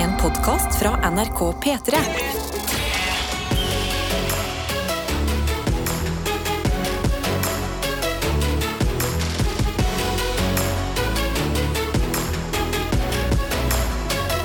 En 0.00 0.16
podkast 0.16 0.78
fra 0.78 1.10
NRK 1.10 1.40
P3. 1.64 1.98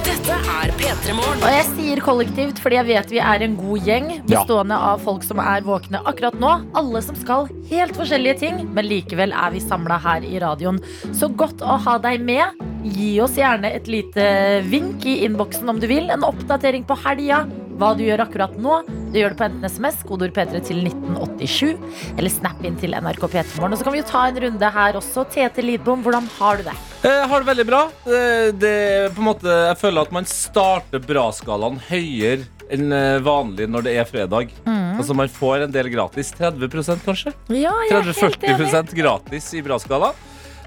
Dette 0.06 0.36
er 0.36 0.74
P3 0.80 1.16
Morgen. 1.16 1.42
Og 1.42 1.50
jeg 1.52 1.66
sier 1.72 2.02
kollektivt 2.04 2.60
fordi 2.64 2.80
jeg 2.80 2.88
vet 2.90 3.14
vi 3.14 3.22
er 3.24 3.46
en 3.46 3.58
god 3.60 3.88
gjeng 3.88 4.12
Ja. 4.16 4.22
bestående 4.36 4.78
av 4.92 5.02
folk 5.06 5.24
som 5.24 5.40
er 5.40 5.66
våkne 5.66 6.02
akkurat 6.06 6.38
nå. 6.40 6.54
Alle 6.74 7.02
som 7.02 7.16
skal 7.16 7.50
helt 7.70 7.96
forskjellige 7.98 8.40
ting, 8.40 8.74
men 8.74 8.86
likevel 8.86 9.34
er 9.34 9.52
vi 9.52 9.60
samla 9.64 10.00
her 10.04 10.22
i 10.24 10.40
radioen. 10.40 10.80
Så 11.14 11.30
godt 11.36 11.62
å 11.62 11.80
ha 11.80 11.98
deg 11.98 12.22
med. 12.22 12.75
Gi 12.86 13.16
oss 13.24 13.34
gjerne 13.40 13.72
et 13.74 13.88
lite 13.90 14.26
vink 14.70 15.06
i 15.10 15.24
innboksen 15.26 15.70
om 15.72 15.80
du 15.82 15.88
vil. 15.90 16.12
En 16.14 16.26
oppdatering 16.28 16.86
på 16.86 16.98
helga. 17.06 17.46
Hva 17.76 17.90
du 17.98 18.06
gjør 18.06 18.22
akkurat 18.24 18.54
nå. 18.62 18.76
Du 19.12 19.18
gjør 19.18 19.34
det 19.34 19.40
på 19.40 19.46
enten 19.48 19.68
SMS, 19.68 19.98
kodord 20.08 20.36
P3 20.36 20.62
til 20.64 20.84
1987, 20.86 21.74
eller 22.16 22.32
snap 22.32 22.62
inn 22.68 22.78
til 22.80 22.96
NRK 22.96 23.26
P3morgen. 23.34 23.74
Og 23.74 23.80
så 23.80 23.88
kan 23.88 23.96
vi 23.96 24.02
jo 24.04 24.08
ta 24.08 24.22
en 24.30 24.38
runde 24.46 24.70
her 24.78 25.00
også. 25.00 25.26
Tete 25.34 25.66
Lidbom, 25.66 26.04
hvordan 26.06 26.30
har 26.38 26.62
du 26.62 26.70
det? 26.70 26.76
Jeg 27.04 27.30
har 27.32 27.44
det 27.44 27.50
veldig 27.50 27.66
bra. 27.68 27.82
Det, 28.06 28.22
det 28.62 28.76
på 29.16 29.24
en 29.24 29.30
måte, 29.32 29.58
Jeg 29.72 29.80
føler 29.82 30.06
at 30.08 30.14
man 30.16 30.30
starter 30.30 31.04
bra-skalaen 31.04 31.82
høyere 31.90 32.46
enn 32.74 32.94
eh, 32.96 33.18
vanlig 33.26 33.68
når 33.70 33.86
det 33.86 33.98
er 34.00 34.08
fredag. 34.10 34.54
Altså 34.66 35.14
Man 35.18 35.30
får 35.30 35.66
en 35.66 35.74
del 35.74 35.90
gratis. 35.94 36.32
30% 36.38 37.04
kanskje? 37.06 37.34
Ja, 37.50 37.74
jeg 37.90 37.98
er 37.98 38.14
helt 38.14 38.46
enig. 38.46 38.72
30-40 38.72 38.96
gratis 39.02 39.52
i 39.58 39.66
bra-skalaen. 39.66 40.24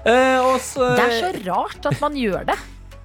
Eh, 0.07 0.39
og 0.39 0.59
så 0.63 0.93
Det 0.95 1.05
er 1.05 1.15
så 1.19 1.31
rart 1.49 1.89
at 1.91 2.03
man 2.03 2.17
gjør 2.19 2.45
det. 2.51 2.59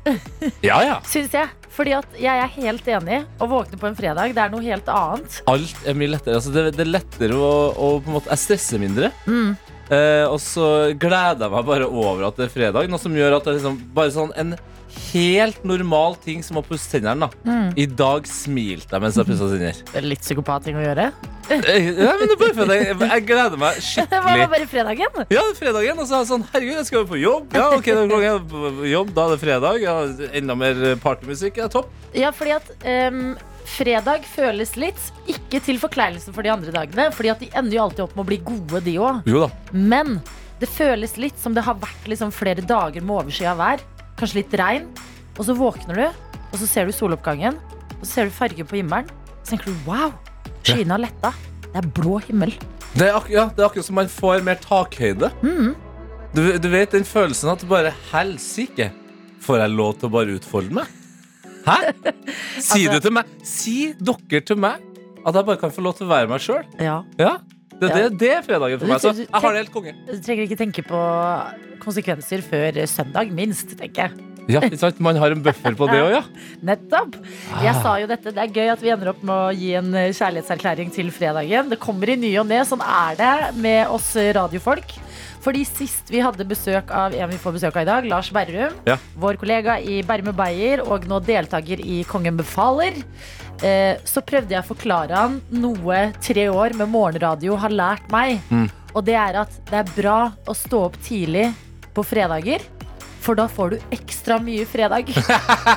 Ja, 0.60 0.82
ja. 0.84 0.96
Syns 1.08 1.32
jeg. 1.32 1.48
Fordi 1.74 1.94
at 1.96 2.16
jeg 2.20 2.38
er 2.38 2.50
helt 2.58 2.88
enig. 2.92 3.20
Å 3.40 3.48
våkne 3.50 3.78
på 3.80 3.88
en 3.88 3.96
fredag, 3.98 4.34
det 4.36 4.42
er 4.42 4.52
noe 4.52 4.62
helt 4.62 4.90
annet. 4.92 5.38
Alt 5.50 5.86
er 5.88 5.96
mye 5.98 6.12
lettere. 6.12 6.36
Altså, 6.38 6.52
det, 6.54 6.66
det 6.76 6.84
er 6.84 6.92
lettere 6.92 7.38
å, 7.38 7.54
å 7.72 7.88
på 8.04 8.12
en 8.12 8.18
måte, 8.18 8.30
Jeg 8.34 8.44
stresser 8.44 8.82
mindre. 8.82 9.10
Mm. 9.26 9.56
Eh, 9.92 10.24
og 10.28 10.38
så 10.40 10.68
gleder 10.96 11.44
jeg 11.44 11.52
meg 11.56 11.66
bare 11.68 11.88
over 11.88 12.28
at 12.28 12.38
det 12.38 12.46
er 12.46 12.54
fredag. 12.54 12.92
Noe 12.92 13.02
som 13.02 13.16
gjør 13.16 13.38
at 13.38 13.48
det 13.48 13.54
er 13.54 13.58
liksom 13.58 13.80
bare 13.96 14.14
sånn 14.14 14.32
en 14.40 14.54
helt 15.12 15.64
normal 15.66 16.16
ting 16.24 16.42
som 16.44 16.58
å 16.60 16.62
pusse 16.66 16.90
tennene. 16.92 17.28
da. 17.28 17.50
Mm. 17.50 17.70
I 17.76 17.86
dag 17.86 18.26
smilte 18.28 18.96
jeg 18.96 19.04
mens 19.04 19.18
jeg 19.20 19.28
pussa 19.28 19.48
tenner. 19.52 19.78
Det 19.92 20.00
er 20.00 20.06
litt 20.08 20.24
psykopatting 20.24 20.78
å 20.80 20.84
gjøre. 20.84 21.06
Eh, 21.52 21.88
ja, 21.92 22.12
men 22.16 22.24
det 22.24 22.34
er 22.34 22.40
bare 22.40 22.54
fordi 22.56 22.76
jeg, 22.80 22.96
jeg 23.04 23.24
gleder 23.28 23.58
meg 23.60 23.76
Det 23.84 24.20
var 24.24 24.30
skikkelig. 24.30 24.50
bare 24.54 24.68
fredagen. 24.70 25.18
Ja, 25.28 25.42
det 25.42 25.50
er 25.50 25.58
fredagen, 25.58 25.98
og 26.00 26.06
så 26.08 26.16
er 26.16 26.22
jeg 26.22 26.28
sånn 26.30 26.46
Herregud, 26.54 26.76
jeg 26.78 26.86
skal 26.88 27.02
jo 27.02 27.08
på 27.10 27.18
jobb. 27.20 27.56
Ja, 27.58 27.66
ok, 27.76 27.88
da 27.90 28.04
er 28.04 28.12
klokken 28.12 28.46
på 28.54 28.86
jobb, 28.88 29.10
da 29.16 29.26
er 29.26 29.34
det 29.34 29.40
fredag. 29.42 29.80
Ja, 29.84 29.96
enda 30.40 30.56
mer 30.56 30.84
partymusikk. 31.04 31.60
Ja, 31.60 31.68
topp. 31.72 31.90
Ja, 32.16 32.30
fordi 32.32 32.54
at 32.56 32.70
ehm, 32.88 33.34
fredag 33.74 34.24
føles 34.30 34.72
litt 34.80 35.10
ikke 35.30 35.60
til 35.66 35.80
forkleinelse 35.82 36.32
for 36.32 36.46
de 36.46 36.52
andre 36.54 36.72
dagene. 36.74 37.10
Fordi 37.12 37.32
at 37.34 37.44
de 37.44 37.50
ender 37.52 37.76
jo 37.76 37.84
alltid 37.88 38.06
opp 38.06 38.16
med 38.16 38.24
å 38.24 38.30
bli 38.32 38.40
gode, 38.48 38.80
de 38.86 38.96
òg. 39.02 39.28
Jo 39.28 39.44
da. 39.44 39.50
Men 39.76 40.18
det 40.62 40.68
føles 40.70 41.16
litt 41.20 41.36
som 41.40 41.52
det 41.56 41.64
har 41.66 41.76
vært 41.80 42.06
liksom 42.08 42.30
flere 42.32 42.62
dager 42.64 43.04
med 43.04 43.18
overskya 43.20 43.52
vær. 43.58 43.82
Kanskje 44.18 44.40
litt 44.42 44.54
regn. 44.60 44.86
Og 45.34 45.46
så 45.48 45.54
våkner 45.58 45.98
du, 45.98 46.04
og 46.52 46.58
så 46.60 46.66
ser 46.70 46.86
du 46.86 46.94
soloppgangen. 46.94 47.56
Og 47.98 48.04
så 48.06 48.10
ser 48.12 48.30
du 48.30 48.34
fargen 48.36 48.68
på 48.70 48.78
himmelen. 48.78 49.08
Så 49.42 49.54
tenker 49.54 49.72
du 49.72 49.88
wow, 49.88 50.12
skyene 50.64 50.94
har 50.94 51.02
letta. 51.04 51.32
Det 51.64 51.80
er 51.82 51.88
blå 51.96 52.20
himmel. 52.28 52.52
Det 52.94 53.08
er, 53.08 53.16
ja, 53.32 53.48
det 53.50 53.58
er 53.58 53.66
akkurat 53.66 53.88
som 53.88 53.96
man 53.98 54.10
får 54.12 54.44
mer 54.46 54.60
takhøyde. 54.62 55.32
Du, 56.34 56.40
du 56.62 56.68
vet 56.70 56.94
den 56.94 57.06
følelsen 57.06 57.50
at 57.50 57.62
du 57.62 57.66
bare 57.70 57.90
Helsike, 58.12 58.92
får 59.42 59.58
jeg 59.64 59.74
lov 59.74 59.96
til 59.98 60.08
å 60.08 60.12
bare 60.14 60.36
utfolde 60.38 60.78
meg? 60.78 60.92
Hæ? 61.66 61.76
Sier 62.60 62.92
Altså- 62.92 62.94
du 62.94 63.00
til 63.06 63.14
meg 63.16 63.28
Si 63.48 63.74
dere 63.96 64.40
til 64.44 64.58
meg 64.60 64.82
at 65.24 65.32
jeg 65.38 65.46
bare 65.48 65.56
kan 65.60 65.72
få 65.72 65.80
lov 65.84 65.94
til 65.96 66.04
å 66.06 66.10
være 66.12 66.28
meg 66.28 66.42
sjøl? 66.44 66.64
Ja. 66.80 66.98
Ja. 67.20 67.34
Det, 67.80 67.88
det, 67.90 68.04
det 68.20 68.30
er 68.36 68.44
fredagen 68.46 68.78
for 68.80 68.90
meg. 68.92 69.00
Så 69.02 69.12
jeg 69.18 69.28
har 69.32 69.54
det 69.56 69.64
helt 69.64 69.74
konge. 69.74 69.94
Du 70.08 70.14
trenger 70.22 70.46
ikke 70.46 70.60
tenke 70.60 70.84
på 70.86 71.00
konsekvenser 71.84 72.44
før 72.46 72.78
søndag, 72.90 73.32
minst, 73.34 73.74
tenker 73.78 74.06
jeg. 74.08 74.30
Ja, 74.44 74.60
ikke 74.60 74.76
sant? 74.76 74.98
Man 75.00 75.16
har 75.16 75.32
en 75.32 75.40
buffer 75.44 75.72
på 75.78 75.86
det 75.88 76.00
òg, 76.04 76.10
ja. 76.18 76.22
Nettopp. 76.68 77.16
Jeg 77.64 77.74
sa 77.80 77.94
jo 78.02 78.08
dette. 78.10 78.32
Det 78.36 78.42
er 78.42 78.52
gøy 78.52 78.72
at 78.74 78.82
vi 78.84 78.92
ender 78.92 79.14
opp 79.14 79.22
med 79.24 79.32
å 79.34 79.54
gi 79.56 79.70
en 79.78 79.88
eh, 79.96 80.10
kjærlighetserklæring 80.12 80.92
til 80.92 81.08
fredagen. 81.16 81.70
Det 81.72 81.78
kommer 81.80 82.12
i 82.12 82.18
ny 82.20 82.34
og 82.42 82.50
ne. 82.50 82.60
Sånn 82.68 82.84
er 82.84 83.16
det 83.20 83.32
med 83.64 83.88
oss 83.94 84.10
radiofolk. 84.36 84.92
Fordi 85.44 85.60
sist 85.68 86.08
vi 86.12 86.20
hadde 86.24 86.44
besøk 86.48 86.92
av 86.96 87.12
en 87.16 87.28
vi 87.32 87.36
får 87.40 87.56
besøk 87.58 87.74
av 87.76 87.84
i 87.84 87.88
dag, 87.88 88.06
Lars 88.08 88.30
Berrum, 88.32 88.76
Ja. 88.88 88.96
vår 89.20 89.36
kollega 89.40 89.74
i 89.80 89.98
Berme 90.06 90.32
Beyer 90.36 90.80
og 90.84 91.04
nå 91.08 91.18
deltaker 91.24 91.80
i 91.84 91.98
Kongen 92.08 92.38
befaler, 92.40 92.96
så 94.04 94.20
prøvde 94.26 94.56
jeg 94.56 94.60
å 94.64 94.66
forklare 94.66 95.14
han 95.16 95.36
noe 95.54 96.00
tre 96.20 96.48
år 96.50 96.74
med 96.76 96.90
morgenradio 96.92 97.54
har 97.62 97.72
lært 97.72 98.10
meg. 98.12 98.40
Mm. 98.50 98.66
Og 98.94 99.04
det 99.06 99.16
er 99.18 99.38
at 99.44 99.54
det 99.70 99.80
er 99.80 99.92
bra 99.94 100.18
å 100.46 100.54
stå 100.56 100.84
opp 100.88 100.98
tidlig 101.06 101.48
på 101.94 102.04
fredager. 102.06 102.62
For 103.24 103.38
da 103.38 103.46
får 103.48 103.72
du 103.72 103.94
ekstra 103.94 104.36
mye 104.42 104.66
fredag. 104.68 105.08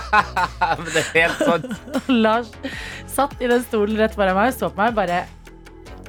Men 0.82 0.90
det 0.92 1.04
er 1.04 1.12
helt 1.16 1.44
sant. 1.48 1.70
Lars 2.26 2.52
satt 3.08 3.38
i 3.40 3.50
den 3.50 3.64
stolen 3.64 3.98
rett 4.02 4.18
foran 4.18 4.36
meg 4.38 4.52
og 4.52 4.58
så 4.58 4.72
på 4.74 4.82
meg 4.82 4.98
bare 4.98 5.24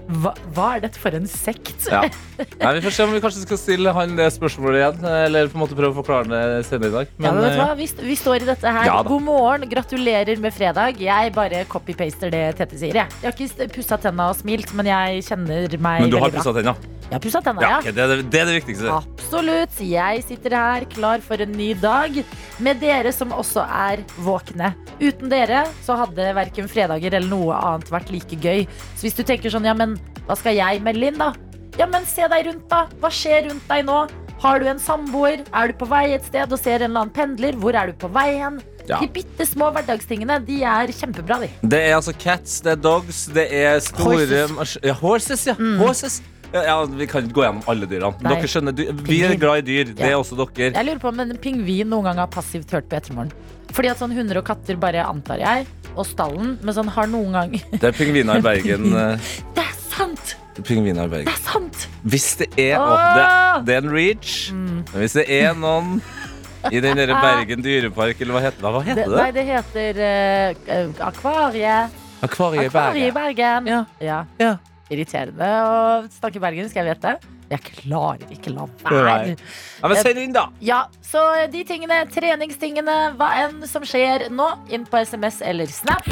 hva, 0.08 0.32
hva 0.56 0.72
er 0.74 0.86
dette 0.86 1.00
for 1.00 1.14
en 1.14 1.28
sekt? 1.30 1.86
Ja. 1.86 2.02
Nei, 2.38 2.72
vi 2.76 2.82
får 2.84 2.94
se 2.94 3.04
om 3.06 3.12
vi 3.16 3.20
kanskje 3.22 3.42
skal 3.42 3.58
stille 3.58 3.92
han 3.96 4.12
det 4.18 4.28
spørsmålet 4.34 4.78
igjen. 4.80 5.06
Eller 5.26 5.48
på 5.50 5.58
en 5.58 5.62
måte 5.64 5.78
prøve 5.78 5.90
å 5.90 5.98
forklare 5.98 6.28
det 6.30 6.66
senere 6.68 6.90
i 6.92 6.94
dag. 6.94 7.14
Ja, 7.18 7.32
men 7.32 7.40
vet 7.42 7.54
du 7.54 7.56
eh, 7.56 7.62
hva? 7.64 7.78
Vi, 7.78 7.88
vi 8.10 8.18
står 8.18 8.44
i 8.44 8.48
dette 8.50 8.74
her. 8.78 8.90
Ja. 8.90 8.98
God 9.06 9.24
morgen, 9.26 9.66
gratulerer 9.70 10.38
med 10.42 10.54
fredag. 10.54 11.00
Jeg 11.02 11.32
bare 11.34 11.64
copy-paster 11.72 12.30
det 12.34 12.44
Tete 12.60 12.78
sier. 12.78 13.00
Jeg, 13.02 13.18
jeg 13.22 13.30
har 13.32 13.34
ikke 13.34 13.68
pussa 13.74 13.98
tenna 14.02 14.30
og 14.32 14.38
smilt, 14.38 14.70
men 14.78 14.90
jeg 14.90 15.26
kjenner 15.30 15.74
meg 15.82 16.06
men 16.06 16.14
du 16.14 16.18
har 16.22 16.32
pussa 16.34 16.54
tenna? 16.54 16.76
Jeg 17.08 17.16
har 17.16 17.22
pussa 17.24 17.40
tenna, 17.40 17.62
Ja, 17.64 17.68
ja. 17.72 17.78
ok, 17.80 17.88
det, 17.96 18.04
er 18.04 18.10
det, 18.12 18.24
det 18.28 18.40
er 18.42 18.48
det 18.50 18.56
viktigste. 18.58 18.92
Absolutt. 18.98 19.78
Jeg 19.80 20.24
sitter 20.28 20.56
her 20.58 20.86
klar 20.92 21.24
for 21.24 21.40
en 21.40 21.54
ny 21.56 21.72
dag 21.80 22.20
med 22.62 22.82
dere 22.84 23.14
som 23.16 23.32
også 23.32 23.64
er 23.64 24.04
våkne. 24.26 24.74
Uten 25.00 25.32
dere 25.32 25.64
så 25.86 25.96
hadde 26.02 26.30
verken 26.36 26.68
fredager 26.70 27.16
eller 27.16 27.32
noe 27.32 27.58
annet 27.58 27.90
vært 27.92 28.12
like 28.12 28.38
gøy. 28.44 28.66
Så 28.94 29.08
hvis 29.08 29.16
du 29.16 29.24
tenker 29.24 29.50
sånn, 29.52 29.66
ja, 29.66 29.74
men 29.78 29.96
hva 30.28 30.36
skal 30.36 30.58
jeg 30.58 30.84
melde 30.84 31.08
inn, 31.08 31.18
da? 31.20 31.32
Ja, 31.78 31.86
men 31.90 32.06
se 32.08 32.26
deg 32.30 32.48
rundt, 32.48 32.64
da. 32.70 32.86
Hva 33.02 33.10
skjer 33.12 33.48
rundt 33.50 33.68
deg 33.68 33.84
nå? 33.88 34.00
Har 34.38 34.62
du 34.62 34.68
en 34.70 34.78
samboer? 34.78 35.42
Er 35.52 35.70
du 35.70 35.78
på 35.80 35.88
vei 35.90 36.12
et 36.14 36.26
sted 36.26 36.52
og 36.54 36.60
ser 36.60 36.78
en 36.80 36.92
eller 36.92 37.06
annen 37.06 37.14
pendler? 37.14 37.58
Hvor 37.58 37.74
er 37.74 37.90
du 37.90 37.98
på 37.98 38.10
vei 38.14 38.28
hen? 38.38 38.60
Ja. 38.88 39.02
De 39.02 39.08
bitte 39.12 39.44
små 39.44 39.68
hverdagstingene, 39.74 40.38
de 40.46 40.62
er 40.64 40.88
kjempebra, 40.96 41.42
de. 41.42 41.50
Det 41.60 41.80
er 41.90 41.98
altså 41.98 42.14
cats, 42.16 42.62
det 42.64 42.72
er 42.78 42.80
dogs, 42.80 43.26
det 43.36 43.44
er 43.52 43.82
store 43.84 44.14
Horses. 44.16 44.78
Ja, 44.86 44.94
horses, 44.96 45.44
ja. 45.50 45.56
Horses. 45.82 46.20
Ja, 46.54 46.62
ja, 46.64 46.76
vi 46.86 47.04
kan 47.10 47.26
ikke 47.26 47.36
gå 47.36 47.44
gjennom 47.44 47.66
alle 47.68 47.88
dyrene. 47.90 48.16
Nei. 48.24 48.32
Dere 48.38 48.48
skjønner, 48.48 48.72
du, 48.72 48.86
Vi 49.04 49.18
er 49.26 49.36
glad 49.36 49.60
i 49.60 49.66
dyr. 49.66 49.92
Det 49.98 50.08
er 50.08 50.16
også 50.16 50.38
dere. 50.38 50.70
Jeg 50.72 50.88
lurer 50.88 51.02
på 51.02 51.10
om 51.12 51.20
en 51.20 51.36
pingvin 51.44 51.90
noen 51.92 52.08
gang 52.08 52.22
har 52.22 52.30
passivt 52.32 52.72
hørt 52.72 52.88
på 52.88 52.96
Ettermorgen. 52.96 53.34
Fordi 53.76 53.90
at 53.92 54.00
sånn 54.00 54.14
hunder 54.16 54.40
og 54.40 54.46
katter 54.48 54.78
bare 54.80 55.04
antar 55.04 55.42
jeg, 55.42 55.66
og 55.92 56.06
stallen, 56.08 56.56
men 56.64 56.72
sånn 56.76 56.88
har 56.94 57.08
noen 57.10 57.34
gang 57.34 57.56
Det 57.74 57.90
er 57.90 57.96
pingviner 57.96 58.40
i 58.40 58.44
Bergen. 58.44 58.88
eh, 59.02 59.32
Det 59.56 59.66
er 59.66 59.74
sant! 59.90 60.38
Pingviner 60.66 61.10
Det 61.12 61.24
er 61.28 61.42
sant! 61.44 61.84
Hvis 62.08 62.32
det 62.40 62.48
er 62.58 62.78
oh, 62.80 62.94
det, 63.16 63.26
det 63.68 63.76
er 63.76 63.84
en 63.84 63.92
reach. 63.92 64.50
Mm. 64.54 64.82
Men 64.90 65.04
hvis 65.04 65.16
det 65.18 65.26
er 65.38 65.54
noen 65.58 65.98
i 66.74 66.82
den 66.82 66.98
der 66.98 67.14
Bergen 67.14 67.62
dyrepark, 67.64 68.20
eller 68.20 68.36
hva 68.36 68.42
heter 68.48 68.64
det? 68.64 68.72
Hva 68.74 68.82
Det, 68.82 68.94
heter 68.96 69.16
nei, 69.16 69.30
det? 69.30 69.34
det 69.38 69.46
heter 69.52 70.02
uh, 70.02 71.06
akvarie. 71.08 71.78
Akvariet 72.26 72.64
i 72.64 72.70
Akvarie 72.70 73.06
i 73.06 73.14
Bergen. 73.14 73.68
Bergen. 73.68 73.70
Ja. 73.70 73.82
Ja. 74.02 74.22
Ja. 74.42 74.54
Irriterende 74.90 75.48
å 75.68 75.80
snakke 76.10 76.40
bergensk, 76.42 76.74
jeg 76.74 76.88
vet 76.88 77.04
det. 77.04 77.37
Jeg 77.48 77.64
klarer 77.64 78.28
ikke 78.34 78.52
la 78.52 78.66
være. 78.84 79.36
Ja, 79.80 79.88
men 79.88 80.00
send 80.04 80.20
inn, 80.20 80.34
da! 80.36 80.48
Ja, 80.64 80.82
så 81.04 81.22
de 81.52 81.62
tingene, 81.68 82.02
treningstingene, 82.12 82.98
hva 83.16 83.30
enn 83.44 83.62
som 83.70 83.86
skjer 83.88 84.28
nå, 84.34 84.50
inn 84.74 84.84
på 84.88 85.00
SMS 85.00 85.40
eller 85.46 85.70
Snap. 85.72 86.04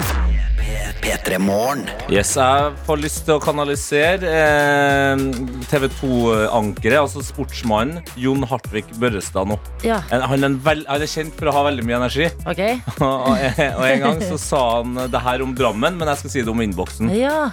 Yes, 2.11 2.33
jeg 2.39 2.73
får 2.87 2.99
lyst 2.99 3.21
til 3.27 3.37
å 3.37 3.43
kanalisere 3.43 4.33
eh, 4.33 5.23
TV 5.71 5.87
2-ankeret, 6.01 6.99
altså 7.03 7.23
sportsmannen 7.23 8.01
Jon 8.19 8.43
Hartvig 8.49 8.89
Børrestad 8.99 9.53
nå. 9.53 9.59
Ja, 9.87 10.01
han, 10.11 10.25
er 10.41 10.49
en 10.49 10.59
vel, 10.65 10.83
han 10.89 11.05
er 11.05 11.11
kjent 11.11 11.37
for 11.39 11.53
å 11.53 11.57
ha 11.59 11.67
veldig 11.69 11.87
mye 11.87 12.01
energi. 12.01 12.31
ok. 12.49 12.65
og, 13.07 13.31
og 13.37 13.87
en 13.87 14.05
gang 14.09 14.25
så 14.25 14.41
sa 14.41 14.67
han 14.81 14.99
det 15.13 15.25
her 15.29 15.45
om 15.45 15.55
Drammen, 15.57 16.01
men 16.01 16.15
jeg 16.15 16.25
skal 16.25 16.35
si 16.35 16.47
det 16.47 16.55
om 16.55 16.67
innboksen. 16.67 17.13
Ja. 17.15 17.51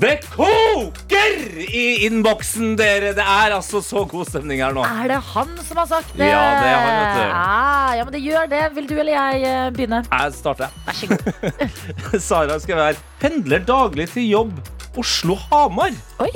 Det 0.00 0.14
koker 0.26 1.36
i 1.62 1.84
innboksen, 2.06 2.74
dere! 2.78 3.12
Det 3.14 3.22
er 3.22 3.54
altså 3.54 3.78
så 3.84 4.02
god 4.10 4.26
stemning 4.26 4.62
her 4.64 4.74
nå. 4.74 4.82
Er 4.82 5.12
det 5.12 5.20
han 5.30 5.52
som 5.62 5.80
har 5.80 5.88
sagt 5.90 6.16
det? 6.18 6.26
Ja, 6.32 6.42
det 6.58 6.70
er 6.70 6.78
han, 6.82 6.94
vet 6.98 7.14
du. 7.14 7.34
Ah, 7.38 7.90
ja, 7.98 8.06
men 8.06 8.16
det 8.16 8.22
gjør 8.24 8.48
det. 8.50 8.62
Vil 8.74 8.88
du 8.90 8.94
eller 8.98 9.14
jeg 9.14 9.44
eh, 9.50 9.68
begynne? 9.76 10.02
Jeg 10.10 10.34
starter. 10.34 10.74
Vær 10.86 10.98
så 10.98 11.10
god. 11.12 12.18
Sara 12.28 12.58
skal 12.62 12.80
være 12.80 13.04
pendler 13.22 13.62
daglig 13.64 14.08
til 14.12 14.26
jobb 14.28 14.58
Oslo-Hamar. 14.98 15.94
Oi. 16.22 16.30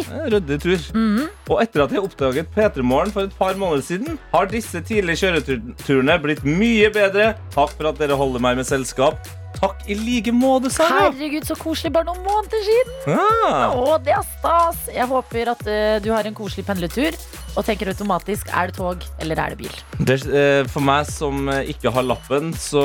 tur. 0.58 0.86
Mm 0.94 1.18
tur. 1.18 1.28
Og 1.48 1.62
etter 1.62 1.84
at 1.84 1.92
jeg 1.94 2.02
oppdaget 2.04 2.54
P3 2.54 2.82
Morgen 2.82 3.12
for 3.14 3.26
et 3.26 3.34
par 3.38 3.58
måneder 3.58 3.82
siden, 3.82 4.18
har 4.32 4.50
disse 4.50 4.80
tidlige 4.80 5.22
kjøreturene 5.24 6.18
blitt 6.22 6.44
mye 6.46 6.90
bedre. 6.94 7.34
Takk 7.54 7.74
for 7.74 7.90
at 7.90 8.00
dere 8.02 8.18
holder 8.18 8.42
meg 8.42 8.58
med 8.60 8.68
selskap. 8.68 9.26
Takk 9.56 9.88
i 9.90 9.94
like 9.98 10.32
måte, 10.34 10.70
Sara. 10.70 11.08
Herregud, 11.08 11.46
så 11.48 11.56
koselig. 11.58 11.90
Bare 11.94 12.06
noen 12.06 12.20
måneder 12.22 12.60
siden. 12.62 13.16
Ah. 13.18 13.72
Å, 13.74 13.96
det 14.04 14.12
er 14.14 14.26
stas. 14.36 14.84
Jeg 14.92 15.08
håper 15.10 15.50
at 15.54 15.64
uh, 15.66 15.96
du 16.04 16.12
har 16.14 16.28
en 16.28 16.36
koselig 16.36 16.66
pendletur 16.68 17.16
og 17.58 17.64
tenker 17.66 17.90
automatisk 17.90 18.52
er 18.54 18.70
det 18.70 18.76
tog 18.76 19.02
eller 19.18 19.40
er 19.42 19.54
det 19.54 19.58
bil. 19.64 19.80
Det, 19.98 20.18
uh, 20.30 20.68
for 20.70 20.84
meg 20.86 21.08
som 21.10 21.48
eh, 21.50 21.72
ikke 21.72 21.90
har 21.94 22.06
lappen, 22.06 22.52
så 22.54 22.84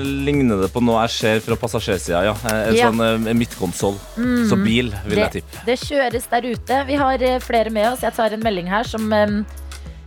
ligner 0.00 0.62
det 0.64 0.70
på 0.72 0.80
noe 0.84 1.02
jeg 1.04 1.14
ser 1.18 1.42
fra 1.44 1.58
passasjersida. 1.60 2.22
Ja. 2.30 2.36
En 2.54 2.78
Ja. 2.78 2.88
sånn 2.88 3.04
uh, 3.04 3.34
midtkonsoll. 3.36 3.98
Så 4.48 4.56
bil, 4.62 4.94
vil 5.04 5.20
jeg 5.26 5.40
tippe. 5.40 5.66
Det 5.68 5.76
kjøres 5.82 6.30
der 6.30 6.48
ute. 6.54 6.80
Vi 6.88 6.96
har 7.00 7.26
flere 7.44 7.74
med 7.74 7.90
oss. 7.92 8.06
Jeg 8.06 8.16
tar 8.16 8.32
en 8.32 8.42
melding 8.44 8.70
her 8.72 8.88
som 8.88 9.12
um, 9.12 9.42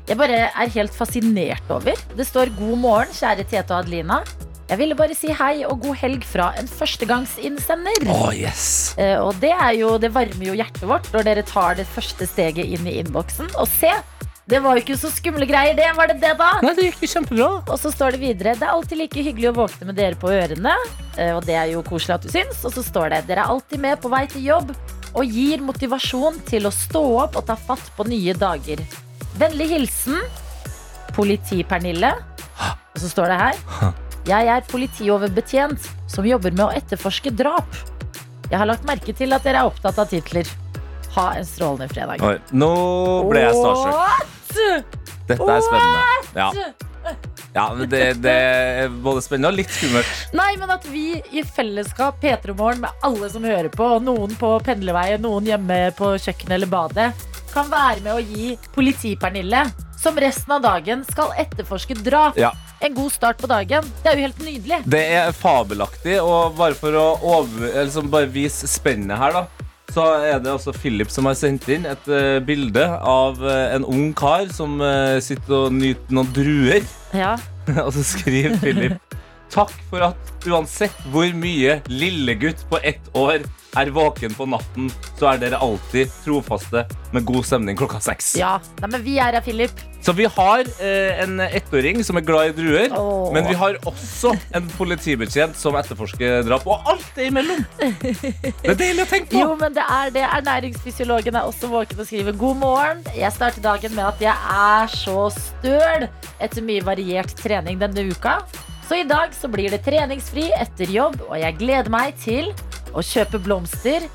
jeg 0.08 0.18
bare 0.18 0.48
er 0.50 0.70
helt 0.72 0.94
fascinert 0.96 1.70
over. 1.70 2.00
Det 2.16 2.26
står 2.26 2.54
'God 2.56 2.78
morgen, 2.80 3.14
kjære 3.14 3.44
Tete 3.44 3.76
og 3.76 3.84
Adelina'. 3.84 4.47
Jeg 4.68 4.82
ville 4.82 4.96
bare 5.00 5.16
si 5.16 5.30
hei 5.32 5.62
og 5.64 5.80
god 5.86 5.96
helg 6.02 6.26
fra 6.28 6.50
en 6.60 6.68
førstegangsinnsender. 6.68 8.04
Å, 8.12 8.34
yes. 8.36 8.66
Eh, 9.00 9.16
og 9.24 9.38
det, 9.40 9.54
er 9.56 9.78
jo, 9.80 9.94
det 10.02 10.10
varmer 10.12 10.50
jo 10.50 10.56
hjertet 10.60 10.84
vårt 10.90 11.08
når 11.14 11.24
dere 11.30 11.44
tar 11.48 11.78
det 11.80 11.86
første 11.88 12.28
steget 12.28 12.68
inn 12.76 12.88
i 12.90 12.98
innboksen. 13.00 13.48
Og 13.62 13.70
se, 13.72 13.94
det 14.48 14.60
var 14.64 14.76
jo 14.76 14.84
ikke 14.84 14.98
så 15.00 15.12
skumle 15.12 15.48
greier, 15.48 15.72
det. 15.78 15.88
Var 15.96 16.12
det 16.12 16.18
det, 16.20 16.34
da? 16.40 16.50
Nei, 16.66 16.74
det 16.76 16.90
gikk 16.90 17.06
jo 17.06 17.12
kjempebra. 17.14 17.48
Og 17.64 17.80
så 17.80 17.92
står 17.96 18.18
det 18.18 18.20
videre 18.26 18.54
Det 18.60 18.68
er 18.68 18.74
alltid 18.74 19.00
like 19.06 19.24
hyggelig 19.30 19.50
å 19.54 19.56
våkne 19.62 19.88
med 19.90 19.98
dere 20.02 20.20
på 20.20 20.32
ørene. 20.36 20.76
eh, 21.16 21.32
Og 21.38 21.48
det 21.48 21.56
er 21.60 21.72
jo 21.72 21.84
koselig 21.88 22.18
at 22.18 22.28
du 22.28 22.32
syns. 22.36 22.60
Og 22.68 22.76
så 22.76 22.84
står 22.84 23.14
det 23.16 23.22
Dere 23.32 23.46
er 23.46 23.54
alltid 23.56 23.80
med 23.84 24.02
på 24.04 24.12
vei 24.12 24.26
til 24.32 24.44
jobb 24.50 24.74
og 25.18 25.32
gir 25.32 25.64
motivasjon 25.66 26.42
til 26.46 26.68
å 26.68 26.72
stå 26.76 27.00
opp 27.24 27.40
og 27.40 27.46
ta 27.48 27.56
fatt 27.56 27.88
på 27.96 28.04
nye 28.12 28.36
dager. 28.38 28.84
Vennlig 29.40 29.70
hilsen 29.72 30.20
Politi-Pernille. 31.16 32.12
Og 32.68 33.00
så 33.02 33.10
står 33.14 33.32
det 33.32 33.40
her 33.40 33.96
Jeg 34.28 34.50
er 34.52 34.64
politioverbetjent 34.68 35.86
som 36.12 36.26
jobber 36.28 36.52
med 36.52 36.66
å 36.66 36.72
etterforske 36.76 37.32
drap. 37.32 37.78
Jeg 38.50 38.60
har 38.60 38.68
lagt 38.68 38.84
merke 38.88 39.14
til 39.16 39.32
at 39.32 39.46
dere 39.48 39.62
er 39.62 39.70
opptatt 39.70 40.02
av 40.04 40.10
titler. 40.12 40.50
Ha 41.16 41.30
en 41.40 41.48
strålende 41.48 41.88
fredag. 41.94 42.20
Oi, 42.28 42.36
nå 42.52 42.72
ble 43.30 43.46
jeg 43.46 43.56
starstruck. 43.56 44.98
Dette 45.30 45.48
er 45.48 45.64
spennende. 45.64 46.04
Ja, 46.36 46.50
ja 47.56 47.66
men 47.78 47.88
det, 47.92 48.04
det 48.26 48.36
er 48.36 48.92
både 48.92 49.24
spennende 49.24 49.54
og 49.54 49.62
litt 49.62 49.72
skummelt. 49.72 50.12
Nei, 50.36 50.50
men 50.60 50.76
at 50.76 50.84
vi 50.92 51.06
i 51.32 51.46
fellesskap, 51.48 52.20
P3 52.20 52.52
Morgen, 52.52 52.84
med 52.84 53.08
alle 53.08 53.32
som 53.32 53.48
hører 53.48 53.72
på, 53.72 53.94
noen 54.04 54.36
på 54.40 54.58
pendlerveien, 54.68 55.24
noen 55.24 55.48
hjemme 55.48 55.80
på 55.96 56.18
kjøkkenet 56.20 56.60
eller 56.60 56.72
badet, 56.76 57.10
kan 57.58 57.70
være 57.72 58.04
med 58.06 58.14
å 58.14 58.22
gi 58.22 58.54
Politi-Pernille, 58.76 59.64
som 59.98 60.18
resten 60.22 60.54
av 60.54 60.62
dagen 60.62 61.04
skal 61.08 61.34
etterforske 61.42 61.96
drap, 62.06 62.38
Ja. 62.38 62.52
en 62.82 62.94
god 62.94 63.12
start 63.12 63.38
på 63.42 63.48
dagen. 63.48 63.84
Det 64.04 64.12
er 64.12 64.16
jo 64.16 64.28
helt 64.28 64.40
nydelig. 64.46 64.84
Det 64.86 65.06
er 65.12 65.32
fabelaktig, 65.32 66.22
og 66.22 66.56
bare 66.56 66.76
for 66.76 66.92
å 66.92 67.18
over, 67.24 67.84
liksom 67.84 68.12
bare 68.12 68.28
vise 68.28 68.68
spennet 68.68 69.18
her, 69.18 69.32
da. 69.34 69.48
Så 69.90 70.04
er 70.22 70.40
det 70.40 70.52
også 70.52 70.76
Philip 70.76 71.10
som 71.10 71.26
har 71.26 71.34
sendt 71.34 71.68
inn 71.70 71.86
et 71.86 72.08
uh, 72.12 72.40
bilde 72.40 72.84
av 72.86 73.42
uh, 73.42 73.74
en 73.74 73.86
ung 73.86 74.14
kar 74.14 74.46
som 74.54 74.82
uh, 74.82 75.18
sitter 75.20 75.66
og 75.66 75.74
nyter 75.74 76.14
noen 76.14 76.30
druer. 76.36 76.84
Ja. 77.16 77.38
og 77.86 77.94
så 77.96 78.04
skriver 78.04 78.60
Philip 78.62 79.00
Takk 79.50 79.72
for 79.90 80.04
at 80.04 80.46
uansett 80.46 80.94
hvor 81.10 81.32
mye 81.34 81.80
lillegutt 81.88 82.68
på 82.70 82.78
ett 82.84 83.08
år 83.16 83.48
er 83.78 83.92
våken 83.94 84.34
på 84.38 84.48
natten, 84.50 84.90
så 85.18 85.32
er 85.32 85.42
dere 85.42 85.60
alltid 85.64 86.12
trofaste 86.24 86.86
med 87.16 87.26
god 87.28 87.46
stemning 87.48 87.78
klokka 87.80 88.02
seks. 88.04 88.34
ja. 88.40 88.58
Nei, 88.82 88.90
men 88.96 89.04
vi 89.06 89.18
er 89.22 89.38
her, 89.38 89.44
Philip. 89.46 89.72
Så 90.04 90.14
vi 90.16 90.28
har 90.30 90.68
eh, 90.80 91.22
en 91.24 91.40
ettåring 91.42 92.04
som 92.06 92.20
er 92.20 92.24
glad 92.28 92.52
i 92.52 92.54
druer, 92.58 92.94
Åh. 92.96 93.32
men 93.34 93.48
vi 93.50 93.56
har 93.60 93.80
også 93.90 94.32
en 94.56 94.70
politibetjent 94.78 95.58
som 95.58 95.76
etterforsker 95.80 96.46
drap, 96.48 96.68
og 96.70 96.86
alt 96.94 97.08
det 97.18 97.30
imellom. 97.32 97.66
Det 97.82 98.72
er 98.72 98.78
deilig 98.80 99.04
å 99.04 99.10
tenke 99.10 99.34
på. 99.34 99.42
Jo, 99.42 99.56
men 99.60 99.76
det 99.76 99.84
er 99.84 100.14
det. 100.16 100.24
Ernæringsfysiologen 100.38 101.36
er 101.36 101.50
også 101.50 101.70
våken 101.72 102.00
og 102.00 102.08
skriver 102.08 102.38
god 102.40 102.62
morgen. 102.62 103.04
Jeg 103.18 103.34
starter 103.36 103.64
dagen 103.66 103.98
med 103.98 104.06
at 104.06 104.24
jeg 104.24 104.54
er 104.54 104.94
så 104.94 105.28
støl 105.34 106.08
etter 106.40 106.64
mye 106.66 106.86
variert 106.88 107.34
trening 107.42 107.82
denne 107.82 108.08
uka. 108.12 108.40
Så 108.88 109.02
i 109.02 109.08
dag 109.08 109.34
så 109.36 109.50
blir 109.52 109.74
det 109.74 109.82
treningsfri 109.84 110.46
etter 110.56 110.88
jobb, 110.94 111.20
og 111.28 111.36
jeg 111.42 111.58
gleder 111.60 111.92
meg 111.92 112.16
til 112.24 112.54
å 112.96 113.04
kjøpe 113.04 113.42
blomster, 113.44 114.06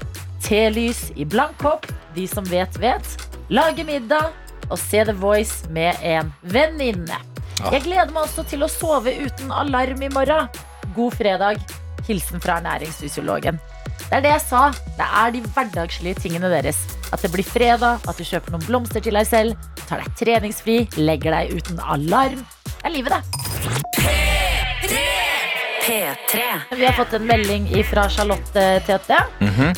telys 0.42 1.10
i 1.16 1.26
blank 1.28 1.58
kopp, 1.62 1.88
de 2.16 2.26
som 2.28 2.46
vet, 2.48 2.76
vet, 2.82 3.28
lage 3.52 3.84
middag 3.88 4.32
og 4.70 4.78
se 4.80 5.04
The 5.04 5.14
Voice 5.16 5.69
med 5.72 5.98
en 6.06 6.32
venninne. 6.52 7.19
Jeg 7.62 7.84
gleder 7.84 8.10
meg 8.10 8.24
også 8.24 8.44
til 8.48 8.64
å 8.64 8.70
sove 8.70 9.12
uten 9.22 9.52
alarm 9.54 10.02
i 10.02 10.10
morgen. 10.12 10.48
God 10.96 11.14
fredag. 11.19 11.60
Hilsen 12.08 12.42
fra 12.42 12.58
ernæringsfysiologen. 12.58 13.60
Det 14.08 14.19
er 14.19 14.24
det 14.24 14.32
jeg 14.34 14.44
sa. 14.48 14.62
Det 14.98 15.06
er 15.06 15.30
de 15.36 15.44
hverdagslige 15.54 16.25
tingene 16.25 16.50
deres. 16.52 16.80
At 17.14 17.22
det 17.22 17.30
blir 17.32 17.46
fredag, 17.46 18.02
at 18.08 18.18
du 18.18 18.26
kjøper 18.26 18.56
noen 18.56 18.66
blomster 18.66 19.04
til 19.04 19.16
deg 19.16 19.28
selv, 19.28 19.70
tar 19.86 20.02
deg 20.02 20.18
treningsfri, 20.18 20.78
legger 20.98 21.38
deg 21.38 21.54
uten 21.60 21.80
alarm. 21.80 22.42
Det 22.66 22.90
er 22.90 22.96
livet, 22.96 23.14
det. 23.14 23.22
P3. 24.02 25.12
Vi 26.79 26.84
har 26.87 26.93
fått 26.96 27.12
en 27.19 27.26
melding 27.26 27.67
fra 27.88 28.05
Charlotte 28.11 28.67
Tete, 28.87 29.19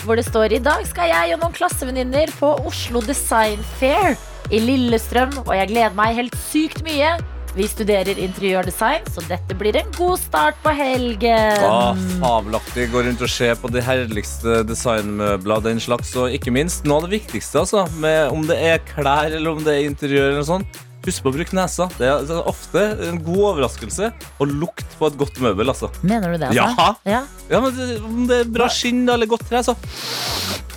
hvor 0.05 0.17
det 0.21 0.27
står 0.27 0.53
i 0.53 0.61
dag 0.62 0.85
skal 0.87 1.09
jeg 1.09 1.35
og 1.37 1.41
noen 1.45 1.55
klassevenninner 1.56 2.33
på 2.39 2.51
Oslo 2.69 3.01
Design 3.05 3.62
Fair 3.81 4.17
i 4.53 4.61
Lillestrøm, 4.61 5.33
og 5.47 5.55
jeg 5.56 5.71
gleder 5.73 5.97
meg 5.97 6.19
helt 6.19 6.37
sykt 6.51 6.83
mye. 6.85 7.15
Vi 7.55 7.69
studerer 7.71 8.19
interiørdesign, 8.19 9.05
så 9.15 9.23
dette 9.31 9.55
blir 9.55 9.77
en 9.79 9.91
god 9.95 10.19
start 10.19 10.56
på 10.65 10.73
helgen. 10.75 11.61
Ah, 11.62 11.95
fabelaktig. 12.19 12.89
Gå 12.91 13.05
rundt 13.07 13.23
og 13.23 13.31
se 13.31 13.53
på 13.55 13.71
de 13.71 13.83
herligste 13.87 14.65
designmøbler 14.67 15.61
og 15.61 15.69
den 15.69 15.79
slags. 15.81 16.11
Og 16.19 16.35
ikke 16.35 16.50
minst 16.50 16.83
noe 16.85 16.99
av 16.99 17.07
det 17.07 17.21
viktigste, 17.21 17.62
altså, 17.62 17.87
med 18.03 18.35
om 18.35 18.43
det 18.50 18.59
er 18.59 18.83
klær 18.91 19.31
eller 19.31 19.55
om 19.55 19.62
det 19.62 19.77
er 19.79 19.87
interiør. 19.87 20.33
eller 20.33 20.43
noe 20.43 20.50
sånt. 20.50 20.83
Husk 21.05 21.25
på 21.25 21.33
å 21.33 21.35
bruke 21.37 21.56
nesa. 21.56 21.89
Det 21.99 22.09
er 22.09 22.25
er 22.25 22.49
ofte 22.49 22.85
en 23.09 23.21
god 23.25 23.43
overraskelse 23.51 24.11
å 24.41 24.49
lukte 24.49 24.89
på 24.99 25.11
et 25.11 25.19
godt 25.21 25.41
møbel. 25.45 25.69
altså. 25.69 25.91
Mener 26.03 26.33
du 26.33 26.39
det, 26.39 26.51
altså? 26.53 26.65
Ja. 26.79 26.95
ja. 27.05 27.23
Ja, 27.51 27.61
men 27.61 27.77
det, 27.77 27.89
Om 28.05 28.27
det 28.31 28.41
er 28.41 28.51
bra 28.56 28.69
skinn 28.73 29.05
eller 29.09 29.29
godt 29.29 29.45
tre, 29.51 29.61
så 29.67 29.77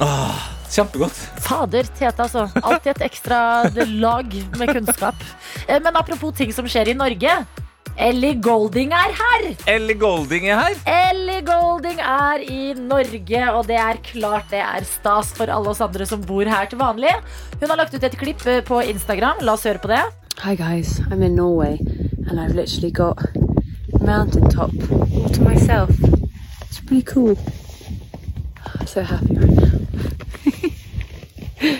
ah, 0.03 0.35
Kjempegodt. 0.67 1.15
Fader, 1.45 1.87
Tete, 1.95 2.25
altså. 2.25 2.47
Alltid 2.59 2.91
et 2.97 3.05
ekstra 3.07 3.39
lag 3.87 4.35
med 4.59 4.73
kunnskap. 4.75 5.23
Eh, 5.67 5.79
Men 5.79 5.95
apropos 5.95 6.35
ting 6.35 6.51
som 6.53 6.67
skjer 6.67 6.91
i 6.91 6.97
Norge. 6.97 7.37
Ellie 7.97 8.35
Golding 8.37 8.91
er 8.93 9.13
her! 9.17 9.45
Ellie 9.65 9.95
Golding 9.97 10.45
er 10.51 10.59
her. 10.59 10.75
Ellie 11.09 11.41
Golding 11.41 11.97
er 12.03 12.43
i 12.45 12.73
Norge, 12.77 13.41
og 13.57 13.65
det 13.71 13.79
er 13.81 13.97
klart 14.05 14.51
det 14.53 14.61
er 14.61 14.85
stas 14.85 15.31
for 15.33 15.49
alle 15.49 15.71
oss 15.73 15.81
andre 15.81 16.05
som 16.05 16.21
bor 16.21 16.45
her 16.45 16.69
til 16.69 16.77
vanlig. 16.77 17.15
Hun 17.57 17.71
har 17.71 17.79
lagt 17.81 17.97
ut 17.97 18.05
et 18.05 18.19
klipp 18.19 18.45
eh, 18.45 18.61
på 18.61 18.83
Instagram. 18.85 19.41
La 19.41 19.57
oss 19.57 19.65
høre 19.65 19.81
på 19.81 19.89
det. 19.89 20.03
Hi 20.39 20.53
guys, 20.53 21.01
I'm 21.09 21.23
in 21.23 21.33
Norway 21.33 21.79
and 22.27 22.39
I've 22.39 22.53
literally 22.53 22.91
got 22.91 23.17
a 23.25 24.03
mountaintop 24.03 24.69
all 24.91 25.29
to 25.29 25.41
myself. 25.41 25.89
It's 26.61 26.79
pretty 26.79 27.01
cool. 27.01 27.35
I'm 28.79 28.85
so 28.85 29.01
happy 29.01 29.35
right 29.35 29.49
now. 31.63 31.79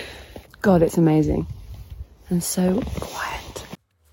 God, 0.60 0.82
it's 0.82 0.98
amazing. 0.98 1.46
And 2.30 2.42
so 2.42 2.82
quiet. 2.98 3.66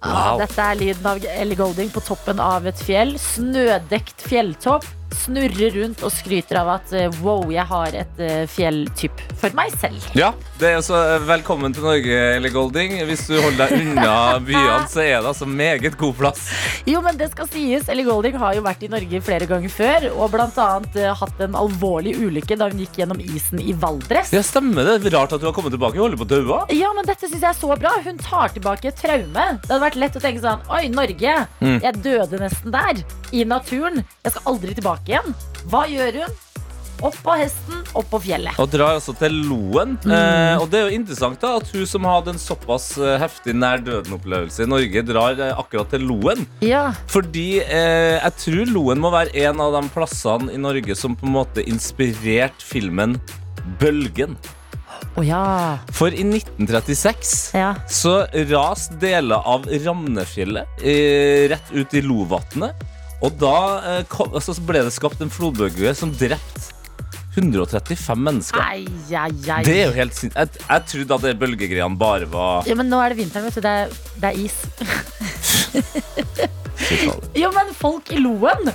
Wow. 0.03 0.37
Dette 0.37 0.61
er 0.61 0.75
lyden 0.75 1.09
av 1.09 1.25
Ellie 1.25 1.57
Golding 1.57 1.89
på 1.89 2.05
toppen 2.05 2.39
av 2.39 2.67
et 2.69 2.77
fjell. 2.85 3.17
Snødekt 3.17 4.21
fjelltopp. 4.29 4.85
Snurrer 5.15 5.71
rundt 5.79 6.03
og 6.05 6.11
skryter 6.13 6.59
av 6.59 6.69
at 6.75 6.91
eh, 6.95 7.13
wow, 7.23 7.45
jeg 7.53 7.65
har 7.69 7.95
et 7.97 8.19
eh, 8.21 8.43
fjelltyp 8.51 9.21
for 9.39 9.55
meg 9.57 9.73
selv. 9.79 10.03
Ja, 10.17 10.33
det 10.59 10.69
er 10.69 10.79
altså 10.79 10.99
Velkommen 11.25 11.73
til 11.75 11.85
Norge, 11.85 12.17
Ellie 12.35 12.51
Golding. 12.53 12.97
Hvis 13.07 13.25
du 13.29 13.35
holder 13.39 13.65
deg 13.65 13.85
unna 13.93 14.15
byene, 14.43 14.83
så 14.91 15.01
er 15.05 15.21
det 15.23 15.31
altså 15.31 15.47
meget 15.49 15.97
god 15.99 16.15
plass. 16.19 16.49
Jo, 16.89 17.01
men 17.05 17.17
det 17.19 17.29
skal 17.31 17.49
sies. 17.51 17.87
Ellie 17.91 18.05
Golding 18.07 18.37
har 18.41 18.57
jo 18.57 18.65
vært 18.65 18.83
i 18.85 18.91
Norge 18.91 19.21
flere 19.25 19.47
ganger 19.49 19.71
før, 19.73 20.09
og 20.13 20.35
eh, 20.35 21.09
hatt 21.21 21.43
en 21.47 21.57
alvorlig 21.59 22.15
ulykke 22.19 22.59
da 22.59 22.69
hun 22.71 22.83
gikk 22.83 22.99
gjennom 23.01 23.23
isen 23.23 23.63
i 23.63 23.73
Valdres. 23.73 24.33
Ja, 24.35 24.43
stemmer 24.45 24.91
det. 24.91 25.13
Rart 25.15 25.35
at 25.35 25.43
du 25.43 25.47
har 25.49 25.55
kommet 25.55 25.75
tilbake. 25.75 26.01
Holder 26.01 26.19
på 26.19 26.27
å 26.27 26.31
daue. 26.35 26.61
Ja, 26.75 26.91
men 26.97 27.07
dette 27.07 27.29
synes 27.29 27.41
jeg 27.41 27.51
er 27.53 27.59
så 27.59 27.71
bra. 27.79 27.95
Hun 28.05 28.19
tar 28.21 28.53
tilbake 28.55 28.91
et 28.91 28.99
traume. 28.99 29.47
Det 29.63 29.71
hadde 29.71 29.83
vært 29.87 29.99
lett 30.01 30.19
å 30.19 30.23
tenke 30.23 30.43
sånn 30.43 30.65
Oi, 30.75 30.85
Norge. 30.91 31.37
Mm. 31.61 31.79
Jeg 31.83 32.03
døde 32.05 32.41
nesten 32.41 32.75
der. 32.75 33.03
I 33.35 33.45
naturen. 33.47 34.03
Jeg 34.25 34.35
skal 34.35 34.51
aldri 34.53 34.75
tilbake 34.77 35.04
igjen. 35.09 35.37
Hva 35.71 35.85
gjør 35.89 36.23
hun? 36.23 36.41
Opp 37.03 37.17
på 37.25 37.33
hesten, 37.35 37.81
opp 37.91 38.07
på 38.13 38.21
fjellet. 38.23 38.55
Og 38.61 38.69
drar 38.71 38.95
altså 38.95 39.11
til 39.19 39.33
Loen. 39.49 39.97
Eh, 40.07 40.55
og 40.61 40.69
det 40.71 40.79
er 40.79 40.87
jo 40.87 40.95
interessant 41.01 41.41
da 41.43 41.57
at 41.59 41.67
hun 41.73 41.83
som 41.89 42.07
hadde 42.07 42.31
en 42.31 42.39
såpass 42.39 42.93
eh, 42.95 43.17
heftig 43.19 43.55
nær 43.57 43.83
døden-opplevelse 43.83 44.63
i 44.63 44.69
Norge, 44.71 45.03
drar 45.07 45.35
eh, 45.35 45.51
akkurat 45.59 45.91
til 45.91 46.07
Loen. 46.07 46.45
Ja. 46.63 46.87
Fordi 47.11 47.59
eh, 47.65 48.15
jeg 48.15 48.37
tror 48.45 48.71
Loen 48.71 49.03
må 49.03 49.11
være 49.13 49.35
en 49.43 49.63
av 49.65 49.75
de 49.75 49.83
plassene 49.91 50.55
i 50.55 50.61
Norge 50.61 50.95
som 50.95 51.19
på 51.19 51.27
en 51.27 51.35
måte 51.35 51.65
inspirerte 51.67 52.63
filmen 52.63 53.19
Bølgen. 53.81 54.39
Oh, 55.15 55.23
ja. 55.23 55.77
For 55.95 56.15
i 56.15 56.23
1936 56.23 57.35
ja. 57.55 57.73
så 57.91 58.17
raste 58.51 58.97
deler 59.03 59.43
av 59.47 59.67
Ramnefjellet 59.67 60.83
eh, 60.83 61.45
rett 61.51 61.71
ut 61.75 61.95
i 61.95 62.03
Lovatnet. 62.03 62.83
Og 63.23 63.35
da 63.39 63.57
eh, 63.79 64.01
kom, 64.11 64.33
altså, 64.35 64.55
så 64.57 64.63
ble 64.65 64.83
det 64.85 64.93
skapt 64.95 65.21
en 65.23 65.31
flodbølge 65.31 65.93
som 65.97 66.11
drepte 66.15 66.73
135 67.35 68.21
mennesker. 68.23 68.61
Ai, 68.63 68.85
ai, 69.11 69.31
ai. 69.51 69.63
Det 69.67 69.75
er 69.75 69.89
jo 69.89 69.95
helt 69.97 70.15
sin... 70.15 70.31
Jeg, 70.35 70.47
jeg 70.61 70.85
trodde 70.91 71.17
at 71.17 71.25
det 71.27 71.33
bølgegreiene 71.41 71.99
bare 71.99 72.29
var 72.31 72.67
Ja, 72.69 72.75
men 72.79 72.87
nå 72.91 73.01
er 73.03 73.11
det 73.11 73.19
vinteren, 73.19 73.45
vet 73.49 73.57
du. 73.59 73.61
Det 73.65 73.73
er, 73.75 73.87
det 74.23 74.27
er 74.31 74.35
is. 74.39 74.57
Jo, 77.35 77.49
men 77.55 77.71
folk 77.75 78.11
i 78.13 78.19
Loen! 78.21 78.67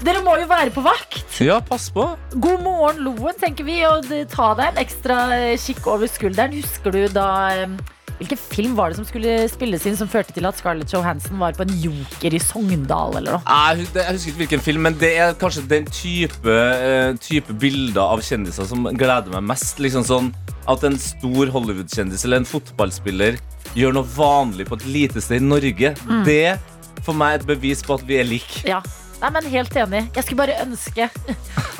Dere 0.00 0.22
må 0.24 0.32
jo 0.40 0.46
være 0.48 0.72
på 0.72 0.80
vakt! 0.84 1.20
Ja, 1.44 1.58
pass 1.60 1.90
på. 1.92 2.06
God 2.32 2.62
morgen, 2.64 3.02
Loen, 3.04 3.36
tenker 3.40 3.66
vi. 3.66 3.82
Og 3.84 4.08
ta 4.32 4.46
deg 4.56 4.70
en 4.70 4.80
ekstra 4.80 5.18
eh, 5.36 5.56
kikk 5.60 5.84
over 5.92 6.08
skulderen. 6.08 6.56
Husker 6.56 6.94
du 6.94 7.02
da 7.12 7.26
eh, 7.52 7.74
Hvilken 8.20 8.36
film 8.36 8.74
var 8.76 8.92
det 8.92 8.98
som 8.98 9.06
skulle 9.08 9.34
spilles 9.48 9.86
inn 9.88 9.94
som 9.96 10.08
førte 10.10 10.34
til 10.36 10.44
at 10.44 10.58
Scarlett 10.60 10.92
Johansson 10.92 11.38
var 11.40 11.54
på 11.56 11.64
en 11.64 11.72
joker 11.80 12.34
i 12.36 12.40
Sogndal 12.42 13.16
eller 13.16 13.38
noe? 13.38 13.44
Jeg, 13.48 13.86
jeg 13.96 14.12
husker 14.12 14.32
ikke 14.32 14.42
hvilken 14.42 14.64
film, 14.66 14.84
men 14.84 14.98
det 15.00 15.14
er 15.24 15.32
kanskje 15.40 15.64
den 15.70 15.88
type, 15.88 16.56
eh, 16.56 17.14
type 17.24 17.56
bilder 17.62 18.12
av 18.18 18.20
kjendiser 18.26 18.68
som 18.68 18.84
gleder 18.92 19.32
meg 19.32 19.46
mest. 19.54 19.80
Liksom 19.80 20.04
sånn 20.04 20.28
At 20.68 20.84
en 20.84 20.98
stor 21.00 21.48
Hollywood-kjendis 21.54 22.26
eller 22.28 22.42
en 22.42 22.46
fotballspiller 22.46 23.40
gjør 23.74 23.96
noe 23.96 24.06
vanlig 24.12 24.68
på 24.68 24.76
et 24.76 24.84
lite 24.92 25.22
sted 25.24 25.40
i 25.40 25.48
Norge. 25.48 25.94
Det 26.28 26.58
for 27.06 27.16
meg 27.16 27.32
er 27.32 27.40
et 27.40 27.48
bevis 27.48 27.80
på 27.86 27.96
at 27.96 28.04
vi 28.06 28.20
er 28.20 28.28
like. 28.28 28.60
Ja. 28.68 28.82
Nei, 29.20 29.30
men 29.34 29.44
Helt 29.52 29.74
enig. 29.76 30.06
Jeg 30.16 30.24
skulle 30.24 30.40
bare 30.40 30.54
ønske 30.64 31.04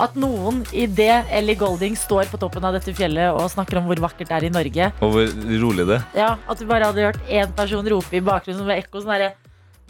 at 0.01 0.17
noen 0.19 0.63
i 0.77 0.87
det 0.87 1.25
Ellie 1.33 1.57
Golding 1.61 1.97
står 1.97 2.25
på 2.33 2.39
toppen 2.41 2.65
av 2.69 2.73
dette 2.77 2.93
fjellet 2.97 3.33
og 3.33 3.51
snakker 3.53 3.79
om 3.81 3.87
hvor 3.89 4.01
vakkert 4.09 4.29
det 4.29 4.37
er 4.39 4.45
i 4.49 4.53
Norge. 4.53 4.85
Og 5.01 5.09
hvor 5.15 5.27
rolig 5.65 5.85
det 5.89 5.97
er. 6.01 6.05
Ja, 6.19 6.31
At 6.51 6.59
du 6.61 6.65
bare 6.69 6.85
hadde 6.91 7.07
hørt 7.09 7.21
én 7.29 7.53
person 7.57 7.89
rope 7.89 8.17
i 8.17 8.21
bakgrunnen 8.25 8.61
som 8.61 8.69
var 8.69 8.77
ekko 8.83 9.01
sånn 9.05 9.15
herre 9.17 9.31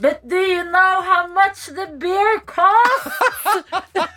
But 0.00 0.16
do 0.26 0.36
you 0.40 0.64
know 0.64 1.02
how 1.04 1.26
much 1.28 1.66
the 1.76 1.84
beer 2.00 2.40
costs? 2.48 3.20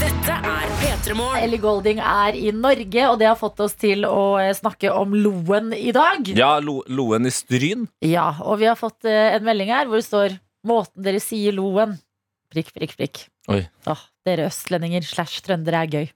Dette 0.00 0.32
er 0.32 0.40
P3 0.40 0.50
Morgen. 0.50 0.69
Ellie 1.10 1.58
Golding 1.58 1.98
er 1.98 2.36
i 2.38 2.52
Norge, 2.54 3.02
og 3.10 3.16
det 3.18 3.26
har 3.26 3.34
fått 3.38 3.58
oss 3.64 3.74
til 3.74 4.04
å 4.06 4.38
eh, 4.38 4.52
snakke 4.54 4.92
om 4.94 5.10
Loen 5.16 5.72
i 5.74 5.90
dag. 5.92 6.28
Ja, 6.38 6.52
lo, 6.62 6.84
Loen 6.86 7.26
i 7.26 7.32
Stryn. 7.34 7.88
Ja, 8.06 8.28
og 8.44 8.60
vi 8.60 8.68
har 8.70 8.76
fått 8.78 9.04
eh, 9.10 9.34
en 9.34 9.42
melding 9.46 9.72
her 9.74 9.88
hvor 9.90 9.98
det 9.98 10.06
står 10.06 10.36
Måten 10.68 11.02
dere 11.02 11.18
sier 11.24 11.54
Loen 11.56 11.96
Prikk, 12.52 12.70
prikk, 12.76 12.92
prikk 12.98 13.20
Oi. 13.50 13.62
Åh, 13.88 14.00
Dere 14.28 14.46
østlendinger 14.50 15.02
slash 15.08 15.40
trøndere 15.46 15.80
er 15.86 15.90
gøy 15.94 16.06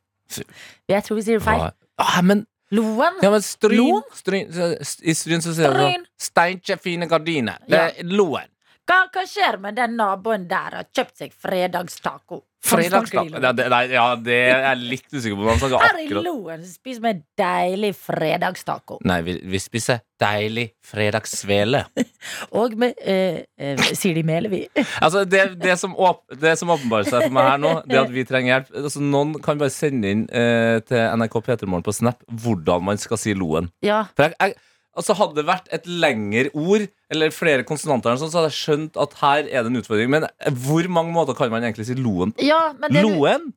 Jeg 0.93 1.05
tror 1.07 1.17
vi 1.19 1.25
sier 1.27 1.41
det 1.41 1.47
feil 1.47 1.65
Ah, 1.99 2.21
men, 2.27 2.45
Loen? 2.75 3.19
ja, 3.25 3.31
men 3.33 3.43
Stryn, 3.43 4.03
stryn 4.15 4.51
I 4.53 5.15
Stryn 5.17 5.43
så 5.47 5.55
sier 5.57 5.73
Stryn. 5.73 6.05
sånn 6.05 6.11
Steinkjer 6.29 6.79
fine 6.83 7.09
gardiner. 7.11 7.59
Det 7.67 7.79
Ja. 7.81 7.89
er 7.91 8.05
Loen. 8.15 8.47
Hva, 8.85 9.05
hva 9.09 9.23
skjer 9.29 9.57
med 9.63 9.79
den 9.79 9.95
naboen 9.97 10.49
der 10.49 10.81
har 10.81 10.91
kjøpt 10.93 11.23
seg 11.23 11.33
fredagstaco? 11.33 12.43
Det, 12.65 13.65
nei, 13.69 13.81
ja, 13.93 14.05
det 14.17 14.37
er 14.41 14.63
jeg 14.65 14.79
litt 14.89 15.11
usikker 15.13 15.37
på. 15.37 15.73
Her 15.83 15.99
i 16.01 16.07
Loen 16.17 16.63
spiser 16.65 17.03
vi 17.05 17.13
deilig 17.37 17.91
fredagstaco 17.99 18.97
Nei, 19.05 19.19
vi, 19.27 19.35
vi 19.53 19.61
spiser 19.61 20.01
deilig 20.21 20.71
fredagssvele. 20.89 21.83
Og 22.61 22.77
med, 22.81 22.97
eh, 23.05 23.43
eh, 23.61 23.85
sier 23.93 24.17
de 24.17 24.25
Melevi 24.25 24.63
Altså, 25.05 25.27
det, 25.29 25.45
det, 25.61 25.77
som 25.81 25.93
åp, 25.93 26.25
det 26.41 26.55
som 26.61 26.73
åpenbarer 26.73 27.09
seg 27.11 27.27
for 27.27 27.37
meg 27.37 27.51
her 27.51 27.61
nå, 27.61 27.75
Det 27.85 28.01
at 28.01 28.15
vi 28.15 28.25
trenger 28.29 28.55
hjelp. 28.55 28.73
Altså, 28.85 29.05
noen 29.13 29.37
kan 29.45 29.61
bare 29.61 29.75
sende 29.75 30.15
inn 30.17 30.25
eh, 30.33 30.79
til 30.89 31.05
NRK 31.21 31.41
P3morgen 31.45 31.85
på 31.85 31.97
Snap 32.01 32.25
hvordan 32.45 32.89
man 32.89 33.01
skal 33.01 33.21
si 33.21 33.37
Loen. 33.37 33.69
Ja, 33.85 34.07
For 34.17 34.31
jeg, 34.31 34.39
jeg, 34.41 34.57
altså 34.97 35.15
Hadde 35.19 35.35
det 35.41 35.47
vært 35.49 35.69
et 35.73 35.87
lengre 35.87 36.51
ord 36.55 36.87
eller 37.11 37.31
flere 37.35 37.65
konsonanter, 37.67 38.11
eller 38.11 38.23
sånn, 38.25 38.31
så 38.33 38.41
hadde 38.43 38.51
jeg 38.53 38.61
skjønt 38.63 38.97
at 39.01 39.13
her 39.21 39.45
er 39.51 39.63
det 39.63 39.71
en 39.73 39.81
utfordring. 39.83 40.11
Men 40.11 40.27
hvor 40.65 40.89
mange 40.89 41.13
måter 41.15 41.37
kan 41.39 41.51
man 41.51 41.63
egentlig 41.63 41.87
si 41.87 41.95
Loen? 41.99 42.33
ja 42.43 42.73
men 42.79 42.93
det 42.93 43.03
du- 43.03 43.15
Loen? 43.15 43.53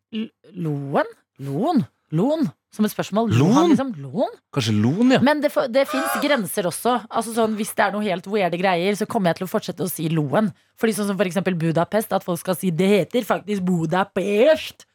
Loen? 0.55 1.05
Loen? 1.39 1.85
Loen? 2.11 2.47
Som 2.71 2.85
et 2.85 2.91
spørsmål. 2.91 3.31
Loen? 3.31 3.53
Loen? 3.55 3.69
Liksom. 3.71 3.91
Loen? 4.03 4.33
Kanskje 4.53 4.73
Loen, 4.81 5.11
ja. 5.15 5.19
Men 5.23 5.39
det, 5.41 5.49
får- 5.53 5.71
det 5.73 5.87
fins 5.89 6.17
grenser 6.21 6.67
også. 6.69 6.97
Altså 7.09 7.33
sånn, 7.33 7.55
hvis 7.57 7.71
det 7.73 7.85
er 7.87 7.91
noe 7.95 8.03
helt 8.05 8.27
weirde 8.29 8.59
greier, 8.59 8.93
så 8.99 9.07
kommer 9.09 9.31
jeg 9.31 9.39
til 9.41 9.47
å 9.47 9.51
fortsette 9.51 9.85
å 9.85 9.89
si 9.89 10.09
Loen. 10.13 10.51
Fordi 10.77 10.93
sånn 10.93 11.07
som 11.09 11.17
for 11.17 11.25
eksempel 11.25 11.55
Budapest, 11.57 12.13
at 12.13 12.23
folk 12.27 12.39
skal 12.43 12.55
si 12.59 12.69
det 12.71 12.89
heter 12.91 13.25
faktisk 13.25 13.63
Budapest. 13.65 14.85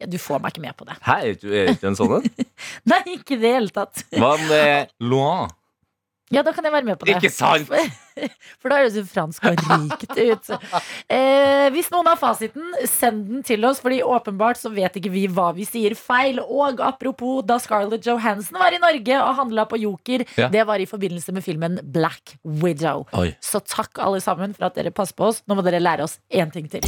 Ja, 0.00 0.06
du 0.08 0.16
får 0.16 0.40
meg 0.40 0.54
ikke 0.54 0.62
med 0.64 0.76
på 0.78 0.86
det. 0.88 0.94
Hæ, 1.04 1.16
er 1.24 1.34
ikke- 1.34 1.52
er 1.52 1.72
ikke 1.74 1.88
en 1.90 1.96
sånn 1.98 2.14
en? 2.16 2.30
Nei, 2.92 3.02
ikke 3.18 3.36
i 3.36 3.40
det 3.42 3.50
hele 3.52 3.68
tatt. 3.74 4.04
Hva 4.14 4.36
med 4.48 4.88
Loin? 5.00 5.50
Ja, 6.34 6.42
da 6.46 6.52
kan 6.56 6.66
jeg 6.66 6.72
være 6.74 6.84
med 6.88 6.98
på 7.00 7.06
det. 7.08 7.16
Ikke 7.20 7.30
sant? 7.32 7.70
For 8.62 8.70
da 8.70 8.76
høres 8.78 8.94
det 8.94 9.02
fransk 9.10 9.42
og 9.48 9.56
rikt 9.58 10.12
ut. 10.14 10.50
Eh, 11.10 11.64
hvis 11.74 11.88
noen 11.90 12.06
har 12.06 12.18
fasiten, 12.20 12.68
send 12.86 13.24
den 13.30 13.42
til 13.46 13.64
oss, 13.66 13.80
Fordi 13.82 13.98
åpenbart 14.06 14.60
så 14.60 14.70
vet 14.74 14.94
ikke 15.00 15.10
vi 15.14 15.24
hva 15.34 15.48
vi 15.56 15.66
sier 15.66 15.96
feil. 15.98 16.38
Og 16.44 16.78
apropos 16.84 17.42
da 17.46 17.58
Scarlett 17.62 18.06
Johansson 18.06 18.58
var 18.60 18.74
i 18.76 18.78
Norge 18.82 19.18
og 19.18 19.34
handla 19.40 19.66
på 19.70 19.80
Joker, 19.82 20.24
Ja. 20.38 20.48
det 20.48 20.62
var 20.66 20.78
i 20.82 20.86
forbindelse 20.86 21.32
med 21.34 21.42
filmen 21.46 21.80
Black 21.82 22.36
Widow. 22.44 23.06
Oi. 23.18 23.32
Så 23.42 23.60
takk 23.66 23.98
alle 23.98 24.20
sammen 24.22 24.54
for 24.54 24.66
at 24.70 24.78
dere 24.78 24.94
passer 24.94 25.14
på 25.18 25.30
oss. 25.32 25.42
Nå 25.48 25.58
må 25.58 25.64
dere 25.66 25.82
lære 25.82 26.06
oss 26.06 26.18
én 26.30 26.52
ting 26.54 26.70
til. 26.70 26.80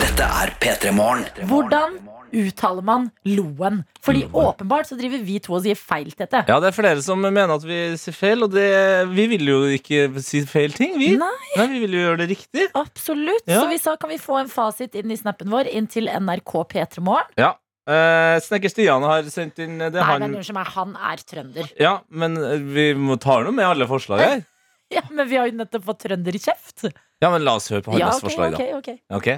Dette 0.00 0.24
er 0.24 0.54
P3 0.60 0.92
Morgen. 0.96 1.24
Hvordan 1.48 2.00
uttaler 2.34 2.84
man 2.84 3.06
loen? 3.30 3.82
Fordi 4.04 4.24
åpenbart 4.34 4.90
så 4.90 4.98
driver 4.98 5.22
vi 5.24 5.38
to 5.44 5.54
og 5.56 5.62
sier 5.64 5.78
feil 5.78 6.10
til 6.12 6.24
dette. 6.26 6.44
Ja, 6.50 6.58
det 6.60 6.70
er 6.72 6.76
flere 6.76 7.02
som 7.04 7.22
mener 7.24 7.54
at 7.56 7.64
vi 7.66 7.78
sier 8.00 8.16
feil, 8.16 8.44
og 8.46 8.52
det, 8.54 8.66
vi 9.14 9.26
vil 9.34 9.48
jo 9.52 9.58
ikke 9.78 10.08
si 10.24 10.42
feil 10.50 10.74
ting, 10.76 10.96
vi. 11.00 11.14
Nei. 11.20 11.32
vi 11.56 11.82
vil 11.86 11.96
jo 11.98 12.04
gjøre 12.08 12.22
det 12.24 12.30
riktig. 12.34 12.68
Absolutt. 12.78 13.44
Ja. 13.50 13.62
Så 13.62 13.68
vi 13.72 13.78
sa 13.82 13.96
kan 14.00 14.10
vi 14.12 14.18
få 14.22 14.40
en 14.42 14.50
fasit 14.52 14.96
inn 15.00 15.12
i 15.14 15.18
snappen 15.20 15.52
vår 15.52 15.70
inn 15.72 15.86
til 15.90 16.10
NRK 16.10 16.56
P3 16.74 17.04
Morgen. 17.04 17.30
Ja. 17.40 17.54
Eh, 17.84 18.38
Snekker 18.40 18.72
Stian 18.72 19.02
har 19.04 19.26
sendt 19.28 19.58
inn 19.60 19.74
det 19.76 19.90
Nei, 19.92 20.04
han 20.08 20.22
men 20.22 20.38
unnskyld 20.38 20.56
meg, 20.56 20.70
han 20.72 20.94
er 20.96 21.20
trønder. 21.28 21.66
Ja, 21.76 21.98
men 22.08 22.38
eh, 22.40 22.62
vi 22.64 22.86
må 22.96 23.18
ta 23.20 23.42
noe 23.44 23.52
med 23.52 23.66
alle 23.68 23.88
forslag 23.90 24.22
her. 24.24 24.44
Ja, 24.92 25.00
Men 25.10 25.26
vi 25.26 25.36
har 25.40 25.48
jo 25.48 25.54
nettopp 25.56 25.86
fått 25.88 26.02
trønderkjeft. 26.04 26.84
Ja, 27.24 27.30
men 27.32 27.42
la 27.42 27.54
oss 27.56 27.70
høre 27.72 27.82
på 27.82 27.94
hans 27.94 28.02
Ja, 28.02 28.10
ok, 28.12 28.20
forslag, 28.26 28.52
da. 28.52 28.66
ok, 28.76 28.92
ok. 28.92 28.98
Ok? 29.16 29.28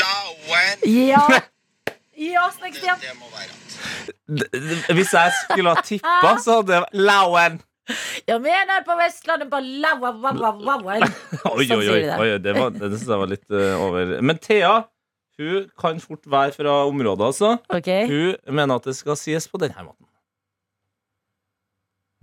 Lauen. 0.00 0.84
Ja, 0.88 1.22
ja 2.32 2.44
Snekk-Stian. 2.58 3.00
Det 3.02 3.14
må 3.18 3.30
være 3.32 3.56
d- 4.28 4.94
Hvis 4.98 5.12
jeg 5.14 5.32
skulle 5.44 5.74
ha 5.74 5.82
tippa, 5.86 6.34
så 6.44 6.58
hadde 6.60 6.72
det 6.72 6.82
vært 6.84 7.00
Lauen. 7.08 7.58
Jeg 8.28 8.40
mener 8.44 8.82
på 8.84 8.92
Vestlandet 8.98 9.48
på 9.48 9.60
laua, 9.64 10.10
laua, 10.12 10.50
laua. 10.60 10.98
Oi, 11.54 11.64
Sånn 11.64 11.78
oi, 11.80 11.86
oi. 11.88 12.00
de 12.04 12.16
oi 12.20 12.28
det, 12.44 12.52
var, 12.58 12.74
det 12.76 12.90
syns 12.92 13.06
jeg 13.08 13.20
var 13.22 13.30
litt 13.30 13.46
uh, 13.54 13.80
over. 13.86 14.12
Men 14.20 14.40
Thea 14.44 14.74
hun 15.38 15.68
kan 15.78 16.00
fort 16.02 16.26
være 16.26 16.52
fra 16.56 16.72
området, 16.90 17.24
altså. 17.30 17.52
Okay. 17.70 18.08
Hun 18.10 18.54
mener 18.58 18.80
at 18.80 18.88
det 18.90 18.96
skal 18.98 19.16
sies 19.16 19.46
på 19.48 19.60
denne 19.62 19.84
måten. 19.86 20.04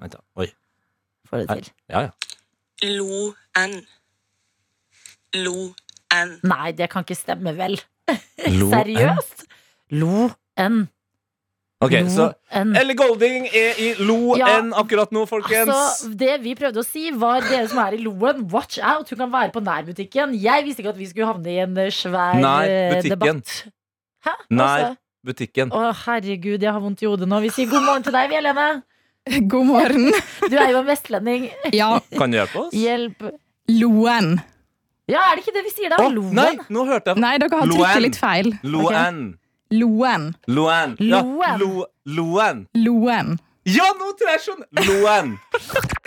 Vent, 0.04 0.18
da. 0.18 0.22
Oi. 0.36 0.50
får 1.30 1.46
det 1.46 1.48
til. 1.64 1.72
Ja, 1.90 2.02
ja. 2.10 2.12
Lo-en. 2.92 3.78
Lo-en. 5.40 5.85
Nei, 6.46 6.72
det 6.78 6.90
kan 6.94 7.04
ikke 7.04 7.18
stemme, 7.18 7.52
vel? 7.58 7.78
Lo- 8.56 8.70
Seriøst? 8.76 9.46
Lo-en. 9.92 10.86
Ok, 11.84 11.92
så 12.10 12.30
Lo-en. 12.32 12.72
Ellie 12.80 12.96
Golding 12.98 13.48
er 13.52 13.80
i 13.84 13.90
Lo 14.08 14.36
Ja, 14.40 14.54
N 14.64 14.72
akkurat 14.80 15.12
nå, 15.14 15.26
folkens. 15.28 15.68
Altså, 15.70 16.10
det 16.18 16.38
vi 16.46 16.54
prøvde 16.58 16.80
å 16.82 16.86
si, 16.88 17.10
var 17.20 17.44
dere 17.46 17.68
som 17.70 17.82
er 17.84 17.98
i 17.98 18.02
Loen, 18.06 18.46
watch 18.54 18.80
out! 18.80 19.10
Hun 19.12 19.20
kan 19.26 19.34
være 19.34 19.52
på 19.54 19.62
nærbutikken. 19.66 20.38
Jeg 20.40 20.64
visste 20.66 20.82
ikke 20.86 20.94
at 20.96 21.02
vi 21.02 21.10
skulle 21.12 21.28
havne 21.34 21.52
i 21.52 21.60
en 21.66 21.76
eh, 21.84 21.92
svær 21.94 22.40
Nær 22.42 22.70
eh, 22.72 22.96
butikken. 22.96 23.12
debatt. 23.44 23.56
Hæ? 24.26 24.36
Nei, 24.56 24.70
altså? 24.72 24.96
butikken. 25.26 25.76
Å, 25.76 25.84
herregud, 26.06 26.64
jeg 26.64 26.72
har 26.72 26.82
vondt 26.82 27.04
i 27.04 27.10
hodet 27.12 27.28
nå. 27.30 27.42
Vi 27.44 27.52
sier 27.54 27.70
god 27.70 27.84
morgen 27.90 28.08
til 28.08 28.16
deg, 28.16 28.32
vi, 28.32 28.40
Helene. 28.40 28.70
God 29.52 29.66
morgen. 29.68 30.10
Du 30.48 30.56
er 30.62 30.70
jo 30.72 30.80
en 30.84 30.88
vestlending. 30.90 31.48
Ja, 31.76 31.92
Kan 32.16 32.32
du 32.34 32.38
hjelpe 32.40 32.60
oss? 32.68 32.74
Hjelp. 32.78 33.26
Loen. 33.74 34.36
Ja, 35.06 35.22
er 35.30 35.38
det 35.38 35.44
ikke 35.46 35.54
det 35.54 35.66
vi 35.68 35.74
sier 35.74 35.92
da? 35.94 36.00
Å, 36.02 36.10
Loen? 36.10 36.34
nei, 36.34 36.52
nå 36.74 36.86
hørte 36.90 37.14
jeg 37.14 37.22
Nei, 37.22 37.36
dere 37.42 37.60
har 37.60 37.68
trykket 37.70 38.06
litt 38.08 38.18
feil. 38.18 38.54
Loen. 38.66 39.20
Loen. 39.74 40.32
Loen. 40.50 40.96
Ja, 40.98 41.20
Loen. 41.22 41.60
Lo, 41.62 41.86
Loen. 42.18 42.64
Loen. 42.74 43.36
Ja, 43.66 43.86
nå 43.98 44.12
tror 44.18 44.30
jeg 44.30 44.40
jeg 44.40 44.44
skjønner! 44.46 44.90
Loen. 44.90 45.38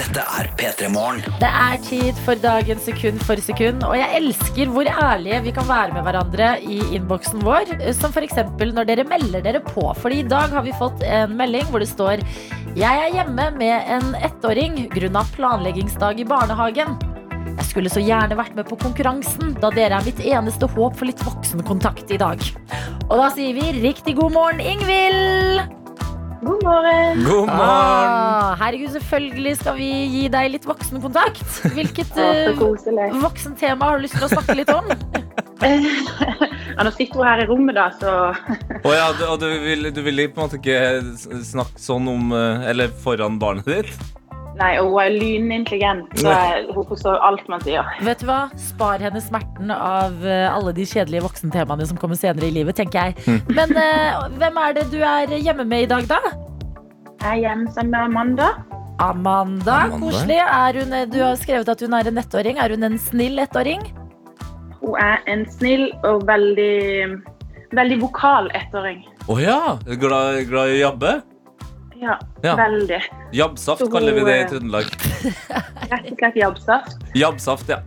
Dette 0.00 0.22
er 0.22 0.46
P3 0.56 0.88
Morgen. 0.94 1.24
Det 1.42 1.48
er 1.48 1.80
tid 1.84 2.18
for 2.24 2.38
dagens 2.40 2.84
sekund 2.86 3.22
for 3.26 3.42
sekund, 3.42 3.82
og 3.86 3.96
jeg 3.98 4.14
elsker 4.20 4.70
hvor 4.72 4.88
ærlige 4.88 5.40
vi 5.44 5.52
kan 5.54 5.66
være 5.68 5.94
med 5.96 6.06
hverandre 6.06 6.50
i 6.62 6.78
innboksen 6.96 7.42
vår. 7.46 7.74
Som 7.98 8.14
f.eks. 8.14 8.38
når 8.62 8.88
dere 8.88 9.06
melder 9.10 9.44
dere 9.44 9.62
på. 9.66 9.84
Fordi 9.98 10.22
i 10.22 10.28
dag 10.30 10.54
har 10.54 10.64
vi 10.66 10.74
fått 10.78 11.02
en 11.06 11.34
melding 11.38 11.66
hvor 11.70 11.82
det 11.82 11.90
står 11.90 12.22
Jeg 12.78 13.04
er 13.04 13.14
hjemme 13.18 13.50
med 13.58 13.94
en 13.98 14.14
ettåring 14.22 14.84
grunna 14.94 15.26
planleggingsdag 15.34 16.22
i 16.22 16.28
barnehagen. 16.30 16.94
Jeg 17.48 17.66
skulle 17.68 17.90
så 17.92 18.02
gjerne 18.02 18.36
vært 18.38 18.56
med 18.58 18.66
på 18.68 18.78
konkurransen, 18.80 19.54
da 19.62 19.70
dere 19.74 19.98
er 20.00 20.06
mitt 20.06 20.20
eneste 20.24 20.68
håp 20.70 20.96
for 20.98 21.08
litt 21.08 21.20
voksenkontakt 21.24 22.10
i 22.12 22.18
dag. 22.20 22.42
Og 23.08 23.14
da 23.18 23.28
sier 23.34 23.54
vi 23.56 23.80
riktig 23.80 24.16
god 24.18 24.34
morgen, 24.34 24.60
Ingvild. 24.62 25.76
God 26.40 26.62
morgen. 26.64 27.24
God 27.26 27.50
morgen! 27.52 27.60
Ah, 27.60 28.54
herregud, 28.62 28.94
selvfølgelig 28.94 29.56
skal 29.60 29.76
vi 29.76 29.88
gi 30.14 30.22
deg 30.32 30.54
litt 30.54 30.68
voksenkontakt. 30.68 31.44
Hvilket 31.76 32.16
uh, 32.20 33.18
voksentema 33.20 33.90
har 33.90 34.00
du 34.00 34.06
lyst 34.06 34.16
til 34.16 34.28
å 34.28 34.32
snakke 34.32 34.56
litt 34.62 34.72
om? 34.74 34.88
Ja, 35.60 36.84
nå 36.86 36.90
sitter 36.94 37.18
hun 37.18 37.26
her 37.26 37.42
i 37.42 37.44
rommet, 37.50 37.76
da, 37.76 37.90
så 38.00 38.12
oh, 38.32 38.92
ja, 38.94 39.10
du, 39.12 39.26
og 39.26 39.42
du 39.42 39.48
vil, 39.60 39.90
du 39.92 39.98
vil 40.06 40.22
på 40.32 40.40
en 40.40 40.46
måte 40.46 40.56
ikke 40.56 41.42
snakke 41.44 41.82
sånn 41.82 42.08
om 42.08 42.30
eh, 42.32 42.70
Eller 42.70 42.94
foran 43.04 43.36
barnet 43.42 43.68
ditt? 43.68 43.90
Nei, 44.60 44.74
og 44.76 44.90
hun 44.92 45.00
er 45.00 45.14
lynintelligent, 45.16 46.18
så 46.20 46.34
hun 46.68 46.84
forstår 46.90 47.16
alt 47.24 47.46
man 47.48 47.62
sier. 47.64 47.86
Vet 48.04 48.20
du 48.20 48.26
hva? 48.28 48.42
Spar 48.60 49.00
henne 49.00 49.22
smerten 49.24 49.72
av 49.72 50.20
eh, 50.20 50.48
alle 50.52 50.74
de 50.76 50.84
kjedelige 50.84 51.24
voksentemaene 51.24 51.86
som 51.88 51.96
kommer 52.00 52.18
senere 52.20 52.50
i 52.50 52.52
livet, 52.58 52.76
tenker 52.76 53.08
jeg. 53.08 53.38
Men 53.48 53.72
uh, 53.72 54.26
hvem 54.36 54.60
er 54.60 54.76
det 54.76 54.84
du 54.92 54.98
er 55.00 55.32
hjemme 55.40 55.64
med 55.64 55.86
i 55.86 55.88
dag, 55.94 56.04
da? 56.10 56.20
Jeg 57.22 57.38
er 57.38 57.40
hjemme 57.46 57.72
sammen 57.72 57.94
med 57.94 58.10
Amanda. 58.10 58.50
Amanda. 59.00 59.78
Amanda. 59.86 59.96
Koselig. 59.96 60.38
Er 60.44 60.76
hun, 60.82 60.94
du 61.08 61.18
har 61.24 61.40
skrevet 61.40 61.72
at 61.72 61.80
hun 61.80 61.96
er 61.96 62.12
en 62.12 62.20
ettåring. 62.20 62.60
Er 62.60 62.76
hun 62.76 62.84
en 62.84 63.00
snill 63.00 63.40
ettåring? 63.40 63.80
Hun 64.82 65.00
er 65.00 65.24
en 65.28 65.46
snill 65.56 65.88
og 66.04 66.26
veldig, 66.28 67.08
veldig 67.80 68.00
vokal 68.04 68.52
ettåring. 68.60 69.06
Å 69.24 69.40
ja! 69.40 69.60
Glad, 69.88 70.44
glad 70.52 70.72
i 70.72 70.80
å 70.80 70.82
jabbe? 70.90 71.16
Ja, 72.00 72.14
Ja. 72.42 72.54
veldig. 72.56 73.00
Jabbsaft 73.36 73.84
kaller 73.92 74.14
vi 74.16 74.22
det 74.24 74.36
i 74.36 74.42
hun, 74.44 74.50
Trøndelag. 74.54 74.86
Rett 75.90 76.06
og 76.12 76.22
slett 76.22 76.38
jabbsaft. 76.40 77.02
Jabbsaft, 77.18 77.68
ja. 77.74 77.80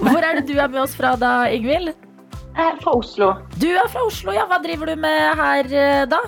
Hvor 0.00 0.24
er 0.24 0.40
det 0.40 0.46
du 0.48 0.54
er 0.58 0.68
med 0.72 0.80
oss 0.82 0.94
fra 0.98 1.14
da, 1.20 1.32
Ingvild? 1.52 1.92
Fra 2.56 2.92
Oslo. 2.96 3.32
Du 3.60 3.68
er 3.70 3.86
fra 3.92 4.02
Oslo, 4.08 4.32
ja. 4.36 4.46
Hva 4.48 4.58
driver 4.64 4.92
du 4.92 4.96
med 5.00 5.36
her 5.38 5.68
eh, 5.72 6.02
da? 6.10 6.18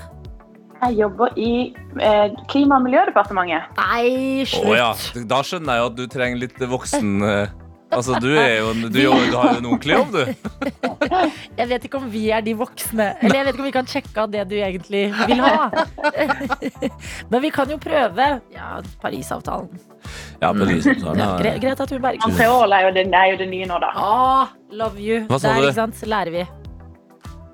Jeg 0.85 0.99
jobber 1.01 1.33
i 1.41 1.51
eh, 2.01 2.33
Klima- 2.53 2.77
og 2.77 2.85
miljødepartementet. 2.85 3.71
Nei, 3.81 4.45
Å 4.45 4.63
Oh, 4.65 4.75
ja. 4.77 4.91
Da 5.31 5.41
skjønner 5.47 5.79
jeg 5.79 5.85
jo 5.85 5.91
at 5.91 5.97
du 6.01 6.05
trenger 6.13 6.41
litt 6.45 6.65
voksen 6.69 7.13
eh, 7.25 7.53
Altså, 7.93 8.17
du, 8.19 8.31
er 8.39 8.57
jo, 8.59 8.73
du, 8.91 8.99
jo- 8.99 9.13
du 9.31 9.37
har 9.37 9.53
jo 9.55 9.59
en 9.61 9.67
ordentlig 9.69 9.95
jobb, 9.95 10.13
du. 10.13 10.25
Jeg 11.61 11.69
vet 11.71 11.85
ikke 11.87 11.99
om 12.01 12.09
vi 12.11 12.25
er 12.35 12.43
de 12.43 12.55
voksne. 12.59 13.11
Eller 13.23 13.37
jeg 13.39 13.47
vet 13.47 13.55
ikke 13.55 13.63
om 13.63 13.69
vi 13.69 13.75
kan 13.77 13.87
sjekke 13.91 14.23
av 14.25 14.33
det 14.33 14.43
du 14.51 14.55
egentlig 14.57 15.03
vil 15.29 15.43
ha. 15.45 15.85
Men 17.31 17.45
vi 17.45 17.51
kan 17.55 17.71
jo 17.71 17.79
prøve. 17.83 18.27
Ja, 18.55 18.71
Parisavtalen. 19.03 19.71
Ja, 20.41 20.51
Parisavtalen. 20.51 21.23
Ja, 21.23 21.31
Gre 21.39 21.55
Greta 21.63 21.87
Thunberg. 21.87 22.19
Montreal 22.25 22.75
er 22.79 22.89
jo 22.89 22.93
det, 22.97 23.07
er 23.15 23.31
jo 23.35 23.39
det 23.45 23.49
nye 23.53 23.69
nå, 23.71 23.79
da. 23.85 23.93
Ah, 23.95 24.55
love 24.75 24.99
you. 25.01 25.23
Hva 25.31 25.39
sa 25.39 25.53
Der, 25.53 25.61
du? 25.63 25.69
ikke 25.71 25.79
sant, 25.79 26.03
lærer 26.11 26.35
vi. 26.35 26.47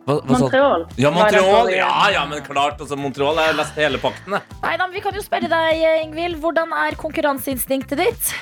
Hva, 0.06 0.16
hva 0.16 0.38
sa? 0.38 0.44
Montreal. 0.46 0.86
Ja, 0.98 1.12
Montreal. 1.14 1.72
Ja, 1.74 1.90
ja, 2.16 2.24
men 2.30 2.40
klart. 2.46 2.80
Altså, 2.80 2.96
Montreal 2.98 3.38
er 3.42 3.52
har 3.52 3.60
lest 3.60 3.76
hele 3.78 4.00
pakten. 4.00 4.38
jeg. 4.38 4.60
Nei, 4.62 4.72
da, 4.76 4.86
men 4.86 4.96
Vi 4.96 5.04
kan 5.04 5.18
jo 5.20 5.26
spørre 5.26 5.50
deg, 5.52 5.84
Ingvild. 6.06 6.40
Hvordan 6.40 6.72
er 6.86 6.96
konkurranseinstinktet 7.02 8.00
ditt? 8.00 8.32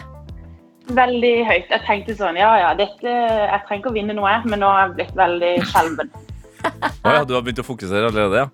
Veldig 0.96 1.34
høyt. 1.48 1.68
Jeg 1.68 1.84
tenkte 1.84 2.16
sånn, 2.16 2.38
ja 2.40 2.48
ja, 2.62 2.72
dette, 2.78 3.12
jeg 3.12 3.60
trenger 3.66 3.82
ikke 3.82 3.92
å 3.92 3.96
vinne 3.98 4.16
noe, 4.16 4.32
men 4.48 4.62
nå 4.62 4.70
har 4.72 4.86
jeg 4.86 4.96
blitt 4.96 5.14
veldig 5.18 5.52
skjelven. 5.68 6.10
oh, 7.04 7.12
ja, 7.12 7.22
du 7.28 7.34
har 7.36 7.44
begynt 7.44 7.60
å 7.62 7.66
fokusere 7.66 8.08
allerede, 8.08 8.42
ja? 8.42 8.48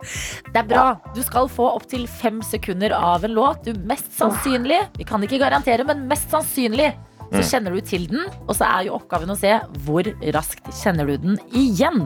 Det 0.51 0.61
er 0.61 0.69
bra. 0.69 0.85
Du 1.17 1.23
skal 1.25 1.49
få 1.53 1.71
opptil 1.77 2.05
fem 2.11 2.43
sekunder 2.45 2.95
av 2.97 3.25
en 3.25 3.35
låt. 3.37 3.65
Du 3.65 3.87
mest 3.89 4.11
sannsynlig, 4.17 4.83
vi 4.99 5.07
kan 5.09 5.23
ikke 5.25 5.41
garantere, 5.43 5.87
men 5.89 6.07
mest 6.11 6.33
sannsynlig 6.35 6.93
så 7.35 7.43
kjenner 7.55 7.75
du 7.75 7.81
til 7.85 8.07
den. 8.11 8.27
Og 8.47 8.55
så 8.59 8.69
er 8.69 8.89
jo 8.89 8.99
oppgaven 8.99 9.33
å 9.33 9.39
se 9.39 9.55
hvor 9.87 10.11
raskt 10.37 10.69
kjenner 10.83 11.09
du 11.09 11.17
den 11.23 11.41
igjen. 11.57 12.05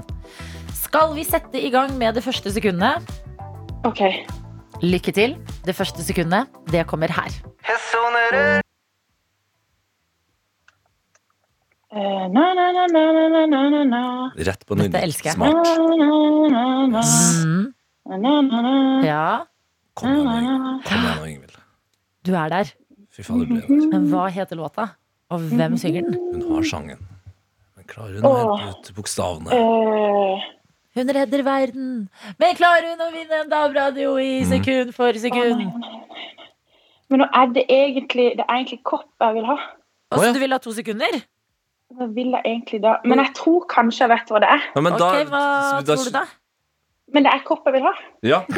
Skal 0.76 1.12
vi 1.16 1.26
sette 1.26 1.60
i 1.60 1.72
gang 1.74 1.96
med 2.00 2.16
det 2.16 2.24
første 2.24 2.52
sekundet? 2.54 3.04
OK. 3.88 4.04
Lykke 4.84 5.14
til. 5.14 5.36
Det 5.66 5.76
første 5.76 6.04
sekundet, 6.06 6.48
det 6.72 6.86
kommer 6.88 7.12
her. 7.12 7.34
Jeg 7.68 7.78
na, 8.14 8.62
Rett 14.38 14.64
på 14.68 14.76
Dette 14.76 15.00
elsker 15.02 15.30
jeg. 15.30 15.36
Smart. 15.36 15.54
Na, 15.56 15.64
na, 15.96 16.08
na, 16.48 16.86
na, 16.86 17.00
Mm, 17.44 17.74
na, 18.08 18.16
na, 18.16 18.40
na, 18.42 18.60
na. 18.62 19.02
ja, 19.06 19.44
Kom 19.94 20.08
igjen, 20.10 21.28
Ingvild. 21.28 21.56
Du 22.24 22.34
er 22.36 22.48
der. 22.52 22.64
Fy 23.10 23.22
fader, 23.24 23.46
ble 23.48 23.60
der. 23.60 23.86
Men 23.92 24.06
hva 24.12 24.28
heter 24.30 24.56
låta? 24.56 24.84
Og 25.30 25.40
hvem 25.50 25.76
synger 25.80 26.02
den? 26.06 26.14
Hun 26.42 26.54
har 26.54 26.62
sangen. 26.70 26.98
Men 27.76 27.84
klarer 27.88 28.20
hun 28.20 28.28
å 28.28 28.58
hente 28.60 28.90
ut 28.92 28.94
bokstavene? 28.96 29.50
Eh, 29.52 30.46
Hun 30.98 31.08
redder 31.14 31.42
verden, 31.46 32.08
men 32.40 32.54
klarer 32.58 32.88
hun 32.90 33.00
å 33.04 33.10
vinne 33.12 33.36
en 33.44 33.48
DAB-radio 33.50 34.16
i 34.18 34.44
sekund 34.48 34.92
for 34.96 35.12
sekund? 35.12 35.60
men 37.10 37.20
nå 37.22 37.26
er 37.32 37.46
det 37.54 37.64
egentlig 37.70 38.36
Det 38.36 38.44
er 38.48 38.54
egentlig 38.56 38.82
kopp 38.84 39.06
jeg 39.20 39.34
vil 39.34 39.44
ha. 39.46 39.56
Og 40.12 40.18
Å, 40.18 40.20
så 40.20 40.26
ja. 40.26 40.32
du 40.32 40.38
vil 40.40 40.52
ha 40.52 40.58
to 40.58 40.72
sekunder? 40.72 41.20
Hva 41.96 42.06
vil 42.14 42.34
jeg 42.36 42.42
egentlig 42.44 42.82
da? 42.84 42.96
Men 43.08 43.18
jeg 43.24 43.32
tror 43.38 43.64
kanskje 43.70 44.04
jeg 44.04 44.10
vet 44.12 44.28
hva 44.34 44.40
det 44.44 44.48
er. 44.56 44.66
Ja, 44.74 44.80
men 44.84 44.92
Ok, 44.92 44.98
da- 44.98 45.24
Hva 45.24 45.82
da- 45.84 45.96
tror 45.96 46.04
du 46.04 46.10
da? 46.18 46.24
Men 47.14 47.22
det 47.24 47.32
er 47.32 47.40
kopp 47.48 47.64
jeg 47.64 47.72
vil 47.78 47.82
ha. 47.88 47.94
Ja. 48.22 48.42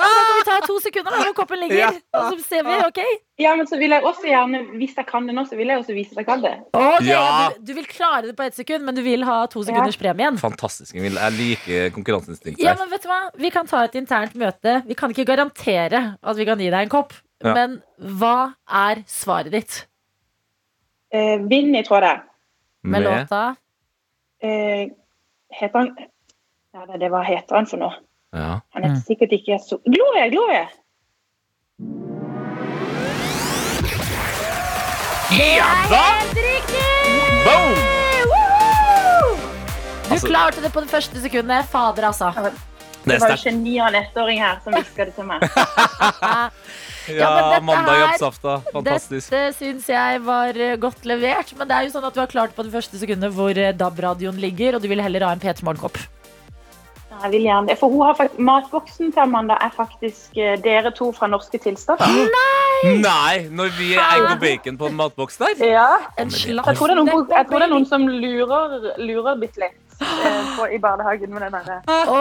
Ja, 0.00 0.06
da 0.08 0.20
kan 0.24 0.36
vi 0.38 0.44
ta 0.44 0.54
to 0.66 0.74
sekunder 0.80 1.12
da, 1.12 1.18
hvor 1.24 1.34
koppen 1.36 1.60
ligger. 1.60 1.78
Ja. 1.78 1.88
Og 2.16 2.34
så 2.38 2.44
ser 2.44 2.64
vi, 2.66 2.72
ok? 2.84 2.98
Ja, 3.40 3.52
men 3.56 3.66
så 3.68 3.78
vil 3.80 3.92
jeg 3.92 4.04
også 4.04 4.26
gjerne, 4.28 4.60
hvis 4.80 4.94
jeg 4.96 5.06
kan 5.08 5.26
det 5.28 5.34
nå, 5.36 5.44
så 5.48 5.56
vil 5.56 5.68
jeg 5.72 5.80
også 5.80 5.94
vise 5.96 6.12
at 6.14 6.20
jeg 6.22 6.26
kan 6.28 6.42
det. 6.44 6.52
Ok, 6.76 7.04
Ja. 7.06 7.48
du, 7.56 7.60
du 7.68 7.72
vil 7.78 7.86
klare 7.88 8.22
det 8.28 8.34
på 8.36 8.44
ett 8.44 8.56
sekund, 8.56 8.84
men 8.84 8.94
du 8.96 9.02
vil 9.04 9.24
ha 9.28 9.38
to 9.52 9.62
sekunders 9.64 9.96
premien. 10.00 10.38
Fantastisk, 10.40 10.94
Ingvild. 10.96 11.16
Jeg 11.20 11.36
liker 11.38 11.90
konkurranseinstinktet. 11.96 12.62
Ja, 12.64 12.74
her. 12.74 12.78
men 12.82 12.90
vet 12.92 13.02
du 13.04 13.08
hva? 13.12 13.20
Vi 13.40 13.50
kan 13.56 13.66
ta 13.70 13.84
et 13.88 13.96
internt 14.00 14.34
møte. 14.40 14.78
Vi 14.88 14.94
kan 14.98 15.10
ikke 15.14 15.26
garantere 15.32 16.02
at 16.22 16.36
vi 16.40 16.44
kan 16.48 16.58
gi 16.60 16.70
deg 16.72 16.82
en 16.88 16.92
kopp. 16.92 17.12
Ja. 17.44 17.54
Men 17.56 17.78
hva 18.20 18.52
er 18.68 19.04
svaret 19.08 19.52
ditt 19.52 19.84
Eh, 21.12 21.38
Vinni, 21.50 21.82
tror 21.84 22.00
jeg 22.00 22.02
det 22.02 22.10
er. 22.10 22.20
med, 22.82 23.02
låta? 23.02 23.56
Eh, 24.42 24.88
heter 25.60 25.78
han 25.78 25.96
Ja, 26.74 26.84
det, 26.98 27.10
var 27.10 27.24
hva 27.24 27.26
heter 27.26 27.56
han 27.56 27.66
for 27.66 27.76
noe? 27.82 27.94
Ja. 28.32 28.60
Han 28.74 28.82
heter 28.82 28.94
Mm. 28.96 29.02
sikkert 29.08 29.32
ikke 29.32 29.58
så 29.58 29.80
Gloria! 29.84 30.28
Gloria! 30.30 30.68
Helt 35.30 36.34
riktig! 36.34 36.86
Boom! 37.44 37.74
Du 40.08 40.14
Altså- 40.14 40.26
klarte 40.26 40.62
det 40.62 40.72
på 40.72 40.80
det 40.80 40.90
første 40.90 41.20
sekundet. 41.22 41.64
Fader, 41.70 42.02
altså. 42.06 42.32
Det 43.04 43.16
var 43.22 43.32
jo 43.32 43.40
geni 43.44 43.78
av 43.80 43.88
en 43.88 43.98
ettåring 44.02 44.40
her 44.42 44.60
som 44.64 44.76
hviska 44.76 45.08
det 45.08 45.14
til 45.16 45.28
meg. 45.28 45.44
Ja, 47.10 47.58
Ja. 47.66 48.60
Fantastisk. 48.70 49.32
Dette 49.32 49.56
syns 49.56 49.88
jeg 49.90 50.20
var 50.22 50.54
eh, 50.54 50.76
godt 50.78 51.04
levert. 51.08 51.52
Men 51.58 51.66
det 51.66 51.76
er 51.76 51.88
jo 51.88 51.94
sånn 51.96 52.06
at 52.06 52.14
du 52.14 52.20
har 52.22 52.30
klart 52.30 52.54
på 52.54 52.66
det 52.66 52.72
første 52.74 53.00
sekundet 53.00 53.34
hvor 53.34 53.56
eh, 53.56 53.72
DAB-radioen 53.74 54.38
ligger, 54.38 54.76
og 54.76 54.84
du 54.84 54.88
vil 54.92 55.02
heller 55.02 55.26
ha 55.26 55.32
en 55.34 55.42
P3 55.42 55.64
Morgenkopp. 55.66 55.98
Jeg 57.20 57.32
vil 57.34 57.44
gjerne 57.48 57.68
det. 57.68 57.76
For 57.80 57.92
hun 57.92 58.04
har 58.06 58.14
faktisk, 58.16 58.40
matboksen 58.46 59.10
til 59.12 59.22
Amanda 59.24 59.58
er 59.60 59.72
faktisk 59.74 60.38
eh, 60.40 60.54
dere 60.62 60.92
to 60.96 61.10
fra 61.16 61.28
Norske 61.28 61.60
tilstander. 61.60 62.30
Nei, 62.36 62.94
Nei! 63.02 63.34
når 63.52 63.74
vi 63.76 63.92
er 63.96 64.04
egg 64.06 64.28
og 64.30 64.40
bacon 64.44 64.80
på 64.80 64.88
en 64.88 64.96
matboks 65.02 65.40
der? 65.42 65.58
Ja. 65.60 65.90
En 66.20 66.32
slags 66.32 66.70
Jeg 66.70 66.78
tror 66.78 66.92
det 66.92 66.96
er 66.96 67.02
noen, 67.02 67.28
jeg 67.34 67.50
tror 67.50 67.58
det 67.58 67.68
er 67.68 67.74
noen 67.74 67.88
som 67.90 68.08
lurer, 68.08 68.92
lurer 69.02 69.40
bitte 69.42 69.66
litt 69.66 69.89
på, 70.00 70.66
i 70.72 70.78
barnehagen 70.82 71.32
med 71.34 71.44
den 71.46 71.54
derre 71.54 71.78
Å, 71.86 72.18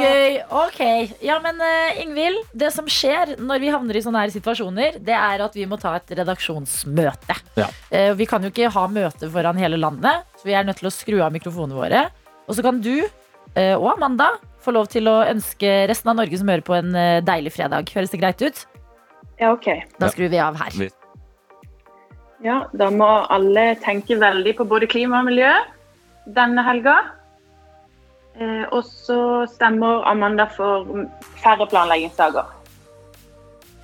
gøy. 0.00 0.38
Ok. 0.62 0.82
Ja, 1.24 1.38
men 1.44 1.60
uh, 1.62 2.02
Ingvild, 2.02 2.42
det 2.58 2.72
som 2.74 2.88
skjer 2.90 3.36
når 3.40 3.62
vi 3.62 3.72
havner 3.72 3.98
i 3.98 4.04
sånne 4.04 4.24
her 4.24 4.34
situasjoner, 4.34 4.98
det 5.02 5.16
er 5.16 5.44
at 5.46 5.56
vi 5.58 5.66
må 5.70 5.78
ta 5.80 5.94
et 5.98 6.14
redaksjonsmøte. 6.22 7.38
Ja. 7.58 7.68
Uh, 7.92 8.12
vi 8.18 8.28
kan 8.30 8.44
jo 8.44 8.52
ikke 8.52 8.72
ha 8.74 8.86
møte 8.90 9.30
foran 9.32 9.60
hele 9.60 9.80
landet, 9.80 10.26
så 10.38 10.48
vi 10.48 10.56
er 10.58 10.66
nødt 10.68 10.82
til 10.82 10.90
å 10.90 10.94
skru 10.94 11.20
av 11.22 11.34
mikrofonene 11.34 11.78
våre. 11.78 12.06
Og 12.48 12.58
så 12.58 12.64
kan 12.66 12.80
du 12.82 12.96
uh, 13.02 13.76
og 13.76 13.92
Amanda 13.96 14.32
få 14.62 14.74
lov 14.76 14.88
til 14.92 15.10
å 15.10 15.20
ønske 15.26 15.70
resten 15.90 16.12
av 16.12 16.18
Norge 16.20 16.38
som 16.38 16.50
hører 16.50 16.64
på, 16.66 16.76
en 16.78 16.94
eh, 16.94 17.20
deilig 17.24 17.54
fredag. 17.56 17.90
Høres 17.96 18.12
det 18.14 18.20
greit 18.22 18.42
ut? 18.42 18.64
Ja, 19.40 19.52
OK. 19.52 19.68
Da 19.98 20.10
skrur 20.12 20.30
vi 20.30 20.38
av 20.42 20.58
her. 20.60 20.76
Ja, 22.42 22.56
da 22.74 22.90
må 22.94 23.08
alle 23.30 23.72
tenke 23.82 24.18
veldig 24.18 24.54
på 24.58 24.66
både 24.70 24.88
klima 24.90 25.22
og 25.22 25.30
miljø 25.30 25.50
denne 26.26 26.62
helga. 26.66 26.96
Eh, 28.40 28.64
og 28.72 28.84
så 28.88 29.46
stemmer 29.52 30.04
Amanda 30.08 30.46
for 30.56 30.86
færre 31.42 31.66
planleggingsdager. 31.68 32.44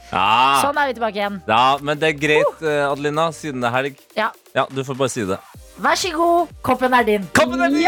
Ja. 0.08 0.62
Sånn 0.64 0.78
er 0.80 0.86
vi 0.88 0.94
tilbake 0.96 1.18
igjen. 1.20 1.42
ja, 1.46 1.76
men 1.84 1.98
det 2.00 2.08
er 2.08 2.16
greit, 2.16 2.62
eh, 2.64 2.86
Adelina, 2.88 3.26
siden 3.36 3.60
det 3.60 3.68
er 3.68 3.74
helg. 3.76 3.98
Ja. 4.16 4.30
Ja, 4.54 4.64
du 4.72 4.80
får 4.84 4.96
bare 4.96 5.12
si 5.12 5.24
det. 5.28 5.36
Vær 5.78 5.94
så 6.00 6.10
god, 6.16 6.48
koppen 6.64 6.94
er 6.96 7.04
din. 7.04 7.26
Koppen 7.36 7.60
er 7.62 7.68
din! 7.68 7.82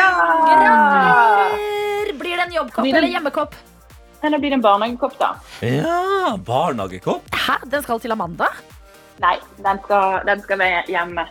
Gratulerer! 0.90 2.12
Blir 2.20 2.36
det 2.36 2.44
en 2.46 2.52
jobbkopp 2.52 2.84
det- 2.84 2.94
eller 2.94 3.08
hjemmekopp? 3.08 3.54
Eller 4.22 4.38
blir 4.38 4.50
det 4.50 4.58
en 4.58 4.62
barnehagekopp, 4.62 5.18
da. 5.18 5.34
Ja, 5.64 6.36
barnehagekopp. 6.36 7.22
Hæ? 7.32 7.56
Den 7.70 7.82
skal 7.82 8.00
til 8.00 8.12
Amanda? 8.12 8.48
Nei, 9.20 9.38
den 9.64 9.78
skal, 9.84 10.20
den 10.26 10.42
skal 10.42 10.58
være 10.58 10.82
hjemme. 10.88 11.24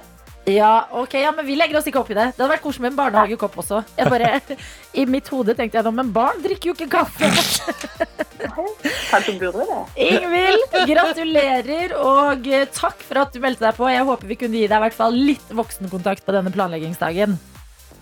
Ja, 0.48 0.88
ok, 0.92 1.14
ja, 1.14 1.32
men 1.36 1.46
vi 1.46 1.56
legger 1.60 1.78
oss 1.78 1.88
ikke 1.90 2.00
opp 2.02 2.10
i 2.10 2.18
det. 2.18 2.30
Det 2.34 2.42
hadde 2.42 2.54
vært 2.54 2.64
koselig 2.64 2.86
med 2.88 2.94
en 2.94 3.00
barnehagekopp 3.00 3.58
også. 3.62 3.82
Jeg 3.98 4.10
bare, 4.10 4.32
I 5.02 5.06
mitt 5.10 5.28
hode 5.34 5.56
tenkte 5.58 5.80
jeg 5.80 5.86
nå, 5.86 5.94
men 6.00 6.10
barn 6.16 6.42
drikker 6.44 6.72
jo 6.72 6.76
ikke 6.78 6.90
kaffe. 6.96 7.30
Kanskje 9.12 9.36
burde 9.42 9.68
det. 9.68 9.80
Ingvild, 10.08 10.66
gratulerer, 10.90 11.94
og 12.00 12.50
eh, 12.50 12.66
takk 12.74 13.04
for 13.06 13.22
at 13.26 13.36
du 13.36 13.42
meldte 13.44 13.68
deg 13.68 13.78
på. 13.78 13.88
Jeg 13.92 14.08
håper 14.10 14.32
vi 14.32 14.40
kunne 14.40 14.60
gi 14.62 14.68
deg 14.68 14.78
i 14.80 14.86
hvert 14.88 14.98
fall 14.98 15.16
litt 15.16 15.56
voksenkontakt 15.56 16.26
på 16.26 16.36
denne 16.36 16.54
planleggingsdagen. 16.56 17.38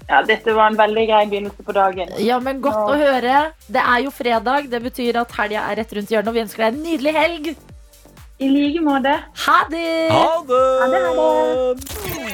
Ja, 0.08 0.22
dette 0.24 0.54
var 0.56 0.72
en 0.72 0.78
veldig 0.80 1.04
grei 1.10 1.24
begynnelse 1.28 1.64
på 1.68 1.74
dagen. 1.76 2.14
Ja, 2.24 2.38
men 2.40 2.62
Godt 2.64 2.80
å 2.80 2.96
høre. 2.96 3.50
Det 3.68 3.82
er 3.82 4.06
jo 4.06 4.14
fredag. 4.16 4.70
Det 4.72 4.80
betyr 4.86 5.20
at 5.20 5.34
helga 5.36 5.66
er 5.68 5.82
rett 5.82 5.92
rundt 5.98 6.14
hjørnet, 6.14 6.32
og 6.32 6.38
vi 6.38 6.44
ønsker 6.46 6.64
deg 6.64 6.78
en 6.78 6.86
nydelig 6.86 7.14
helg. 7.18 7.50
I 8.38 8.48
like 8.54 8.82
måte. 8.86 9.14
Ha 9.48 9.58
det! 9.72 10.10
Ha 10.14 10.26
det! 10.46 10.58
Ha 10.82 10.88
det, 10.92 11.00
ha 11.18 11.30
det. 11.74 12.28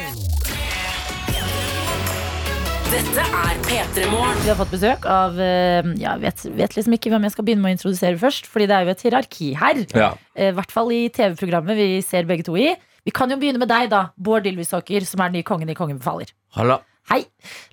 Dette 2.92 3.22
er 3.24 3.56
P3 3.64 4.04
Morgen. 4.12 4.36
Vi 4.44 4.50
har 4.52 4.58
fått 4.58 4.74
besøk 4.74 5.06
av 5.08 5.40
eh, 5.40 5.88
ja, 5.98 6.12
vet, 6.20 6.44
vet 6.60 6.76
liksom 6.76 6.94
ikke 6.98 7.10
hvem 7.10 7.24
jeg 7.26 7.34
skal 7.34 7.46
begynne 7.48 7.64
med 7.64 7.72
å 7.72 7.76
introdusere 7.78 8.20
først, 8.20 8.46
Fordi 8.52 8.68
det 8.68 8.76
er 8.76 8.84
jo 8.84 8.92
et 8.92 9.04
hierarki 9.06 9.48
her. 9.58 9.80
Ja. 9.96 10.10
Eh, 10.36 10.52
I 10.52 10.56
hvert 10.58 10.74
fall 10.76 10.92
i 10.92 11.06
TV-programmet 11.08 11.80
vi 11.80 11.88
ser 12.04 12.28
begge 12.28 12.44
to 12.46 12.58
i. 12.60 12.74
Vi 13.04 13.12
kan 13.16 13.32
jo 13.32 13.40
begynne 13.40 13.64
med 13.64 13.72
deg, 13.72 13.88
da. 13.92 14.10
Bård 14.20 14.44
Ylvisåker, 14.48 15.08
som 15.08 15.24
er 15.24 15.32
den 15.32 15.40
nye 15.40 15.48
kongen 15.48 15.72
i 15.72 15.76
Kongen 15.78 15.98
befaler. 16.04 16.30
Halla. 16.58 16.82
Hei! 17.10 17.26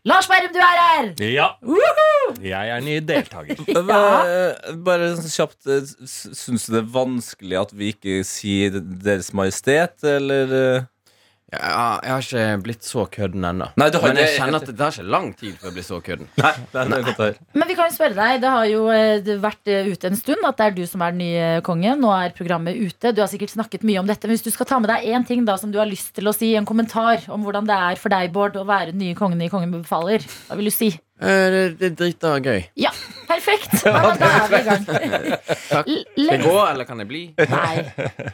Lars 0.04 0.28
Berrum, 0.28 0.52
du 0.52 0.60
er 0.60 0.80
her! 0.82 1.06
Ja, 1.24 1.48
jeg 2.44 2.72
er 2.76 2.82
ny 2.84 2.98
deltaker. 3.08 3.62
Bare, 3.88 4.74
bare 4.84 5.08
sånn 5.15 5.32
kjapt 5.32 5.70
eh, 5.72 5.86
Syns 6.10 6.65
du 6.67 6.74
det 6.76 6.82
er 6.82 6.89
vanskelig 6.91 7.60
at 7.62 7.72
vi 7.78 7.94
ikke 7.94 8.17
sier 8.28 8.76
Deres 8.82 9.32
Majestet, 9.38 10.04
eller 10.04 10.56
eh? 10.58 10.89
Ja, 11.52 12.00
jeg 12.00 12.12
har 12.14 12.24
ikke 12.24 12.44
blitt 12.64 12.86
så 12.88 13.04
kødden 13.12 13.44
ennå. 13.44 13.66
Nei, 13.76 13.88
du 13.92 13.98
har 14.00 14.14
Men 14.14 14.22
jeg 14.22 14.38
kjenner 14.38 14.62
at 14.62 14.70
det 14.70 14.76
tar 14.80 14.94
ikke 14.96 15.12
lang 15.12 15.26
tid 15.36 15.58
før 15.60 15.68
jeg 15.68 15.76
blir 15.76 15.84
så 15.84 15.98
kødden. 16.06 16.30
Nei, 16.40 16.52
det 16.72 16.84
er 16.86 17.08
godt. 17.10 17.42
Men 17.60 17.68
vi 17.68 17.76
kan 17.76 17.90
jo 17.90 17.96
spørre 17.98 18.16
deg, 18.16 18.38
det 18.46 18.54
har 18.54 18.70
jo 18.72 18.86
eh, 18.96 19.32
vært 19.44 19.72
eh, 19.74 19.90
ute 19.92 20.12
en 20.12 20.20
stund 20.20 20.48
at 20.48 20.62
det 20.62 20.70
er 20.70 20.78
du 20.80 20.84
som 20.88 21.04
er 21.04 21.12
den 21.12 21.24
nye 21.26 21.50
kongen. 21.68 22.00
Nå 22.00 22.14
er 22.16 22.32
programmet 22.38 22.80
ute. 22.80 23.12
Du 23.12 23.20
har 23.20 23.28
sikkert 23.32 23.52
snakket 23.52 23.84
mye 23.88 24.00
om 24.00 24.08
dette. 24.08 24.30
Men 24.30 24.40
hvis 24.40 24.48
du 24.48 24.52
skal 24.56 24.70
ta 24.70 24.80
med 24.80 24.94
deg 24.94 25.12
én 25.12 25.28
ting 25.28 25.44
da 25.48 25.58
som 25.60 25.76
du 25.76 25.80
har 25.82 25.92
lyst 25.92 26.14
til 26.16 26.32
å 26.32 26.36
si, 26.36 26.54
en 26.56 26.68
kommentar 26.70 27.28
om 27.28 27.44
hvordan 27.44 27.68
det 27.68 27.82
er 27.92 28.00
for 28.00 28.16
deg, 28.16 28.32
Bård, 28.32 28.56
å 28.56 28.64
være 28.68 28.94
den 28.94 29.04
nye 29.04 29.20
kongen 29.20 29.44
i 29.44 29.52
Kongen 29.52 29.76
befaler, 29.76 30.24
hva 30.48 30.56
vil 30.56 30.72
du 30.72 30.76
si? 30.76 30.94
Eh, 31.21 31.47
Det, 31.53 31.63
det 31.79 31.88
er 31.91 31.95
drita 31.99 32.31
gøy. 32.41 32.63
Ja, 32.81 32.89
perfekt! 33.29 33.75
Ja, 33.86 34.12
da 34.17 34.29
er 34.39 34.47
vi 34.51 34.60
i 34.60 34.65
gang. 34.67 34.86
Takk. 34.88 35.89
Skal 35.91 36.31
jeg 36.31 36.41
gå, 36.43 36.53
eller 36.67 36.86
kan 36.89 37.01
jeg 37.03 37.10
bli? 37.10 37.21
Nei, 37.38 37.84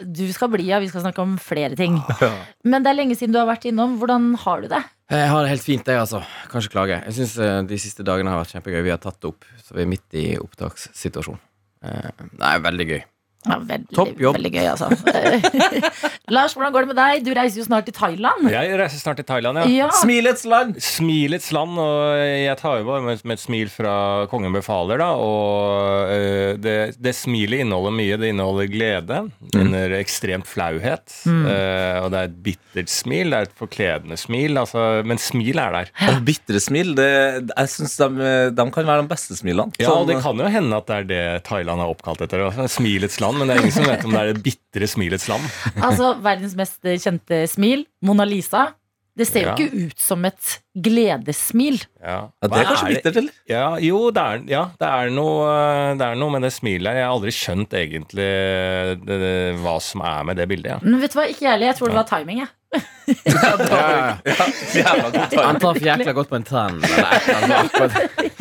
du 0.03 0.23
skal 0.35 0.49
bli, 0.53 0.65
ja. 0.71 0.79
Vi 0.83 0.87
skal 0.91 1.03
snakke 1.05 1.23
om 1.23 1.35
flere 1.41 1.75
ting. 1.79 1.97
Men 2.71 2.83
det 2.85 2.91
er 2.93 2.97
lenge 3.01 3.17
siden 3.19 3.35
du 3.35 3.39
har 3.41 3.49
vært 3.49 3.67
innom. 3.69 3.97
Hvordan 4.01 4.31
har 4.45 4.63
du 4.63 4.69
det? 4.71 4.81
Jeg 5.11 5.27
har 5.31 5.43
det 5.45 5.51
helt 5.53 5.63
fint, 5.67 5.87
jeg, 5.87 5.99
altså. 5.99 6.23
Kan 6.51 6.63
ikke 6.63 6.75
klage. 6.77 7.01
Jeg 7.07 7.15
syns 7.19 7.35
de 7.69 7.77
siste 7.79 8.03
dagene 8.07 8.31
har 8.33 8.41
vært 8.43 8.55
kjempegøy. 8.57 8.81
Vi 8.87 8.91
har 8.95 9.03
tatt 9.03 9.19
det 9.23 9.29
opp, 9.31 9.45
så 9.63 9.75
vi 9.77 9.83
er 9.85 9.91
midt 9.91 10.17
i 10.19 10.25
opptakssituasjon. 10.41 11.39
Det 11.83 12.49
er 12.51 12.63
veldig 12.65 12.87
gøy. 12.95 13.01
Ja, 13.47 13.59
veldig, 13.63 13.93
Topp 13.95 14.17
jobb. 14.19 14.35
veldig 14.35 14.49
gøy, 14.57 14.65
altså. 14.73 14.87
Lars, 16.35 16.51
hvordan 16.57 16.73
går 16.73 16.83
det 16.83 16.89
med 16.89 16.97
deg? 16.99 17.21
Du 17.23 17.29
reiser 17.37 17.61
jo 17.61 17.65
snart 17.67 17.85
til 17.87 17.95
Thailand. 17.95 18.47
Jeg 18.51 18.73
reiser 18.79 18.99
snart 18.99 19.19
til 19.21 19.27
Thailand, 19.29 19.59
ja. 19.61 19.67
Ja, 19.71 19.87
Smilets 20.01 20.43
land! 20.49 20.75
Smilets 20.83 21.51
land, 21.55 21.77
og 21.79 22.17
jeg 22.19 22.57
tar 22.59 22.81
jo 22.81 22.87
bare 22.89 23.03
med, 23.05 23.21
med 23.23 23.37
et 23.37 23.43
smil 23.43 23.69
fra 23.71 23.93
kongen 24.31 24.51
befaler, 24.57 24.99
da. 24.99 25.09
Og 25.15 26.11
uh, 26.11 26.57
det, 26.59 26.75
det 26.99 27.13
smilet 27.15 27.63
inneholder 27.63 27.95
mye. 27.95 28.17
Det 28.19 28.33
inneholder 28.33 28.71
glede. 28.73 29.21
Det 29.53 29.61
under 29.63 29.95
ekstremt 30.01 30.47
flauhet. 30.49 31.05
eh, 31.27 31.97
og 32.03 32.11
det 32.13 32.19
er 32.19 32.27
et 32.29 32.35
bittert 32.45 32.91
smil. 32.91 33.31
Det 33.31 33.37
er 33.39 33.47
et 33.47 33.55
forkledende 33.57 34.17
smil. 34.19 34.57
Altså, 34.59 34.83
men 35.07 35.19
smil 35.21 35.59
er 35.61 35.73
der. 35.77 35.91
Og 36.11 36.19
bitre 36.27 36.59
smil. 36.63 36.93
Det, 36.97 37.07
jeg 37.53 37.71
syns 37.73 37.95
de, 38.01 38.27
de 38.57 38.67
kan 38.75 38.87
være 38.87 39.05
de 39.05 39.11
beste 39.11 39.37
smilene. 39.39 39.71
Ja, 39.79 39.89
og 39.93 40.03
Sånn, 40.03 40.11
det 40.11 40.19
kan 40.25 40.43
jo 40.43 40.51
hende 40.51 40.81
at 40.81 40.87
det 40.91 40.97
er 40.99 41.07
det 41.09 41.23
Thailand 41.47 41.83
er 41.83 41.91
oppkalt 41.93 42.21
etter. 42.27 42.43
altså, 42.49 42.67
Smilets 42.77 43.19
land, 43.23 43.26
men 43.35 43.47
det 43.49 43.55
er 43.57 43.63
ingen 43.65 43.75
som 43.75 43.87
vet 43.89 44.05
om 44.07 44.11
det 44.15 44.19
er 44.23 44.33
det 44.33 44.43
bitre 44.45 44.87
smilets 44.87 45.27
land. 45.31 45.43
altså 45.81 46.13
verdens 46.23 46.55
mest 46.59 46.81
kjente 47.03 47.43
smil, 47.51 47.85
Mona 48.05 48.25
Lisa. 48.27 48.69
Det 49.17 49.25
ser 49.25 49.41
jo 49.41 49.47
Ja. 49.49 49.53
ikke 49.57 49.87
ut 49.87 49.97
som 49.99 50.25
et 50.29 50.59
gledessmil. 50.77 51.79
Ja, 51.97 52.17
ja, 52.29 52.47
det 52.51 52.59
er 52.59 52.67
kanskje 52.69 52.89
bittert, 52.91 53.15
eller? 53.23 53.37
Ja, 53.49 53.63
jo, 53.81 54.01
det 54.13 54.21
er, 54.21 54.43
ja, 54.51 54.59
det 54.77 54.89
er, 54.93 55.09
noe, 55.09 55.47
det 55.97 56.05
er 56.05 56.19
noe 56.21 56.35
med 56.35 56.45
det 56.45 56.51
smilet 56.53 56.91
her. 56.91 56.99
Jeg 57.01 57.07
har 57.07 57.15
aldri 57.15 57.33
skjønt 57.33 57.73
egentlig 57.79 58.27
det, 59.07 59.17
det, 59.23 59.31
hva 59.63 59.73
som 59.81 60.03
er 60.05 60.21
med 60.29 60.37
det 60.37 60.45
bildet. 60.51 60.75
Ja. 60.75 60.77
Men 60.85 61.01
vet 61.01 61.15
du 61.15 61.17
hva, 61.17 61.25
ikke 61.33 61.47
jeg 61.47 61.51
heller. 61.55 61.71
Jeg 61.71 61.79
tror 61.79 61.93
det 61.93 61.97
var 61.97 62.09
timing. 62.11 62.43
Jeg. 62.43 62.53
Ja, 63.07 64.17
ja. 64.25 65.43
Han 65.43 65.59
traff 65.61 65.77
jækla 65.79 66.11
godt 66.11 66.29
på 66.29 66.35
en 66.35 66.43
tann. 66.43 66.81
Det, 66.81 66.89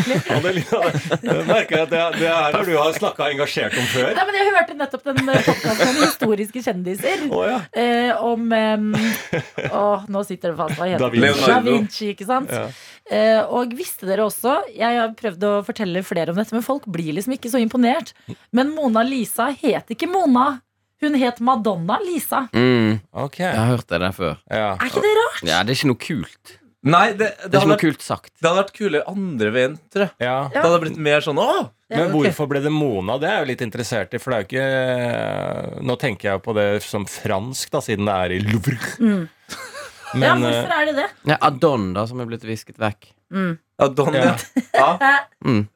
jeg 0.07 1.45
merker 1.47 1.85
at 1.85 1.93
det, 1.93 2.01
det 2.19 2.31
her 2.31 2.67
du 2.67 2.73
har 2.75 2.91
snakka 2.97 3.29
engasjert 3.31 3.77
om 3.79 3.87
før. 3.93 4.11
Nei, 4.17 4.25
men 4.27 4.39
jeg 4.41 4.51
hørte 4.57 4.77
nettopp 4.81 5.07
den 5.07 5.23
podkasten 5.23 5.93
om 5.93 6.01
historiske 6.03 6.65
kjendiser. 6.67 7.25
Oh, 7.31 7.45
ja. 7.47 7.61
Eh, 7.79 8.11
om 8.27 8.51
eh, 8.55 9.71
Å, 9.71 9.87
nå 10.11 10.25
sitter 10.27 10.53
det 10.53 10.59
fast. 10.59 10.77
Hva 10.81 10.91
heter 10.91 11.15
det? 11.15 11.33
Da 11.47 11.61
Vinci, 11.67 12.13
ikke 12.15 12.29
sant? 12.29 12.51
Ja. 12.51 12.67
Eh, 13.07 13.41
og 13.55 13.71
visste 13.79 14.03
dere 14.09 14.25
også 14.27 14.57
Jeg 14.75 14.97
har 14.99 15.13
prøvd 15.15 15.45
å 15.47 15.51
fortelle 15.63 16.01
flere 16.03 16.33
om 16.33 16.41
dette, 16.41 16.57
men 16.57 16.65
folk 16.67 16.89
blir 16.91 17.15
liksom 17.15 17.37
ikke 17.37 17.53
så 17.53 17.63
imponert. 17.63 18.15
Men 18.51 18.75
Mona 18.75 19.07
Lisa 19.07 19.53
het 19.55 19.95
ikke 19.95 20.11
Mona. 20.11 20.57
Hun 21.03 21.15
het 21.21 21.41
Madonna 21.45 21.99
Lisa. 22.01 22.47
Mm, 22.57 23.01
Ok. 23.13 23.39
jeg 23.43 23.55
har 23.57 23.67
hørt 23.77 23.87
det 23.89 24.01
der 24.01 24.13
før. 24.17 24.39
Ja. 24.51 24.71
Er 24.81 24.87
ikke 24.89 25.03
det 25.05 25.17
rart? 25.19 25.43
Ja, 25.45 25.63
Det 25.63 25.75
er 25.75 25.77
ikke 25.81 25.91
noe 25.93 26.01
kult. 26.07 26.55
Nei, 26.87 27.07
det, 27.13 27.19
Det 27.19 27.51
det, 27.51 27.55
er 27.55 27.59
hadde 27.59 27.67
noe 27.67 27.75
vært, 27.77 27.81
kult 27.83 28.03
sagt. 28.07 28.31
det 28.41 28.47
hadde 28.49 28.61
vært 28.63 28.73
kulere 28.77 29.03
andre 29.11 29.51
veien, 29.51 29.73
tror 29.91 30.05
jeg. 30.07 30.13
ja. 30.23 30.37
Det 30.53 30.63
hadde 30.63 30.81
blitt 30.85 30.97
mer 31.03 31.21
sånn 31.25 31.39
åh! 31.43 31.69
Ja, 31.91 31.97
Men 31.99 32.11
hvorfor 32.15 32.49
ble 32.51 32.61
det 32.63 32.71
Mona? 32.73 33.17
Det 33.19 33.29
er 33.29 33.35
jeg 33.37 33.45
jo 33.45 33.51
litt 33.51 33.61
interessert 33.67 34.15
i. 34.15 34.19
For 34.19 34.31
det 34.33 34.39
er 34.39 34.43
jo 34.43 34.49
ikke 34.51 35.83
Nå 35.87 35.97
tenker 35.99 36.31
jeg 36.33 36.43
på 36.43 36.55
det 36.57 36.83
som 36.83 37.05
fransk, 37.07 37.71
da, 37.71 37.79
siden 37.85 38.07
det 38.09 38.15
er 38.15 38.35
i 38.37 38.41
Louvre. 38.43 38.79
Mm. 38.99 39.29
Men 40.17 40.23
ja, 40.23 40.35
eh, 40.35 40.41
hvorfor 40.47 40.75
er 40.81 40.85
det 40.89 40.95
det? 40.97 41.09
Ja, 41.31 41.37
Adon, 41.43 41.93
da, 41.95 42.07
som 42.07 42.21
er 42.23 42.27
blitt 42.31 42.47
visket 42.47 42.79
vekk. 42.79 43.11
Mm. 43.35 43.59
Adon, 43.79 44.15
Ja. 44.15 44.37
ja. 44.75 44.99
ja. 45.01 45.17
Mm. 45.47 45.69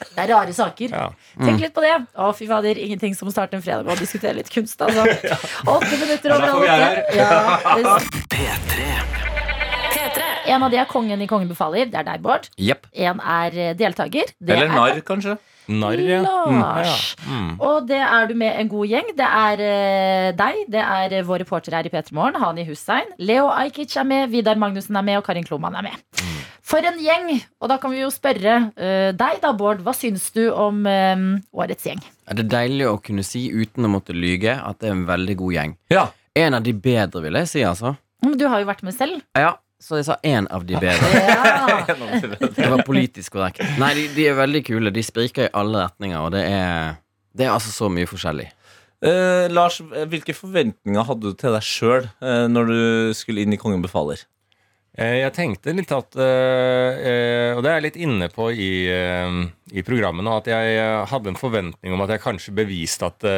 Det 0.00 0.24
er 0.24 0.30
rare 0.34 0.52
saker. 0.56 0.94
ja. 0.96 1.08
Tenk 1.40 1.60
litt 1.62 1.74
på 1.76 1.84
det. 1.84 1.94
Å, 2.16 2.30
fy 2.36 2.48
fader, 2.50 2.78
ingenting 2.78 3.14
som 3.18 3.28
å 3.30 3.34
starte 3.34 3.56
en 3.58 3.64
fredag 3.64 3.86
med 3.86 3.96
å 3.96 4.00
diskutere 4.00 4.34
litt 4.40 4.50
kunst, 4.52 4.80
altså. 4.82 5.04
Åtte 5.74 5.94
minutter 6.00 6.34
over 6.36 6.46
halv 6.50 6.64
åtte. 6.64 7.18
Ja, 7.18 7.98
P3. 8.32 8.88
P3. 9.90 10.26
en 10.54 10.62
av 10.66 10.70
de 10.72 10.78
er 10.80 10.88
kongen 10.90 11.22
i 11.22 11.28
Kongen 11.30 11.48
befaler. 11.50 11.86
Det 11.90 11.98
er 12.00 12.06
deg, 12.08 12.22
Bård. 12.24 12.48
Yep. 12.58 12.90
En 13.06 13.20
er 13.20 13.56
eh, 13.68 13.72
deltaker. 13.78 14.32
Det 14.38 14.56
Eller 14.56 14.70
er 14.70 14.76
narr, 14.76 15.00
kanskje. 15.06 15.36
Narr, 15.70 16.00
ja. 16.02 16.20
Lars. 16.24 17.12
Mm. 17.28 17.52
Og 17.62 17.84
det 17.86 18.00
er 18.02 18.26
du 18.26 18.34
med 18.38 18.56
en 18.58 18.70
god 18.72 18.90
gjeng. 18.90 19.12
Det 19.18 19.26
er 19.26 19.62
eh, 19.66 20.30
deg, 20.38 20.64
det 20.72 20.82
er 20.82 21.14
eh, 21.20 21.26
vår 21.28 21.44
reporter 21.44 21.76
her 21.78 21.86
i 21.86 21.92
P3 21.92 22.16
Morgen, 22.16 22.40
Hani 22.42 22.64
Hussein. 22.66 23.12
Leo 23.22 23.46
Ajkic 23.54 23.94
er 24.00 24.08
med, 24.08 24.30
Vidar 24.32 24.58
Magnussen 24.58 24.98
er 24.98 25.06
med, 25.06 25.20
og 25.20 25.26
Karin 25.28 25.46
Kloman 25.46 25.78
er 25.78 25.86
med. 25.92 26.24
For 26.70 26.86
en 26.86 27.00
gjeng! 27.02 27.32
Og 27.58 27.70
da 27.70 27.80
kan 27.82 27.90
vi 27.90 27.98
jo 28.04 28.10
spørre 28.14 28.56
uh, 28.70 29.10
deg 29.18 29.40
da, 29.42 29.50
Bård. 29.58 29.80
Hva 29.82 29.94
syns 29.96 30.28
du 30.36 30.44
om 30.54 30.84
eh, 30.86 31.24
årets 31.50 31.88
gjeng? 31.88 32.02
Er 32.30 32.38
det 32.38 32.46
deilig 32.52 32.86
å 32.86 33.00
kunne 33.02 33.24
si 33.26 33.48
uten 33.50 33.88
å 33.88 33.90
måtte 33.90 34.14
lyge 34.14 34.54
at 34.54 34.78
det 34.78 34.92
er 34.92 34.94
en 34.94 35.08
veldig 35.08 35.36
god 35.40 35.56
gjeng? 35.56 35.74
Ja. 35.90 36.04
En 36.38 36.54
av 36.54 36.62
de 36.62 36.74
bedre, 36.78 37.24
vil 37.24 37.40
jeg 37.40 37.50
si, 37.50 37.64
altså. 37.66 37.96
Men 38.22 38.38
Du 38.38 38.46
har 38.46 38.62
jo 38.62 38.68
vært 38.70 38.84
med 38.86 38.94
selv. 38.94 39.18
Ja, 39.34 39.56
så 39.82 39.98
jeg 39.98 40.06
sa 40.06 40.20
en 40.22 40.46
av 40.54 40.68
de 40.68 40.78
bedre. 40.78 41.10
Ja. 41.26 41.98
Det 42.60 42.70
var 42.70 42.84
politisk 42.86 43.34
korrekt. 43.34 43.64
Nei, 43.80 43.90
de, 43.98 44.06
de 44.14 44.30
er 44.30 44.38
veldig 44.38 44.62
kule. 44.70 44.94
De 44.94 45.02
spriker 45.02 45.48
i 45.48 45.52
alle 45.56 45.88
retninger, 45.88 46.22
og 46.22 46.30
det 46.36 46.46
er, 46.46 47.00
det 47.34 47.48
er 47.48 47.54
altså 47.56 47.74
så 47.74 47.90
mye 47.90 48.06
forskjellig. 48.06 48.46
Eh, 49.00 49.46
Lars, 49.50 49.80
hvilke 50.12 50.36
forventninger 50.36 51.06
hadde 51.08 51.32
du 51.32 51.38
til 51.40 51.56
deg 51.56 51.64
sjøl 51.66 52.04
eh, 52.06 52.44
når 52.52 52.70
du 52.70 52.80
skulle 53.16 53.42
inn 53.42 53.56
i 53.56 53.58
Kongen 53.58 53.82
befaler? 53.82 54.22
Eh, 55.00 55.16
Jeg 55.22 55.32
tenkte 55.36 55.72
litt 55.76 55.92
at 55.96 56.16
eh, 56.20 57.00
eh, 57.00 57.50
Og 57.56 57.62
det 57.64 57.70
er 57.72 57.78
jeg 57.78 57.86
litt 57.88 58.00
inne 58.04 58.28
på 58.32 58.50
i, 58.52 58.70
i 59.72 59.84
programmet 59.86 60.26
nå, 60.26 60.34
at 60.42 60.50
jeg 60.52 60.82
hadde 61.12 61.32
en 61.32 61.40
forventning 61.40 61.94
om 61.96 62.04
at 62.04 62.12
jeg 62.16 62.24
kanskje 62.26 62.56
beviste 62.56 63.08
at 63.08 63.28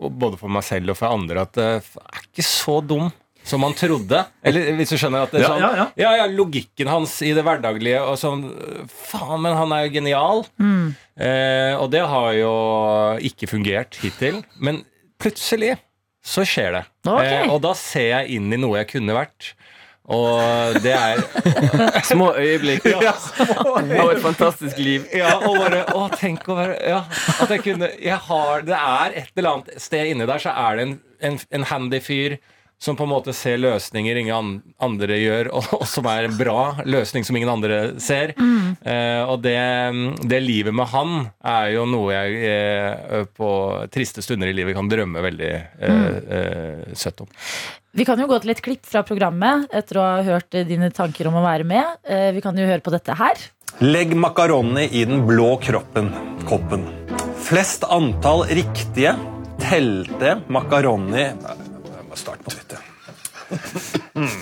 Både 0.00 0.38
for 0.40 0.52
meg 0.52 0.64
selv 0.64 0.94
og 0.94 1.00
for 1.00 1.12
andre 1.12 1.42
at 1.44 1.58
jeg 1.60 1.82
er 1.82 2.22
ikke 2.30 2.46
så 2.46 2.78
dum 2.80 3.10
som 3.44 3.62
man 3.64 3.72
trodde. 3.72 4.18
Eller 4.44 4.74
hvis 4.76 4.90
du 4.92 4.98
skjønner 5.00 5.24
at 5.24 5.32
det 5.32 5.40
er 5.40 5.46
sånn 5.48 5.62
ja, 5.62 5.70
ja. 5.78 5.84
ja, 5.96 6.10
ja, 6.20 6.26
logikken 6.28 6.90
hans 6.92 7.14
i 7.24 7.30
det 7.36 7.40
hverdaglige 7.46 8.02
og 8.04 8.18
sånn 8.20 8.42
Faen, 8.92 9.40
men 9.40 9.56
han 9.56 9.72
er 9.72 9.86
jo 9.86 9.94
genial. 9.94 10.42
Eh, 10.60 11.72
og 11.80 11.88
det 11.92 12.02
har 12.04 12.34
jo 12.36 12.50
ikke 13.30 13.48
fungert 13.50 13.96
hittil. 14.02 14.42
Men 14.60 14.82
plutselig 15.20 15.72
så 16.20 16.44
skjer 16.44 16.76
det. 16.76 16.84
Okay. 17.08 17.46
Eh, 17.46 17.48
og 17.54 17.62
da 17.64 17.72
ser 17.80 18.10
jeg 18.10 18.36
inn 18.36 18.52
i 18.52 18.60
noe 18.60 18.82
jeg 18.82 18.90
kunne 18.92 19.16
vært. 19.16 19.54
Og 20.10 20.78
det 20.82 20.94
er 20.96 21.20
Små 22.08 22.32
øyeblikk. 22.34 22.86
Og 22.90 24.12
et 24.12 24.22
fantastisk 24.24 24.78
liv. 24.82 25.06
Ja, 25.14 25.36
og 25.46 25.58
bare 25.60 25.84
Å, 25.94 26.06
tenk 26.18 26.48
å 26.50 26.56
være 26.58 26.78
Ja, 26.90 27.02
at 27.40 27.52
jeg 27.54 27.62
kunne 27.66 27.90
Jeg 28.00 28.18
har 28.26 28.64
Det 28.66 28.78
er 28.78 29.20
et 29.24 29.30
eller 29.36 29.52
annet 29.54 29.82
sted 29.82 30.10
inni 30.10 30.26
der, 30.26 30.42
så 30.42 30.54
er 30.54 30.80
det 30.80 30.88
en, 30.88 30.96
en, 31.30 31.38
en 31.60 31.68
handy 31.70 32.02
fyr 32.02 32.40
som 32.80 32.96
på 32.96 33.04
en 33.04 33.10
måte 33.12 33.34
ser 33.36 33.58
løsninger 33.60 34.16
ingen 34.22 34.54
andre 34.80 35.18
gjør, 35.20 35.50
og, 35.52 35.66
og 35.76 35.82
som 35.84 36.06
er 36.08 36.24
en 36.24 36.36
bra 36.38 36.78
løsning 36.88 37.26
som 37.28 37.36
ingen 37.36 37.50
andre 37.52 37.80
ser. 38.00 38.32
Eh, 38.32 39.20
og 39.28 39.42
det, 39.44 39.58
det 40.24 40.38
livet 40.40 40.72
med 40.72 40.88
han 40.88 41.26
er 41.44 41.74
jo 41.74 41.82
noe 41.92 42.14
jeg 42.14 42.38
eh, 42.48 43.26
på 43.36 43.50
triste 43.92 44.24
stunder 44.24 44.48
i 44.48 44.56
livet 44.56 44.78
kan 44.78 44.88
drømme 44.88 45.26
veldig 45.28 45.50
eh, 45.52 46.08
eh, 46.38 46.96
søtt 46.96 47.20
om. 47.26 47.28
Vi 47.92 48.04
kan 48.06 48.20
jo 48.22 48.28
gå 48.30 48.36
til 48.42 48.52
et 48.54 48.60
klipp 48.62 48.84
fra 48.86 49.02
programmet 49.06 49.66
etter 49.74 49.98
å 49.98 50.04
ha 50.06 50.20
hørt 50.26 50.54
eh, 50.54 50.66
dine 50.68 50.92
tanker 50.94 51.26
om 51.30 51.40
å 51.40 51.42
være 51.42 51.66
med. 51.66 51.96
Eh, 52.06 52.30
Vi 52.36 52.42
kan 52.44 52.56
jo 52.58 52.68
høre 52.68 52.82
på 52.84 52.92
dette 52.94 53.16
her. 53.18 53.40
Legg 53.82 54.14
makaroni 54.18 54.84
i 54.94 55.04
den 55.08 55.24
blå 55.26 55.56
kroppen, 55.62 56.10
koppen. 56.46 56.84
Flest 57.40 57.86
antall 57.90 58.44
riktige 58.50 59.14
telte 59.60 60.36
makaroni 60.52 61.22
Jeg 61.22 62.06
må 62.10 62.18
starte 62.18 62.46
på 62.46 62.54
nytt. 62.54 62.76
Mm. 64.14 64.40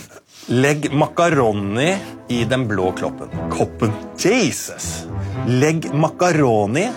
Legg 0.60 0.88
makaroni 0.96 1.90
i 2.32 2.42
den 2.48 2.66
blå 2.68 2.90
kloppen. 2.96 3.32
Koppen. 3.52 3.92
Jesus! 4.20 5.06
Legg 5.48 5.88
makaroni 5.96 6.88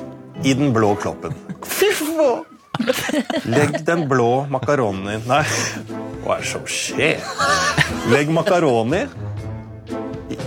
i 0.43 0.55
den 0.57 0.71
blå 0.75 0.95
kloppen. 0.99 1.35
Fy 1.67 1.91
faen! 1.95 2.47
Legg 3.51 3.75
den 3.85 4.07
blå 4.09 4.47
makaroni 4.49 5.19
Nei, 5.29 5.43
hva 6.23 6.37
er 6.37 6.43
det 6.43 6.49
som 6.51 6.65
skjer? 6.69 7.21
Legg 8.11 8.29
makaroni 8.33 9.01
i, 10.31 10.37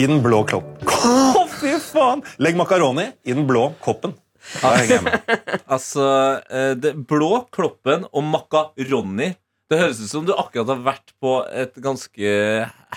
i 0.00 0.06
den 0.08 0.20
blå 0.24 0.42
kloppen. 0.48 0.90
Å, 0.90 1.44
fy 1.60 1.74
faen! 1.82 2.22
Legg 2.42 2.58
makaroni 2.58 3.08
i 3.28 3.34
den 3.36 3.46
blå 3.48 3.68
koppen. 3.84 4.16
Da 4.60 4.74
henger 4.76 4.98
jeg 4.98 5.04
med. 5.06 5.36
Altså, 5.72 6.06
eh, 6.52 6.72
det 6.76 6.94
blå 7.08 7.30
kloppen 7.54 8.02
og 8.10 8.26
makaroni 8.28 9.30
Det 9.72 9.78
høres 9.80 10.02
ut 10.04 10.10
som 10.10 10.26
du 10.28 10.34
akkurat 10.36 10.68
har 10.74 10.82
vært 10.84 11.14
på 11.24 11.38
et 11.48 11.78
ganske 11.80 12.34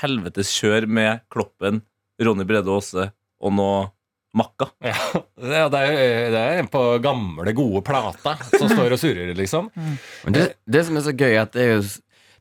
helvetes 0.02 0.50
kjør 0.60 0.84
med 0.92 1.22
Kloppen, 1.32 1.80
Ronny 2.20 2.44
Brede 2.50 2.74
Aase 2.74 3.06
og 3.40 3.54
nå 3.56 3.70
Makka. 4.38 4.68
Ja, 4.84 4.98
det 5.40 5.56
er, 5.56 5.70
det 5.72 5.80
er- 5.88 6.36
er 6.38 6.60
en 6.60 6.68
på 6.70 6.82
gamle, 7.02 7.54
gode 7.58 7.80
plata 7.88 8.36
som 8.52 8.68
står 8.76 8.94
og 8.98 9.00
surrer, 9.02 9.32
liksom. 9.40 9.72
Men 10.28 10.36
det, 10.36 10.44
det 10.68 10.84
som 10.86 11.00
er 11.00 11.06
så 11.08 11.14
gøy, 11.16 11.38
at 11.42 11.56
det 11.56 11.64
er 11.64 11.72
jo 11.78 11.86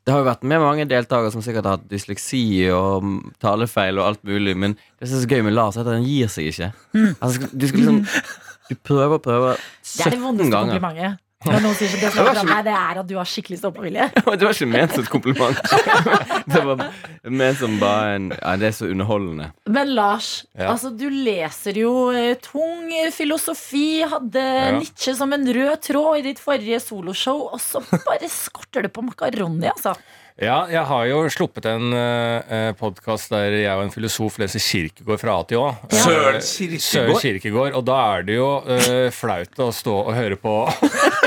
det 0.06 0.14
har 0.14 0.20
jo 0.22 0.26
vært 0.28 0.44
med 0.46 0.60
mange 0.62 0.84
deltakere 0.86 1.32
som 1.34 1.42
sikkert 1.42 1.66
har 1.66 1.80
hatt 1.80 1.88
dysleksi 1.90 2.40
og 2.70 3.02
mm, 3.02 3.16
talefeil 3.42 3.98
og 3.98 4.06
alt 4.12 4.20
mulig, 4.28 4.52
men 4.56 4.76
det 5.00 5.08
som 5.10 5.18
er 5.18 5.24
så 5.24 5.30
gøy 5.32 5.42
med 5.48 5.56
Lars, 5.56 5.76
er 5.76 5.82
at 5.82 5.96
han 5.96 6.06
gir 6.06 6.30
seg 6.30 6.52
ikke. 6.52 6.68
Altså, 7.18 7.48
du 7.50 7.66
skal 7.66 7.80
liksom 7.82 8.02
Du 8.70 8.74
prøver 8.82 9.18
og 9.18 9.22
prøver 9.22 9.58
Det 9.58 10.06
er 10.06 10.14
det 10.14 10.22
vondeste 10.22 10.50
ganger. 10.50 10.78
komplimentet. 10.78 11.20
Når 11.46 11.62
noen 11.64 11.76
sier 11.78 11.92
sånn, 11.92 12.00
det, 12.02 12.10
er 12.10 12.38
med 12.46 12.50
deg, 12.50 12.64
det 12.66 12.74
er 12.76 13.00
at 13.02 13.08
du 13.10 13.14
har 13.18 13.28
skikkelig 13.30 13.58
stoppevilje. 13.60 14.08
Det 14.36 14.44
var 14.46 14.52
ikke 14.56 14.68
ment 14.70 14.92
som 14.96 15.04
et 15.04 15.10
kompliment. 15.12 15.60
Det 16.52 16.62
var 16.66 16.82
ment 17.40 17.58
som 17.60 17.78
bare 17.80 18.16
en 18.18 18.28
Ja, 18.34 18.56
det 18.60 18.68
er 18.70 18.76
så 18.76 18.88
underholdende. 18.92 19.50
Men 19.70 19.94
Lars, 19.96 20.30
Ja. 20.58 20.72
altså, 20.74 20.90
du 20.96 21.06
leser 21.10 21.78
jo 21.80 21.94
eh, 22.12 22.34
tung 22.42 22.90
filosofi, 23.16 24.02
hadde 24.08 24.44
Ja. 24.46 24.70
Nietzsche 24.78 25.14
som 25.18 25.32
en 25.36 25.46
rød 25.56 25.80
tråd 25.86 26.20
i 26.20 26.26
ditt 26.30 26.42
forrige 26.42 26.80
soloshow, 26.82 27.46
og 27.52 27.60
så 27.62 27.82
bare 27.92 28.28
skorter 28.30 28.86
det 28.86 28.92
på 28.94 29.04
makaroni, 29.06 29.68
altså. 29.72 29.96
Ja, 30.36 30.66
jeg 30.68 30.82
har 30.84 31.04
jo 31.08 31.22
sluppet 31.32 31.64
en 31.70 31.94
uh, 31.96 32.74
podkast 32.76 33.30
der 33.32 33.54
jeg 33.56 33.72
og 33.72 33.86
en 33.86 33.92
filosof 33.94 34.34
leser 34.36 34.60
Kirkegård 34.60 35.22
fra 35.22 35.36
A 35.40 35.46
til 35.48 35.62
Å. 35.62 35.70
Ja. 35.88 36.00
Søren 36.02 36.42
Kirkegård. 36.44 36.82
Søren 36.84 37.20
Kierkegaard. 37.22 37.76
Og 37.78 37.86
da 37.88 37.96
er 38.12 38.26
det 38.28 38.36
jo 38.36 38.50
uh, 38.66 39.08
flaut 39.16 39.62
å 39.64 39.70
stå 39.72 39.94
og 40.02 40.12
høre 40.12 40.36
på 40.36 40.58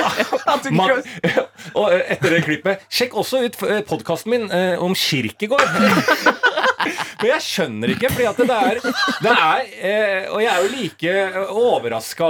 Man, 0.78 1.02
Og 1.80 1.90
eh, 1.90 2.04
etter 2.14 2.36
det 2.36 2.44
klippet 2.46 2.86
Sjekk 2.94 3.18
også 3.18 3.42
ut 3.48 3.58
podkasten 3.90 4.34
min 4.36 4.46
uh, 4.54 4.78
om 4.86 4.94
Kirkegård. 4.94 5.66
Men 6.80 7.28
jeg 7.28 7.44
skjønner 7.46 7.94
ikke, 7.94 8.12
fordi 8.14 8.28
at 8.30 8.40
det 8.40 8.56
er, 8.56 8.80
det 9.26 9.34
er 9.34 9.64
eh, 9.90 10.30
Og 10.32 10.44
jeg 10.44 10.52
er 10.52 10.64
jo 10.64 10.70
like 10.74 11.16
overraska 11.52 12.30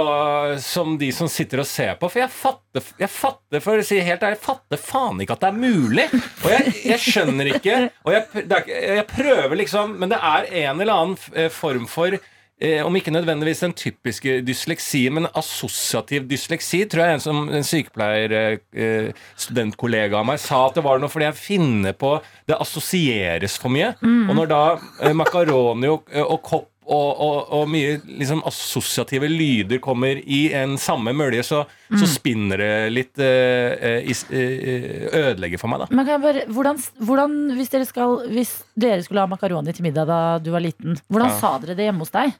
som 0.64 0.96
de 1.00 1.10
som 1.14 1.30
sitter 1.30 1.62
og 1.62 1.68
ser 1.68 1.94
på, 2.00 2.10
for 2.10 2.22
jeg 2.22 2.32
fatter, 2.34 2.90
jeg 3.00 3.12
fatter 3.12 3.64
for 3.64 3.80
å 3.80 3.86
si 3.86 4.00
helt 4.04 4.24
ærlig, 4.26 4.38
jeg 4.38 4.46
fatter 4.46 4.82
faen 4.82 5.22
ikke 5.22 5.36
at 5.36 5.44
det 5.44 5.50
er 5.50 5.60
mulig. 5.60 6.08
Og 6.44 6.50
jeg, 6.54 6.74
jeg 6.92 7.04
skjønner 7.04 7.52
ikke, 7.54 7.78
og 8.06 8.14
jeg, 8.16 8.44
er, 8.44 8.74
jeg 9.00 9.06
prøver 9.10 9.56
liksom, 9.62 9.96
men 10.00 10.12
det 10.12 10.20
er 10.32 10.50
en 10.66 10.82
eller 10.82 10.94
annen 10.94 11.16
eh, 11.34 11.50
form 11.52 11.86
for 11.90 12.18
Eh, 12.60 12.82
om 12.84 12.92
ikke 12.98 13.08
nødvendigvis 13.14 13.62
den 13.64 13.72
typiske 13.72 14.34
dysleksi, 14.44 15.06
men 15.16 15.24
assosiativ 15.32 16.26
dysleksi, 16.28 16.82
tror 16.92 17.06
jeg 17.06 17.14
en, 17.16 17.22
som, 17.24 17.38
en 17.48 17.64
sykepleier, 17.64 18.34
eh, 18.36 18.58
eh, 18.76 19.12
studentkollega 19.40 20.18
av 20.20 20.26
meg, 20.28 20.42
sa 20.42 20.66
at 20.66 20.76
det 20.76 20.84
var 20.84 21.00
noe 21.00 21.08
fordi 21.08 21.24
jeg 21.30 21.38
finner 21.40 21.96
på 21.96 22.18
Det 22.50 22.58
assosieres 22.60 23.56
for 23.60 23.72
mye. 23.72 23.94
Og 24.04 24.34
når 24.36 24.50
da 24.52 24.60
eh, 25.06 25.14
makaroni 25.16 25.88
og, 25.88 26.12
og 26.20 26.42
kopp 26.44 26.66
og, 26.90 27.10
og, 27.22 27.36
og 27.54 27.68
mye 27.70 28.00
liksom 28.18 28.40
assosiative 28.48 29.28
lyder 29.30 29.78
kommer 29.84 30.18
i 30.26 30.40
en 30.58 30.72
samme 30.80 31.12
mølje, 31.14 31.44
så, 31.46 31.60
så 31.94 32.08
spinner 32.10 32.58
det 32.58 32.70
litt 32.90 33.20
eh, 33.22 33.76
eh, 33.78 34.08
i 34.10 34.16
s- 34.16 34.24
eh, 34.34 35.06
Ødelegger 35.14 35.60
for 35.62 35.70
meg, 35.70 35.84
da. 35.86 36.16
Bare, 36.18 36.42
hvordan, 36.50 36.80
hvordan 36.98 37.36
hvis, 37.54 37.70
dere 37.70 37.86
skal, 37.86 38.16
hvis 38.34 38.56
dere 38.74 39.04
skulle 39.06 39.22
ha 39.22 39.30
makaroni 39.30 39.72
til 39.76 39.86
middag 39.86 40.10
da 40.10 40.20
du 40.42 40.50
var 40.50 40.64
liten, 40.66 40.98
hvordan 41.08 41.30
Ja. 41.30 41.38
sa 41.38 41.52
dere 41.62 41.78
det 41.78 41.86
hjemme 41.88 42.02
hos 42.04 42.10
deg? 42.16 42.34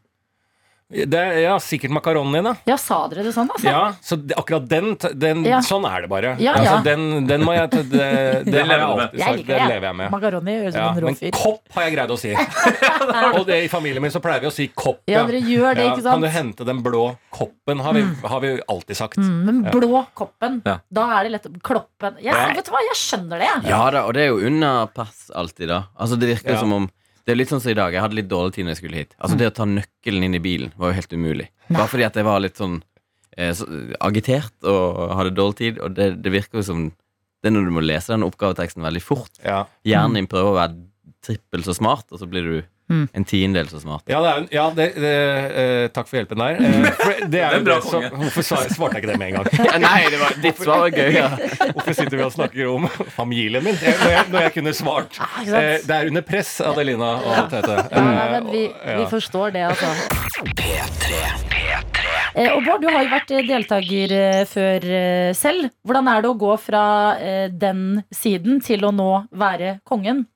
Det, 0.90 1.20
ja, 1.44 1.55
sikkert 1.62 1.92
makaroni, 1.94 2.40
da. 2.42 2.57
Ja, 2.66 2.74
sa 2.76 2.96
dere 3.07 3.22
det 3.22 3.31
sånn, 3.33 3.46
altså? 3.55 3.64
Ja, 3.70 3.92
så 4.03 4.16
det, 4.18 4.35
akkurat 4.37 4.64
den, 4.68 4.96
den 5.14 5.44
Ja. 5.46 5.61
Sånn 5.62 5.85
er 5.87 6.03
det 6.03 6.09
bare. 6.11 6.33
Ja, 6.42 6.55
Altså, 6.59 6.72
ja. 6.74 6.81
den, 6.83 7.26
den 7.29 7.44
må 7.46 7.55
jeg 7.55 7.70
ta- 7.70 7.83
Det, 7.94 8.44
det 8.44 8.53
Den 8.53 8.66
har 8.66 8.79
jeg 8.79 8.88
med. 8.88 9.05
alltid 9.05 9.18
Jeg 9.20 9.29
sagt. 9.29 9.38
liker 9.38 9.55
det. 9.61 9.68
lever 9.70 9.87
jeg 9.87 9.96
med. 10.00 10.11
Makaroni 10.11 10.57
høres 10.59 10.74
ut 10.74 10.81
som 10.81 10.96
en 10.98 11.05
rå 11.05 11.12
fyr. 11.14 11.31
men 11.31 11.37
kopp 11.38 11.62
har 11.76 11.83
jeg 11.87 11.94
greid 11.94 12.11
å 12.11 12.18
si. 12.18 12.33
Og 13.38 13.46
det, 13.46 13.59
i 13.64 13.68
familien 13.70 14.03
min 14.03 14.11
så 14.11 14.20
pleier 14.24 14.42
vi 14.42 14.50
å 14.50 14.55
si 14.55 14.66
kopp. 14.74 15.00
Ja, 15.11 15.22
dere 15.31 15.40
gjør 15.46 15.74
det, 15.79 15.87
ikke 15.92 16.03
sant? 16.03 16.12
Kan 16.16 16.26
du 16.26 16.29
hente 16.35 16.66
den 16.66 16.83
blå 16.83 17.05
koppen, 17.31 17.81
har 17.87 17.94
vi, 17.94 18.03
har 18.35 18.40
vi 18.42 18.53
alltid 18.66 18.96
sagt. 18.98 19.16
Mm, 19.22 19.38
men 19.46 19.62
Ja. 19.64 19.70
blå 19.79 20.03
koppen, 20.18 20.61
Ja. 20.66 20.79
da 20.90 21.07
er 21.20 21.24
det 21.29 21.33
lett 21.38 21.46
å 21.46 21.55
Kloppen. 21.70 22.16
Jeg. 22.22 22.35
Vet 22.57 22.64
du 22.66 22.70
hva, 22.72 22.81
jeg 22.88 22.96
skjønner 22.98 23.38
det. 23.38 23.50
Ja 23.68 23.90
da, 23.94 24.05
og 24.09 24.14
det 24.14 24.22
er 24.26 24.33
jo 24.35 24.40
under 24.50 24.87
pass 24.94 25.31
alltid, 25.37 25.68
da. 25.68 25.85
Altså 26.00 26.18
Det 26.18 26.29
virker 26.35 26.55
Ja. 26.55 26.59
som 26.61 26.72
om 26.72 26.90
Det 27.31 27.37
er 27.37 27.38
litt 27.38 27.51
sånn 27.53 27.61
som 27.62 27.71
i 27.71 27.79
dag. 27.79 27.95
Jeg 27.95 28.03
hadde 28.03 28.16
litt 28.19 28.27
dårlig 28.27 28.57
tid 28.57 28.66
når 28.66 28.73
jeg 28.75 28.79
skulle 28.81 29.03
hit. 29.05 29.12
Altså 29.23 29.37
Det 29.38 29.47
å 29.47 29.53
ta 29.55 29.66
nøkkelen 29.71 30.25
inn 30.27 30.35
i 30.35 30.43
bilen 30.43 30.73
var 30.75 30.90
jo 30.90 30.97
helt 30.97 31.12
umulig. 31.14 31.45
Bare 31.69 31.87
fordi 31.93 32.07
at 32.09 32.16
jeg 32.19 32.27
var 32.27 32.40
litt 32.43 32.59
sånn 32.59 32.81
eh, 33.37 33.53
så, 33.55 33.69
agitert 34.03 34.66
og 34.66 35.12
hadde 35.14 35.37
dårlig 35.37 35.59
tid. 35.61 35.79
Og 35.79 35.95
det, 35.95 36.09
det 36.25 36.33
virker 36.35 36.59
jo 36.59 36.64
som 36.66 36.88
Det 37.40 37.49
er 37.49 37.55
når 37.55 37.71
du 37.71 37.73
må 37.77 37.85
lese 37.87 38.11
den 38.11 38.27
oppgaveteksten 38.27 38.83
veldig 38.83 39.01
fort. 39.01 39.31
Ja. 39.47 39.62
Hjernen 39.87 40.19
din 40.19 40.29
prøver 40.29 40.51
å 40.51 40.59
være 40.59 40.75
trippel 41.25 41.62
så 41.64 41.73
smart, 41.77 42.11
og 42.11 42.19
så 42.21 42.27
blir 42.29 42.45
du 42.45 42.59
Mm. 42.90 43.05
en 43.14 43.24
tiendedel 43.24 43.68
så 43.70 43.81
smart. 43.83 44.03
Ja, 44.11 44.20
det 44.24 44.31
er, 44.31 44.46
ja 44.55 44.66
det, 44.74 44.87
det, 44.98 45.14
uh, 45.55 45.85
takk 45.94 46.11
for 46.11 46.20
hjelpen 46.20 46.42
der. 46.42 46.59
Uh, 46.59 46.88
for 46.98 47.12
det 47.12 47.20
er 47.20 47.29
Det 47.31 47.42
er 47.42 47.55
jo 47.55 47.61
en 47.61 47.68
bra 47.68 47.76
det 47.81 47.90
som, 47.90 48.07
hvorfor 48.22 48.46
svarte 48.48 48.98
jeg 48.98 49.05
ikke 49.05 49.12
det 49.12 49.18
med 49.20 49.29
en 49.31 49.38
gang? 49.38 49.68
Nei, 49.87 50.00
det 50.11 50.22
var, 50.22 50.38
ditt 50.42 50.64
svar 50.64 50.85
var 50.87 50.96
gøy. 50.96 51.12
Ja. 51.14 51.29
Hvorfor 51.76 51.98
sitter 52.00 52.16
vi 52.18 52.26
og 52.26 52.35
snakker 52.35 52.72
om 52.72 52.88
familien 53.14 53.64
min 53.64 53.79
jeg, 53.81 53.94
når, 54.03 54.14
jeg, 54.16 54.26
når 54.35 54.46
jeg 54.48 54.57
kunne 54.59 54.74
svart? 54.76 55.20
Ah, 55.22 55.38
uh. 55.44 55.55
Eh, 55.61 55.76
det 55.87 55.96
er 55.96 56.11
under 56.11 56.26
press, 56.26 56.57
Adelina 56.64 57.12
og 57.20 57.53
Tete. 57.53 57.79
Ja, 57.90 58.05
nei, 58.05 58.20
Eh, 58.20 58.33
men 58.33 58.50
vi, 58.53 58.62
vi 58.96 59.07
forstår 59.11 59.50
det, 59.50 59.64
altså. 59.70 59.87
Eh, 62.35 62.50
og 62.55 62.64
Bård, 62.64 62.83
du 62.83 62.88
har 62.90 63.05
jo 63.05 63.12
vært 63.12 63.33
deltaker 63.48 64.14
eh, 64.14 64.42
før 64.48 64.87
eh, 64.87 65.31
selv. 65.37 65.70
Hvordan 65.87 66.11
er 66.12 66.22
det 66.22 66.31
å 66.31 66.38
gå 66.38 66.53
fra 66.62 66.85
eh, 67.18 67.46
den 67.50 68.03
siden 68.14 68.61
til 68.64 68.87
å 68.87 68.92
nå 68.94 69.11
være 69.31 69.79
kongen? 69.88 70.26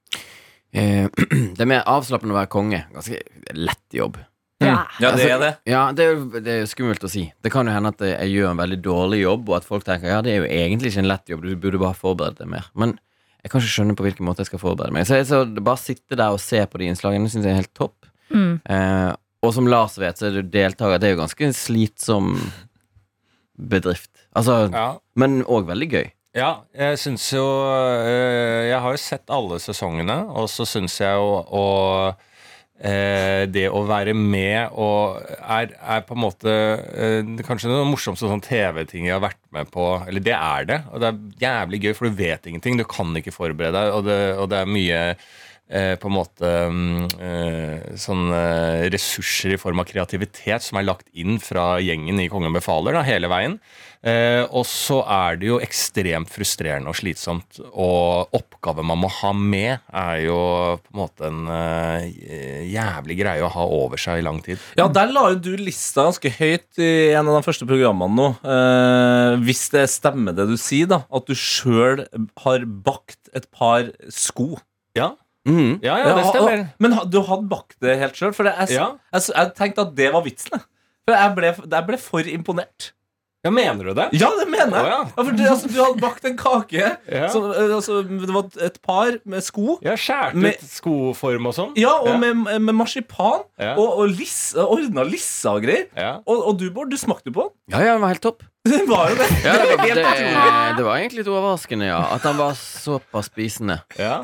Eh, 0.74 1.06
det 1.56 1.62
er 1.64 1.70
mer 1.70 1.84
avslappende 1.90 2.34
å 2.34 2.38
være 2.40 2.50
konge. 2.52 2.80
Ganske 2.94 3.20
lett 3.54 3.94
jobb. 3.94 4.18
Ja. 4.62 4.84
Ja, 5.02 5.10
det 5.18 5.24
er 5.28 5.40
det. 5.42 5.50
Ja, 5.68 5.80
det 5.92 6.04
er, 6.04 6.12
jo, 6.14 6.40
det 6.40 6.50
er 6.52 6.60
jo 6.62 6.68
skummelt 6.70 7.02
å 7.04 7.10
si. 7.10 7.24
Det 7.44 7.50
kan 7.52 7.68
jo 7.68 7.74
hende 7.74 7.90
at 7.92 8.00
jeg 8.06 8.30
gjør 8.32 8.52
en 8.52 8.60
veldig 8.62 8.78
dårlig 8.84 9.18
jobb, 9.24 9.48
og 9.50 9.56
at 9.58 9.66
folk 9.68 9.84
tenker 9.86 10.08
ja, 10.12 10.20
det 10.24 10.32
er 10.32 10.38
jo 10.42 10.46
egentlig 10.48 10.92
ikke 10.92 11.02
en 11.04 11.10
lett 11.10 11.32
jobb, 11.34 11.44
du 11.44 11.56
burde 11.60 11.80
bare 11.82 11.98
forberede 11.98 12.40
deg 12.42 12.48
mer. 12.54 12.70
Men 12.78 12.94
jeg 13.44 13.52
kan 13.52 13.60
ikke 13.60 13.74
skjønne 13.74 13.96
på 13.98 14.06
hvilken 14.06 14.24
måte 14.24 14.40
jeg 14.40 14.48
skal 14.52 14.62
forberede 14.62 14.94
meg. 14.96 15.04
Så, 15.10 15.18
jeg, 15.20 15.28
så 15.28 15.42
bare 15.58 15.82
sitte 15.82 16.16
der 16.16 16.32
og 16.32 16.40
se 16.40 16.62
på 16.70 16.80
de 16.80 16.88
innslagene 16.88 17.28
syns 17.28 17.44
jeg 17.44 17.52
er 17.52 17.60
helt 17.60 17.74
topp. 17.76 18.08
Mm. 18.32 18.54
Eh, 18.64 19.10
og 19.44 19.52
som 19.52 19.66
Lars 19.68 19.98
vet, 20.00 20.16
så 20.16 20.30
er 20.30 20.38
du 20.38 20.48
deltaker. 20.54 20.96
Det 21.02 21.10
er 21.10 21.12
jo 21.12 21.20
ganske 21.20 21.44
en 21.50 21.52
slitsom 21.58 22.30
bedrift. 23.58 24.10
Altså, 24.34 24.70
Ja. 24.72 24.86
men 25.20 25.42
òg 25.44 25.66
veldig 25.68 25.90
gøy. 25.92 26.06
Ja, 26.34 26.64
jeg 26.74 26.98
syns 26.98 27.28
jo 27.30 27.44
øh, 27.46 28.66
Jeg 28.66 28.78
har 28.82 28.90
jo 28.94 28.98
sett 28.98 29.30
alle 29.30 29.60
sesongene, 29.62 30.16
og 30.34 30.48
så 30.50 30.66
syns 30.66 30.96
jeg 30.98 31.14
jo 31.14 31.36
å 31.46 31.66
eh, 32.10 33.44
det 33.54 33.68
å 33.70 33.84
være 33.86 34.16
med 34.18 34.74
og 34.74 35.20
er, 35.38 35.76
er 35.78 36.02
på 36.02 36.16
en 36.16 36.22
måte 36.24 36.50
eh, 36.50 37.30
kanskje 37.46 37.70
det 37.70 37.78
morsomste 37.86 38.26
sånn 38.26 38.42
TV-ting 38.42 39.06
jeg 39.06 39.14
har 39.14 39.22
vært 39.22 39.38
med 39.54 39.70
på. 39.70 39.86
Eller 40.08 40.26
det 40.26 40.34
er 40.34 40.66
det. 40.72 40.80
Og 40.90 41.04
det 41.04 41.12
er 41.12 41.46
jævlig 41.46 41.82
gøy, 41.84 41.92
for 42.00 42.10
du 42.10 42.18
vet 42.18 42.50
ingenting. 42.50 42.82
Du 42.82 42.86
kan 42.90 43.14
ikke 43.20 43.34
forberede 43.34 43.78
deg, 43.78 43.94
og 43.94 44.10
det, 44.10 44.20
og 44.34 44.50
det 44.50 44.58
er 44.58 44.74
mye 44.74 45.00
eh, 45.68 45.94
på 46.00 46.10
en 46.10 46.16
måte 46.16 46.50
mm, 46.70 47.06
eh, 47.18 47.96
sånne 48.00 48.42
ressurser 48.92 49.56
i 49.56 49.60
form 49.60 49.82
av 49.82 49.88
kreativitet 49.88 50.64
som 50.64 50.80
er 50.80 50.88
lagt 50.88 51.08
inn 51.12 51.40
fra 51.42 51.74
gjengen 51.82 52.20
i 52.22 52.28
Kongen 52.32 52.54
befaler 52.54 52.96
da, 52.96 53.04
hele 53.06 53.30
veien. 53.32 53.58
Eh, 54.04 54.42
og 54.52 54.66
så 54.68 54.98
er 55.08 55.38
det 55.40 55.48
jo 55.48 55.58
ekstremt 55.64 56.28
frustrerende 56.32 56.92
og 56.92 56.98
slitsomt. 56.98 57.60
Og 57.72 58.34
oppgaven 58.36 58.84
man 58.90 59.00
må 59.00 59.08
ha 59.22 59.32
med, 59.36 59.80
er 59.88 60.18
jo 60.26 60.36
på 60.84 60.92
en 60.92 61.00
måte 61.00 61.30
en 61.30 61.48
eh, 61.48 62.68
jævlig 62.68 63.18
greie 63.22 63.46
å 63.46 63.52
ha 63.54 63.64
over 63.64 64.00
seg 64.00 64.20
i 64.20 64.26
lang 64.26 64.42
tid. 64.44 64.60
Ja, 64.76 64.90
der 64.92 65.12
la 65.14 65.30
jo 65.32 65.40
du 65.48 65.52
lista 65.56 66.04
ganske 66.10 66.34
høyt 66.36 66.82
i 66.84 66.92
en 67.16 67.30
av 67.30 67.38
de 67.38 67.46
første 67.46 67.68
programmene 67.68 68.20
nå. 68.20 68.28
Eh, 68.44 69.40
hvis 69.46 69.66
det 69.72 69.88
stemmer 69.94 70.36
det 70.36 70.50
du 70.52 70.56
sier, 70.60 70.90
da. 70.92 71.02
At 71.08 71.30
du 71.30 71.36
sjøl 71.38 72.04
har 72.44 72.68
bakt 72.84 73.32
et 73.32 73.48
par 73.56 73.88
sko. 74.12 74.52
Ja, 74.94 75.14
Mm. 75.44 75.80
ja, 75.84 75.98
ja 76.00 76.12
det 76.16 76.24
stemmer. 76.30 76.62
Men 76.80 76.94
du 77.12 77.18
hadde 77.26 77.48
bakt 77.50 77.76
det 77.84 77.98
helt 78.00 78.16
sjøl? 78.16 78.32
For 78.36 78.48
jeg, 78.48 78.70
jeg, 78.72 79.24
jeg 79.28 79.50
tenkte 79.58 79.84
at 79.84 79.96
det 79.98 80.10
var 80.14 80.24
vitsen. 80.24 80.62
For 81.04 81.16
jeg 81.16 81.34
ble, 81.36 81.50
jeg 81.76 81.88
ble 81.90 81.98
for 82.00 82.30
imponert. 82.32 82.92
Ja, 83.44 83.50
mener 83.52 83.84
du 83.84 83.92
det? 83.96 84.06
Ja, 84.16 84.30
det 84.38 84.46
mener 84.48 84.72
jeg! 84.78 84.84
Oh, 84.84 84.88
ja. 84.88 85.00
Ja, 85.04 85.22
for 85.24 85.30
det, 85.36 85.48
altså, 85.52 85.68
du 85.68 85.76
hadde 85.82 86.00
bakt 86.00 86.24
en 86.24 86.36
kake. 86.40 86.84
Ja. 87.18 87.26
Som, 87.28 87.50
eh, 87.52 87.74
altså, 87.76 87.98
det 88.08 88.32
var 88.32 88.46
et 88.64 88.78
par 88.82 89.18
med 89.28 89.44
sko. 89.44 89.76
Ja, 89.84 89.94
skåret 90.00 90.38
ut 90.40 90.62
skoform 90.70 91.50
og 91.50 91.54
sånn. 91.56 91.74
Ja, 91.76 91.92
og 92.00 92.08
Ja. 92.14 92.16
Med, 92.22 92.40
med 92.64 92.74
marsipan. 92.78 93.44
Ja. 93.60 93.74
Og, 93.76 93.98
og 94.00 94.14
liss, 94.16 94.54
ordna 94.56 95.04
lissa 95.04 95.52
og 95.58 95.66
greier. 95.66 95.86
Ja. 95.98 96.14
Og, 96.24 96.40
og 96.50 96.56
du, 96.62 96.70
Bård, 96.74 96.88
du 96.90 96.96
smakte 97.00 97.28
på 97.34 97.44
den. 97.50 97.52
Ja, 97.74 97.82
ja, 97.84 97.92
den 97.98 98.02
var 98.06 98.14
helt 98.14 98.24
topp. 98.24 98.42
Det 98.64 98.80
var 98.88 99.10
jo 99.12 99.18
det. 99.20 99.26
Ja, 99.44 99.52
det, 99.60 99.76
var, 99.76 99.90
det, 99.92 100.06
det 100.78 100.84
var 100.86 100.96
egentlig 100.96 101.20
litt 101.20 101.28
overraskende, 101.34 101.90
ja. 101.90 101.98
At 102.16 102.24
den 102.24 102.38
var 102.40 102.56
såpass 102.56 103.28
spisende. 103.28 103.82
Ja. 104.00 104.22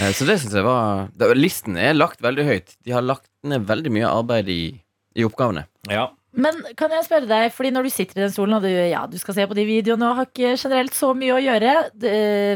Eh, 0.00 0.14
Så 0.16 0.24
det 0.24 0.38
syns 0.40 0.54
jeg 0.56 0.64
var 0.64 1.10
det, 1.12 1.28
Listen 1.36 1.76
er 1.76 1.92
lagt 1.92 2.24
veldig 2.24 2.46
høyt. 2.48 2.72
De 2.88 2.94
har 2.96 3.04
lagt 3.04 3.28
ned 3.44 3.66
veldig 3.68 3.92
mye 3.92 4.08
arbeid 4.08 4.48
i, 4.48 4.60
i 5.20 5.28
oppgavene. 5.28 5.66
ja. 5.92 6.08
Men 6.34 6.54
kan 6.80 6.90
jeg 6.90 7.04
spørre 7.04 7.28
deg, 7.28 7.50
fordi 7.52 7.70
når 7.74 7.84
du 7.84 7.90
sitter 7.92 8.16
i 8.18 8.22
den 8.24 8.30
stolen 8.32 8.56
og 8.56 8.62
du, 8.64 8.70
ja, 8.70 9.02
du 9.06 9.18
skal 9.20 9.34
se 9.36 9.44
på 9.50 9.56
de 9.58 9.66
videoene 9.68 10.06
og 10.08 10.16
har 10.16 10.30
ikke 10.30 10.54
generelt 10.56 10.94
så 10.96 11.10
mye 11.14 11.34
å 11.36 11.42
gjøre, 11.44 11.74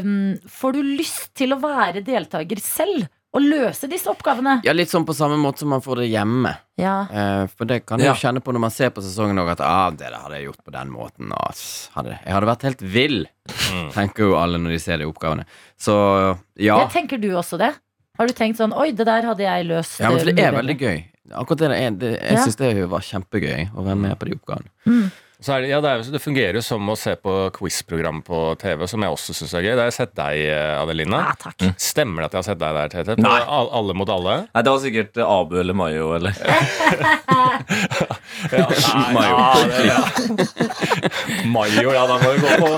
mm, 0.03 0.49
får 0.49 0.73
du 0.73 0.81
lyst 0.97 1.29
til 1.37 1.53
å 1.53 1.59
være 1.61 2.01
deltaker 2.05 2.57
selv 2.63 3.05
og 3.37 3.43
løse 3.43 3.85
disse 3.91 4.09
oppgavene? 4.09 4.61
Ja, 4.65 4.73
Litt 4.73 4.89
sånn 4.89 5.05
på 5.05 5.13
samme 5.13 5.37
måte 5.37 5.61
som 5.61 5.69
man 5.69 5.83
får 5.85 6.01
det 6.01 6.07
hjemme. 6.09 6.55
Ja. 6.81 6.95
Eh, 7.11 7.43
For 7.53 7.65
det 7.69 7.83
kan 7.85 7.99
jeg 8.01 8.07
Ja. 8.09 8.13
kjenne 8.17 8.41
på 8.41 8.51
når 8.55 8.59
man 8.65 8.71
ser 8.73 8.89
på 8.89 9.03
sesongen 9.05 9.37
òg, 9.37 9.51
at 9.51 9.61
ah, 9.61 9.89
det 9.91 9.99
der 10.09 10.17
hadde 10.17 10.39
jeg 10.39 10.47
gjort 10.47 10.63
på 10.65 10.71
den 10.73 10.89
måten. 10.89 11.31
Ass, 11.45 11.89
hadde, 11.93 12.17
jeg 12.25 12.33
hadde 12.33 12.47
vært 12.49 12.63
helt 12.63 12.81
vill, 12.81 13.27
Mm. 13.47 13.91
tenker 13.93 14.19
jo 14.25 14.35
alle 14.35 14.57
når 14.57 14.69
de 14.73 14.79
ser 14.79 14.97
de 14.97 15.05
oppgavene. 15.05 15.45
Så 15.79 16.37
ja. 16.57 16.79
Jeg 16.87 16.89
tenker 16.95 17.21
du 17.21 17.29
også 17.35 17.57
det? 17.59 17.75
Har 18.17 18.25
du 18.25 18.33
tenkt 18.33 18.57
sånn 18.57 18.73
Oi, 18.73 18.89
det 18.91 19.05
der 19.05 19.21
hadde 19.21 19.43
jeg 19.45 19.67
løst. 19.67 19.99
ja 19.99 20.09
men 20.09 20.17
for 20.17 20.25
det 20.31 20.39
er 20.39 20.51
veldig 20.51 20.79
gøy. 20.79 21.03
Akkurat 21.35 21.59
det, 21.59 21.71
er, 21.75 21.91
det 21.91 22.11
Jeg 22.21 22.37
Ja. 22.37 22.43
syns 22.45 22.55
det 22.59 22.73
var 22.89 23.01
kjempegøy 23.03 23.69
å 23.75 23.83
være 23.83 23.95
med 23.99 24.17
på 24.19 24.25
de 24.29 24.35
oppgavene. 24.39 25.11
Så 25.37 25.53
er 25.53 25.61
det, 25.61 25.67
ja, 25.69 25.77
det, 25.85 25.89
er, 25.91 26.01
det 26.15 26.19
fungerer 26.23 26.55
jo 26.57 26.61
som 26.65 26.81
å 26.89 26.95
se 26.97 27.11
på 27.21 27.29
quiz-program 27.53 28.23
på 28.25 28.39
TV, 28.57 28.87
som 28.89 29.03
jeg 29.05 29.11
også 29.13 29.35
syns 29.37 29.51
er 29.53 29.61
gøy. 29.67 29.73
Det 29.77 29.83
har 29.83 29.89
jeg 29.91 29.97
sett 29.99 30.15
deg, 30.17 30.39
eh, 30.49 30.81
Adelina. 30.81 31.19
Ja, 31.27 31.35
takk. 31.37 31.61
Stemmer 31.77 32.23
det 32.23 32.25
at 32.25 32.33
jeg 32.33 32.39
har 32.41 32.47
sett 32.47 32.61
deg 32.63 32.73
der, 32.79 32.89
Tete? 32.95 33.15
På 33.19 33.21
Nei. 33.21 33.41
Alle 33.45 33.93
mot 33.93 34.09
alle? 34.09 34.37
Nei, 34.49 34.63
det 34.65 34.73
var 34.73 34.81
sikkert 34.81 35.19
Abu 35.27 35.59
eller 35.61 35.77
Mayo 35.77 36.07
eller 36.17 36.33
Ja, 38.57 38.65
nei, 38.65 39.13
Mayo. 39.13 39.37
ja, 39.37 39.53
det- 39.67 39.85
ja. 39.85 39.99
Mayo, 41.53 41.91
ja, 41.93 42.07
da 42.09 42.17
må 42.17 42.33
vi 42.33 42.39
gå 42.41 42.57
på 42.63 42.71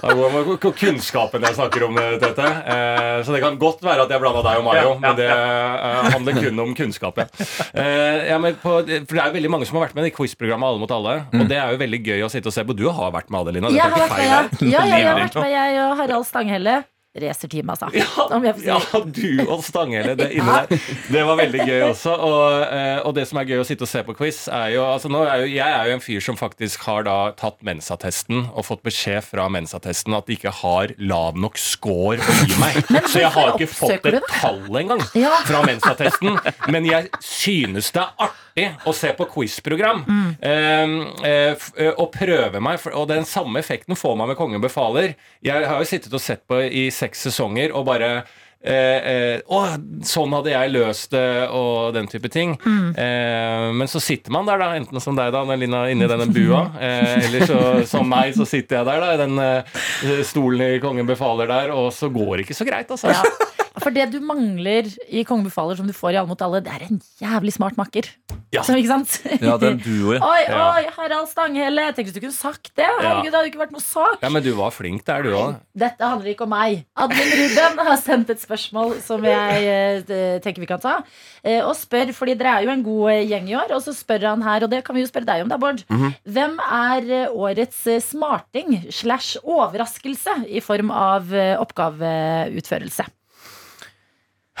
da 0.00 0.14
går 0.16 0.34
vi 0.34 0.56
på 0.62 0.72
kunnskapen 0.82 1.44
jeg 1.44 1.56
snakker 1.56 1.84
om, 1.86 1.98
eh, 2.00 2.16
Tete. 2.22 2.46
Eh, 2.74 3.22
så 3.24 3.34
det 3.34 3.40
kan 3.42 3.58
godt 3.60 3.82
være 3.84 4.06
at 4.06 4.12
jeg 4.14 4.22
blanda 4.22 4.42
deg 4.46 4.60
og 4.60 4.66
Mario, 4.66 4.94
men 5.02 5.18
det 5.18 5.28
eh, 5.30 6.10
handler 6.14 6.38
kun 6.40 6.64
om 6.66 6.74
kunnskap. 6.76 7.20
Ja. 7.20 7.26
Eh, 7.74 8.30
ja, 8.30 8.38
men 8.42 8.56
på, 8.60 8.78
for 8.80 8.86
det 8.86 9.22
er 9.22 9.30
jo 9.30 9.36
veldig 9.38 9.52
mange 9.52 9.68
som 9.68 9.78
har 9.78 9.88
vært 9.88 9.98
med 9.98 10.10
i 10.10 10.14
quiz-programmet 10.14 10.70
Alle 10.70 10.82
mot 10.82 10.94
alle. 10.94 11.16
Og 11.34 11.44
det 11.50 11.58
er 11.58 11.74
jo 11.74 11.82
veldig 11.82 12.00
gøy 12.06 12.24
å 12.26 12.30
sitte 12.32 12.50
og 12.50 12.56
se 12.56 12.64
på. 12.66 12.76
Du 12.76 12.86
har 12.88 13.12
vært 13.14 13.30
med, 13.32 13.42
Adelina. 13.44 13.74
Jeg 13.74 13.86
har 13.86 14.06
vært 14.06 14.16
med, 14.16 14.16
feil 14.16 14.30
ja. 14.30 14.40
her. 14.40 14.48
ja, 14.60 14.70
ja, 14.70 14.96
jeg 14.96 15.10
har 15.10 15.20
vært 15.20 15.38
med, 15.42 15.52
jeg 15.56 15.84
og 15.84 16.00
Harald 16.00 16.28
Stanghelle. 16.28 16.80
Racerteam, 17.18 17.70
altså. 17.72 17.88
Får 17.90 18.58
si. 18.60 18.66
Ja, 18.68 18.76
du 19.02 19.40
og 19.50 19.64
Stanghelle, 19.66 20.12
det 20.14 20.28
inni 20.38 20.46
der. 20.46 20.82
Det 21.10 21.22
var 21.26 21.38
veldig 21.40 21.64
gøy 21.66 21.80
også. 21.88 22.12
Og, 22.22 22.60
eh, 22.70 23.00
og 23.02 23.16
det 23.16 23.24
som 23.26 23.40
er 23.40 23.48
gøy 23.50 23.58
å 23.58 23.64
sitte 23.66 23.82
og 23.82 23.90
se 23.90 24.02
på 24.06 24.14
quiz, 24.14 24.44
er 24.46 24.76
jo 24.76 24.84
altså 24.86 25.10
nå 25.10 25.24
er 25.26 25.42
jo, 25.42 25.48
Jeg 25.50 25.74
er 25.74 25.88
jo 25.90 25.96
en 25.98 26.04
fyr 26.04 26.22
som 26.22 26.38
faktisk 26.38 26.84
har 26.86 27.02
da 27.08 27.16
tatt 27.34 27.58
mensattesten 27.66 28.44
og 28.54 28.62
fått 28.68 28.84
beskjed 28.86 29.26
fra 29.26 29.48
mensattesten 29.50 30.14
at 30.14 30.28
de 30.30 30.36
ikke 30.38 30.52
har 30.60 30.94
lav 31.02 31.34
nok 31.40 31.58
score 31.58 32.20
å 32.22 32.36
gi 32.46 32.60
meg. 32.62 32.78
Så 33.10 33.24
jeg 33.24 33.32
har 33.34 33.56
ikke 33.56 33.70
fått 33.74 34.06
et 34.12 34.30
tall 34.30 34.62
engang 34.78 35.02
Ja. 35.18 35.34
fra 35.50 35.64
mensattesten. 35.66 36.38
Men 36.70 36.86
jeg 36.86 37.10
synes 37.26 37.90
det 37.90 38.04
er 38.04 38.14
artig 38.28 38.68
å 38.86 38.94
se 38.94 39.10
på 39.18 39.26
quiz-program 39.34 40.04
eh, 40.46 40.94
eh, 41.26 41.68
eh, 41.74 41.90
og 41.98 42.12
prøve 42.14 42.62
meg. 42.62 42.86
Og 42.94 43.08
den 43.10 43.26
samme 43.26 43.58
effekten 43.58 43.98
får 43.98 44.14
man 44.20 44.30
med 44.30 44.38
Kongen 44.38 44.62
befaler. 44.62 45.16
Jeg 45.42 45.66
har 45.66 45.82
jo 45.82 45.90
sittet 45.90 46.14
og 46.14 46.22
sett 46.22 46.46
på 46.46 46.62
i 46.70 46.86
seks 47.00 47.26
sesonger 47.28 47.74
og 47.74 47.88
bare 47.88 48.12
Eh, 48.60 49.06
eh, 49.08 49.38
å, 49.48 49.62
sånn 50.04 50.34
hadde 50.36 50.50
jeg 50.52 50.72
løst 50.74 51.14
det, 51.14 51.48
og 51.56 51.94
den 51.96 52.10
type 52.12 52.28
ting. 52.28 52.58
Eh, 52.60 53.68
men 53.72 53.88
så 53.88 54.02
sitter 54.04 54.34
man 54.34 54.48
der, 54.48 54.60
da, 54.60 54.74
enten 54.76 55.00
som 55.00 55.16
deg, 55.16 55.32
da, 55.32 55.46
Annelina, 55.46 55.86
inni 55.88 56.08
denne 56.10 56.28
bua. 56.28 56.66
Eh, 56.90 57.24
eller 57.24 57.44
så, 57.46 57.58
som 57.88 58.08
meg, 58.08 58.34
så 58.36 58.44
sitter 58.48 58.80
jeg 58.80 58.88
der, 58.88 59.00
da, 59.02 59.14
i 59.14 59.20
den 59.20 59.40
eh, 59.40 60.22
stolen 60.26 60.76
i 60.76 60.80
Kongen 60.82 61.08
befaler 61.08 61.48
der, 61.50 61.72
og 61.76 61.90
så 61.94 62.08
går 62.12 62.38
det 62.38 62.46
ikke 62.46 62.56
så 62.56 62.66
greit, 62.68 62.92
altså. 62.92 63.12
Ja. 63.12 63.59
For 63.80 63.90
det 63.94 64.08
du 64.12 64.18
mangler 64.24 64.88
i 65.08 65.22
Kongen 65.28 65.46
befaler, 65.48 65.76
som 65.78 65.86
du 65.88 65.94
får 65.96 66.12
i 66.14 66.18
Alle 66.20 66.28
mot 66.30 66.42
alle, 66.44 66.60
det 66.64 66.72
er 66.74 66.84
en 66.88 67.00
jævlig 67.20 67.52
smart 67.56 67.76
makker. 67.80 68.08
Ja. 68.52 68.62
Som, 68.66 68.74
ikke 68.80 68.90
sant? 68.90 69.12
Ja, 69.40 69.54
det 69.60 69.68
er 69.68 69.74
en 69.76 69.82
duo, 69.82 70.12
ja. 70.16 70.20
Oi, 70.26 70.40
Ja. 70.50 70.62
oi, 70.74 70.84
Harald 70.96 71.28
Stanghelle. 71.30 71.84
Jeg 71.88 71.94
tenkte 71.96 72.10
hvis 72.10 72.16
du 72.18 72.24
kunne 72.24 72.34
sagt 72.36 72.72
det. 72.76 72.86
Herregud, 72.98 73.28
det 73.30 73.36
hadde 73.38 73.50
ikke 73.52 73.60
vært 73.62 73.74
noe 73.76 73.84
sak. 73.84 74.18
Ja, 74.24 74.30
men 74.34 74.42
du 74.42 74.50
var 74.58 74.72
flink 74.74 75.04
der, 75.06 75.22
du 75.22 75.30
òg. 75.38 75.58
Dette 75.78 76.02
handler 76.10 76.32
ikke 76.32 76.44
om 76.48 76.52
meg. 76.52 76.80
Admin 76.98 77.30
Ruben 77.40 77.78
har 77.86 78.00
sendt 78.02 78.32
et 78.34 78.42
spørsmål 78.42 78.96
som 79.06 79.22
jeg 79.24 79.68
eh, 79.70 80.40
tenker 80.44 80.64
vi 80.64 80.68
kan 80.70 80.82
ta. 80.82 80.96
Eh, 81.44 81.60
og 81.62 81.76
spør, 81.78 82.10
fordi 82.16 82.34
dere 82.40 82.56
er 82.58 82.66
jo 82.66 82.74
en 82.74 82.82
god 82.86 83.12
eh, 83.14 83.22
gjeng 83.30 83.48
i 83.52 83.56
år, 83.62 83.70
og 83.78 83.84
så 83.86 83.94
spør 83.96 84.26
han 84.32 84.42
her, 84.44 84.66
og 84.66 84.72
det 84.74 84.82
kan 84.86 84.98
vi 84.98 85.04
jo 85.06 85.10
spørre 85.12 85.30
deg 85.30 85.44
om, 85.46 85.52
da, 85.52 85.60
Bård. 85.62 85.84
Hvem 86.26 86.58
er 86.66 87.30
årets 87.30 87.84
smarting 88.10 88.80
slash 88.90 89.38
overraskelse 89.44 90.40
i 90.50 90.60
form 90.64 90.90
av 90.90 91.30
oppgaveutførelse? 91.62 93.06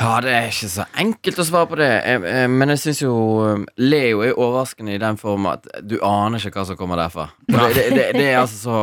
Ja, 0.00 0.14
det 0.24 0.32
er 0.32 0.46
ikke 0.48 0.70
så 0.72 0.84
enkelt 0.98 1.40
å 1.42 1.44
svare 1.44 1.68
på 1.68 1.76
det. 1.80 1.90
Eh, 2.08 2.46
men 2.48 2.72
jeg 2.72 2.80
syns 2.86 3.02
jo 3.02 3.14
eh, 3.44 3.64
Leo 3.82 4.22
er 4.24 4.38
overraskende 4.38 4.94
i 4.96 5.02
den 5.02 5.18
form 5.20 5.48
at 5.50 5.68
du 5.84 5.98
aner 6.06 6.40
ikke 6.40 6.62
hva 6.62 6.70
som 6.70 6.78
kommer 6.78 7.00
derfra. 7.02 7.28
Det, 7.50 7.66
det, 7.76 7.88
det, 7.92 8.06
det 8.16 8.30
er 8.30 8.40
altså 8.40 8.62
så 8.64 8.78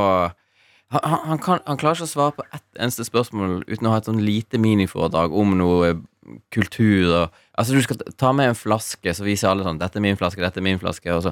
han, 0.93 1.01
han, 1.03 1.19
han, 1.33 1.39
kan, 1.43 1.63
han 1.67 1.79
klarer 1.79 1.99
ikke 1.99 2.07
å 2.07 2.11
svare 2.13 2.35
på 2.37 2.45
ett 2.55 2.79
eneste 2.79 3.03
spørsmål 3.07 3.65
uten 3.67 3.89
å 3.89 3.91
ha 3.91 3.99
et 3.99 4.07
sånn 4.07 4.21
lite 4.23 4.61
miniforedrag 4.61 5.33
om 5.35 5.57
noe 5.59 5.89
eh, 5.91 6.05
kultur 6.53 7.11
og 7.23 7.43
Altså, 7.57 7.73
du 7.73 7.81
skal 7.81 7.97
ta 8.21 8.29
med 8.37 8.51
en 8.51 8.57
flaske, 8.57 9.09
så 9.17 9.23
viser 9.25 9.49
alle 9.49 9.63
sånn 9.65 9.79
'Dette 9.81 9.97
er 9.97 10.03
min 10.05 10.17
flaske, 10.19 10.43
dette 10.43 10.59
er 10.61 10.65
min 10.67 10.77
flaske', 10.77 11.09
og 11.09 11.23
så 11.25 11.31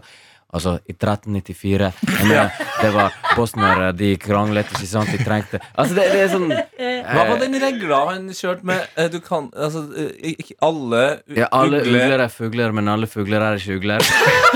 Altså, 0.54 0.76
i 0.88 0.94
1394 0.94 1.92
mener, 2.22 2.52
Det 2.82 2.92
var 2.94 3.16
bosniere, 3.36 3.90
de 3.98 4.12
kranglet 4.22 4.70
ikke 4.72 4.88
sant, 4.88 5.10
de 5.12 5.18
trengte 5.26 5.60
Altså, 5.74 5.96
det, 5.98 6.06
det 6.14 6.20
er 6.22 6.30
sånn 6.32 6.46
Hva 6.52 7.26
var 7.32 7.40
den 7.42 7.58
regla 7.60 8.00
han 8.12 8.30
kjørte 8.30 8.64
med? 8.70 8.86
eh, 8.96 9.10
Du 9.12 9.18
kan 9.26 9.50
Altså, 9.58 9.82
eh, 9.98 10.36
ikke 10.36 10.56
alle 10.62 11.02
ugler 11.26 11.42
Ja, 11.42 11.50
alle 11.52 11.82
ugler- 11.82 12.06
ugler 12.06 12.24
er 12.28 12.32
fugler, 12.32 12.72
men 12.78 12.88
alle 12.94 13.10
fugler 13.10 13.42
er 13.42 13.60
ikke 13.60 13.80
ugler. 13.82 14.06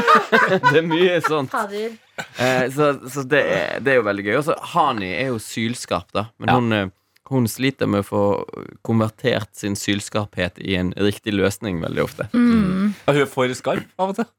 det 0.72 0.78
er 0.80 0.88
mye 0.88 1.18
sånt. 1.26 1.54
Eh, 1.54 2.70
så 2.76 2.94
så 3.10 3.24
det, 3.28 3.42
er, 3.58 3.80
det 3.84 3.94
er 3.94 4.00
jo 4.00 4.06
veldig 4.08 4.26
gøy. 4.30 4.38
Også 4.40 4.56
Hani 4.76 5.10
er 5.18 5.30
jo 5.34 5.40
sylskarp, 5.44 6.10
da. 6.16 6.28
Men 6.40 6.50
hun, 6.56 6.74
eh, 6.74 6.88
hun 7.30 7.46
sliter 7.48 7.88
med 7.92 8.02
å 8.06 8.08
få 8.08 8.24
konvertert 8.86 9.52
sin 9.58 9.76
sylskarphet 9.78 10.60
i 10.64 10.76
en 10.80 10.94
riktig 10.98 11.34
løsning 11.36 11.82
veldig 11.84 12.04
ofte. 12.06 12.30
Mm. 12.34 12.94
Ja, 13.06 13.14
Hun 13.14 13.22
er 13.22 13.30
for 13.30 13.54
skarp 13.58 13.86
av 14.00 14.14
og 14.14 14.20
til. 14.22 14.30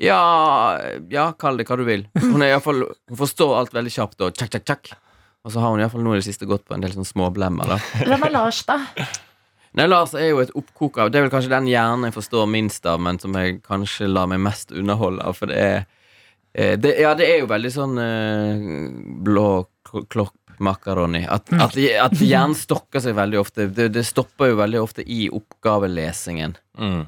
Ja, 0.00 0.78
ja, 1.12 1.26
kall 1.36 1.58
det 1.60 1.66
hva 1.68 1.76
du 1.76 1.84
vil. 1.84 2.06
Hun, 2.16 2.40
er 2.42 2.54
i 2.56 2.60
fall, 2.64 2.84
hun 3.10 3.18
forstår 3.20 3.56
alt 3.58 3.74
veldig 3.76 3.92
kjapt, 3.92 4.20
og 4.24 4.32
tjakk, 4.38 4.54
tjakk, 4.56 4.64
tjakk. 4.70 4.92
Og 5.44 5.52
så 5.52 5.60
har 5.62 5.72
hun 5.74 5.80
iallfall 5.82 6.02
nå 6.04 6.14
i 6.16 6.20
det 6.20 6.26
siste 6.28 6.48
gått 6.48 6.64
på 6.68 6.74
en 6.76 6.82
del 6.84 6.92
sånn 6.96 7.08
småblemmer, 7.08 7.68
da. 7.74 7.76
Hvem 8.08 8.24
er 8.28 8.32
Lars, 8.34 8.62
da? 8.68 8.78
Nei, 9.78 9.86
Lars 9.86 10.16
er 10.18 10.32
jo 10.32 10.40
et 10.42 10.50
oppkok 10.58 10.96
av 10.98 11.12
Det 11.12 11.20
er 11.20 11.22
vel 11.28 11.30
kanskje 11.30 11.52
den 11.52 11.68
hjernen 11.70 12.08
jeg 12.08 12.16
forstår 12.16 12.48
minst 12.50 12.88
av, 12.90 12.98
men 13.00 13.20
som 13.22 13.36
jeg 13.38 13.60
kanskje 13.62 14.08
lar 14.10 14.26
meg 14.32 14.40
mest 14.42 14.72
underholde 14.74 15.22
av, 15.22 15.36
for 15.38 15.52
det 15.52 15.60
er 15.62 15.76
eh, 16.58 16.74
det, 16.80 16.96
Ja, 17.04 17.12
det 17.14 17.28
er 17.30 17.38
jo 17.44 17.50
veldig 17.52 17.70
sånn 17.76 17.94
eh, 18.02 18.64
blå 19.28 19.46
kl- 19.86 20.08
klopp-makaroni. 20.10 21.22
At, 21.30 21.52
at, 21.54 21.76
at 22.08 22.18
hjernen 22.18 22.56
stokker 22.58 23.04
seg 23.04 23.14
veldig 23.20 23.38
ofte. 23.44 23.68
Det, 23.70 23.90
det 23.94 24.02
stopper 24.08 24.50
jo 24.50 24.58
veldig 24.64 24.82
ofte 24.82 25.04
i 25.06 25.28
oppgavelesingen. 25.38 26.56
Mm. 26.80 27.04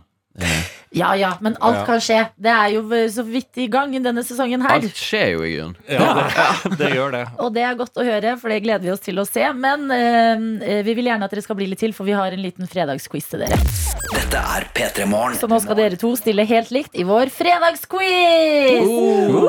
Ja 0.93 1.15
ja, 1.17 1.31
men 1.41 1.55
alt 1.61 1.79
Ja. 1.79 1.85
kan 1.89 2.01
skje. 2.05 2.19
Det 2.37 2.51
er 2.53 2.69
jo 2.75 2.83
så 3.09 3.23
vidt 3.25 3.57
i 3.57 3.67
gang 3.73 3.95
i 3.97 4.01
denne 4.05 4.21
sesongen 4.25 4.61
her. 4.61 4.75
Alt 4.77 4.97
skjer 4.97 5.31
jo 5.33 5.43
i 5.45 5.53
grunnen. 5.57 5.77
Ja, 5.89 6.29
det, 6.69 6.77
det 6.83 6.91
gjør 6.93 7.13
det. 7.15 7.23
Og 7.41 7.53
det 7.57 7.63
er 7.65 7.75
godt 7.81 7.97
å 7.97 8.05
høre, 8.05 8.35
for 8.41 8.53
det 8.53 8.59
gleder 8.65 8.85
vi 8.85 8.91
oss 8.93 9.01
til 9.01 9.17
å 9.21 9.25
se. 9.29 9.45
Men 9.57 9.87
eh, 9.93 10.83
vi 10.85 10.93
vil 10.99 11.09
gjerne 11.09 11.25
at 11.25 11.33
dere 11.33 11.45
skal 11.45 11.57
bli 11.57 11.67
litt 11.71 11.81
til, 11.81 11.95
for 11.97 12.05
vi 12.09 12.13
har 12.17 12.33
en 12.37 12.43
liten 12.45 12.69
fredagsquiz 12.69 13.29
til 13.33 13.41
dere. 13.47 13.57
Dette 14.13 14.37
er 14.57 14.67
P3 14.77 15.07
Morgen. 15.09 15.39
Så 15.41 15.49
nå 15.49 15.61
skal 15.65 15.79
dere 15.81 15.97
to 16.01 16.13
stille 16.21 16.45
helt 16.49 16.71
likt 16.77 16.93
i 17.01 17.05
vår 17.09 17.33
fredagsquiz! 17.33 18.85
Oh, 18.85 19.49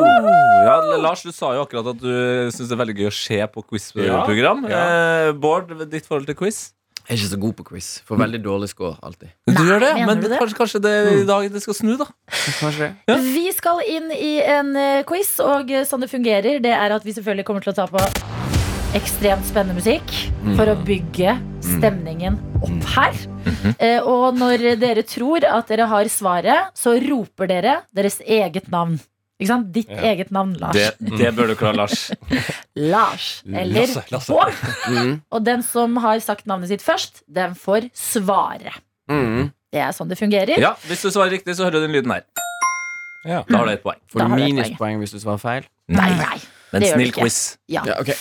ja, 0.63 0.77
Lars, 1.03 1.23
du 1.27 1.31
sa 1.35 1.51
jo 1.57 1.65
akkurat 1.65 1.91
at 1.91 1.99
du 1.99 2.13
syns 2.55 2.69
det 2.69 2.75
er 2.75 2.81
veldig 2.85 2.95
gøy 3.01 3.09
å 3.09 3.15
se 3.15 3.39
på 3.51 3.65
quizprogram. 3.67 4.63
Ja, 4.71 4.83
Eh, 4.93 5.31
Bård, 5.35 5.71
ditt 5.91 6.07
forhold 6.07 6.27
til 6.27 6.35
quiz? 6.39 6.71
Jeg 7.03 7.17
er 7.17 7.19
ikke 7.19 7.31
så 7.33 7.39
god 7.41 7.53
på 7.57 7.63
quiz. 7.67 7.87
Får 8.07 8.19
veldig 8.21 8.39
dårlig 8.45 8.69
score 8.71 8.95
alltid. 9.03 9.33
Du 9.51 9.59
gjør 9.67 9.83
det, 9.83 9.89
men 10.07 10.21
du 10.23 10.29
det? 10.31 10.37
kanskje, 10.39 10.55
kanskje 10.61 10.79
det 10.85 10.93
i 11.19 11.25
dag 11.27 11.47
det 11.51 11.61
skal 11.65 11.75
snu, 11.75 11.93
da. 11.99 12.07
Kanskje 12.61 12.91
det. 13.07 13.17
Vi 13.33 13.45
skal 13.51 13.81
inn 13.91 14.07
i 14.15 14.37
en 14.39 14.71
eh, 14.79 15.03
quiz, 15.07 15.35
og 15.43 15.73
sånn 15.89 16.05
det 16.05 16.11
fungerer, 16.13 16.61
det 16.63 16.71
er 16.71 16.95
at 16.95 17.03
vi 17.03 17.15
selvfølgelig 17.17 17.45
kommer 17.49 17.65
til 17.65 17.73
å 17.73 17.77
ta 17.81 17.89
på 17.91 18.05
ekstremt 18.93 19.45
spennende 19.49 19.75
musikk 19.79 20.11
for 20.55 20.69
å 20.69 20.75
bygge 20.85 21.35
stemningen 21.65 22.37
opp 22.63 22.89
her. 22.95 23.15
Eh, 23.79 23.99
Og 23.99 24.37
når 24.37 24.77
dere 24.79 25.03
tror 25.07 25.43
at 25.49 25.71
dere 25.71 25.87
har 25.91 26.09
svaret, 26.13 26.71
så 26.77 26.95
roper 27.01 27.49
dere 27.49 27.79
deres 27.95 28.21
eget 28.21 28.69
navn. 28.71 28.99
Ikke 29.43 29.51
sant? 29.51 29.67
Ditt 29.75 29.91
Ja. 29.91 29.99
eget 30.13 30.31
navn, 30.31 30.53
Lars. 30.61 30.77
Det, 30.77 30.95
det 31.19 31.33
bør 31.35 31.51
du 31.51 31.55
klare, 31.59 31.75
Lars. 31.81 32.05
Lars 32.93 33.27
eller 33.51 33.83
Lasse, 33.83 34.05
Lasse. 34.13 34.31
Bård. 34.31 34.55
Mm. 34.93 35.13
Og 35.33 35.43
den 35.45 35.61
som 35.67 35.95
har 36.03 36.19
sagt 36.23 36.47
navnet 36.49 36.69
sitt 36.71 36.83
først, 36.85 37.21
den 37.27 37.53
får 37.59 37.89
svare. 37.97 38.73
Mm. 39.11 39.51
Det 39.73 39.81
er 39.81 39.91
sånn 39.95 40.09
det 40.11 40.17
fungerer. 40.19 40.55
Ja, 40.61 40.73
Hvis 40.87 41.01
du 41.03 41.09
svarer 41.11 41.31
riktig, 41.33 41.55
så 41.57 41.65
hører 41.67 41.79
du 41.81 41.87
den 41.87 41.95
lyden 41.95 42.11
her. 42.13 42.23
Ja. 43.25 43.39
Da 43.47 43.57
har 43.61 43.65
du 43.69 43.71
ett 43.73 43.83
poeng. 43.83 43.99
Får 44.11 44.27
du 44.27 44.35
minuspoeng 44.35 44.99
hvis 45.01 45.15
du 45.15 45.19
svarer 45.23 45.39
feil? 45.41 45.67
Nei, 45.91 46.09
nei. 46.19 46.37
Men 46.73 46.81
det 46.83 46.89
gjør 46.89 46.97
snill 46.99 47.11
ikke. 47.13 47.21
quiz. 47.23 47.39
Ja. 47.71 47.83
Ja, 47.87 47.95
okay. 48.01 48.15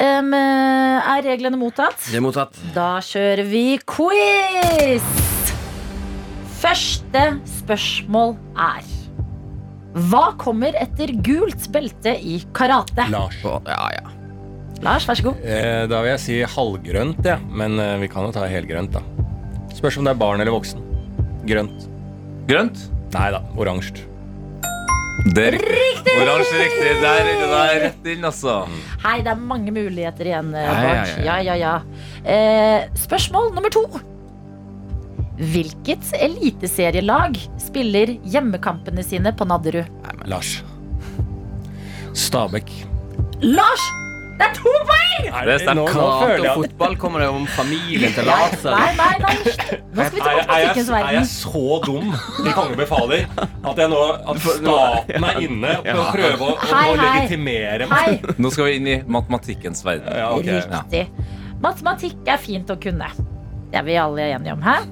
Um, 0.00 0.32
er 0.36 1.22
reglene 1.26 1.58
mottatt? 1.60 1.98
Det 2.06 2.18
er 2.20 2.24
mottatt. 2.24 2.58
Da 2.76 2.88
kjører 3.04 3.44
vi 3.50 3.64
quiz! 3.88 5.06
Første 6.62 7.24
spørsmål 7.60 8.36
er 8.56 8.84
Hva 9.94 10.32
kommer 10.40 10.74
etter 10.80 11.12
gult 11.22 11.68
belte 11.72 12.16
i 12.18 12.40
karate? 12.56 13.06
Lars. 13.12 13.36
Ja, 13.44 13.84
ja. 13.94 14.10
Lars, 14.82 15.06
vær 15.08 15.16
så 15.20 15.28
god. 15.28 15.44
Eh, 15.46 15.84
da 15.88 16.00
vil 16.02 16.10
jeg 16.16 16.20
si 16.24 16.38
halvgrønt, 16.56 17.20
ja. 17.24 17.36
men 17.48 17.78
eh, 17.80 17.94
vi 18.02 18.08
kan 18.10 18.26
jo 18.26 18.32
ta 18.34 18.48
helgrønt, 18.50 18.96
da. 18.96 19.04
Spørs 19.74 19.96
om 20.00 20.04
det 20.08 20.12
er 20.16 20.18
barn 20.20 20.42
eller 20.42 20.52
voksen. 20.54 20.82
Grønt. 21.46 21.86
Grønt? 22.50 22.82
Nei 23.14 23.28
da, 23.32 23.40
oransje. 23.56 24.02
Det 25.34 25.44
er 25.46 25.54
riktig. 25.54 26.14
Oransje 26.18 26.58
riktig. 26.58 26.90
Der 27.00 27.20
er 27.22 27.28
det 27.30 27.48
der 27.52 27.76
rett 27.84 28.08
inn, 28.10 28.26
altså. 28.26 28.56
Hei, 29.04 29.20
det 29.24 29.30
er 29.30 29.38
mange 29.40 29.70
muligheter 29.72 30.26
igjen, 30.32 30.50
eh, 30.58 30.66
Ja, 30.66 30.74
ja, 30.74 30.82
Bård. 30.82 30.90
ja, 30.90 31.14
Ja, 31.22 31.38
ja. 31.38 31.54
ja, 31.54 31.54
ja. 31.62 31.74
Eh, 32.24 32.88
spørsmål 32.98 33.54
nummer 33.54 33.70
to. 33.72 33.86
Hvilket 35.34 36.12
eliteserielag 36.22 37.38
spiller 37.58 38.14
hjemmekampene 38.22 39.02
sine 39.02 39.32
på 39.34 39.46
Nadderud? 39.50 39.90
Lars. 40.30 40.60
Stabæk. 42.14 42.70
Lars! 43.42 43.90
Det 44.34 44.46
er 44.48 44.54
to 44.56 44.70
poeng! 44.86 45.26
Nei, 45.30 45.42
Det 45.46 45.54
er 45.62 45.78
Karate 45.86 46.48
og 46.50 46.64
fotball 46.64 46.96
kommer 46.98 47.22
det 47.22 47.28
om 47.30 47.44
familien 47.54 48.14
til 48.14 48.26
Lars. 48.26 48.64
Nei, 48.66 48.88
nei, 48.98 49.10
nei. 49.22 49.34
Nå 49.94 50.06
skal 50.08 50.16
vi 50.16 50.24
til 50.24 50.24
matematikkens 50.34 50.90
verden. 50.90 51.04
jeg, 51.04 51.10
er 51.10 51.18
jeg 51.18 51.28
så 51.30 51.78
dum 51.84 52.08
i 52.14 52.54
Kongen 52.56 52.78
befaler 52.78 53.28
at 53.38 53.78
jeg 53.78 53.92
nå 53.92 54.00
At 54.32 54.42
staten 54.42 55.28
er 55.30 55.38
inne 55.46 55.76
for 55.84 56.02
å 56.02 56.08
prøve 56.16 56.48
å, 56.48 56.56
å, 56.56 56.72
Hei, 56.72 56.88
å 56.90 56.98
legitimere 56.98 57.88
meg? 57.90 58.26
Nå 58.38 58.54
skal 58.54 58.70
vi 58.70 58.80
inn 58.80 58.90
i 58.90 58.98
matematikkens 59.06 59.86
verden. 59.86 60.10
Ja, 60.18 60.32
okay. 60.34 60.62
riktig. 60.66 61.30
Matematikk 61.62 62.34
er 62.34 62.42
fint 62.42 62.70
å 62.70 62.78
kunne. 62.78 63.14
Det 63.70 63.82
er 63.82 63.86
vi 63.86 63.98
alle 63.98 64.30
enige 64.34 64.58
om. 64.58 64.66
Hæ? 64.66 64.82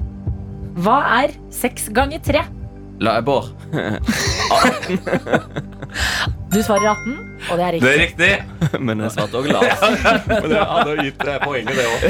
Hva 0.77 0.99
er 1.25 1.35
seks 1.53 1.89
ganger 1.93 2.19
tre? 2.25 2.43
La 3.03 3.21
Bård. 3.21 3.49
Du 6.53 6.59
svarer 6.61 6.91
18, 6.93 7.15
og 7.51 7.57
det 7.59 7.65
er 7.65 7.77
Det 7.81 7.89
er 7.91 8.01
riktig. 8.03 8.29
riktig. 8.37 8.81
Men 8.85 9.01
jeg 9.01 9.11
svarte 9.15 9.39
òg 9.41 9.47
lavt. 9.49 9.85
Men 10.29 10.49
det 10.53 10.61
hadde 10.61 10.91
jo 10.93 11.05
gitt 11.07 11.25
deg 11.25 11.39
poenget, 11.43 11.79
det 11.79 11.87
òg. 11.89 12.01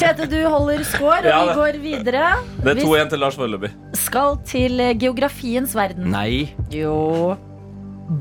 Tete, 0.00 0.26
du 0.30 0.36
holder 0.52 0.84
score, 0.84 1.22
og 1.22 1.30
Ja, 1.30 1.38
vi 1.40 1.48
det- 1.48 1.56
går 1.56 1.78
videre. 1.82 2.24
Det 2.60 2.70
er 2.74 2.74
Vi 2.74 2.84
2-1 2.84 3.08
til 3.14 3.18
Lars 3.24 3.36
foreløpig. 3.40 3.70
skal 3.96 4.36
til 4.44 4.80
eh, 4.80 4.92
geografiens 5.00 5.74
verden. 5.74 6.10
Nei. 6.12 6.52
Jo 6.70 7.36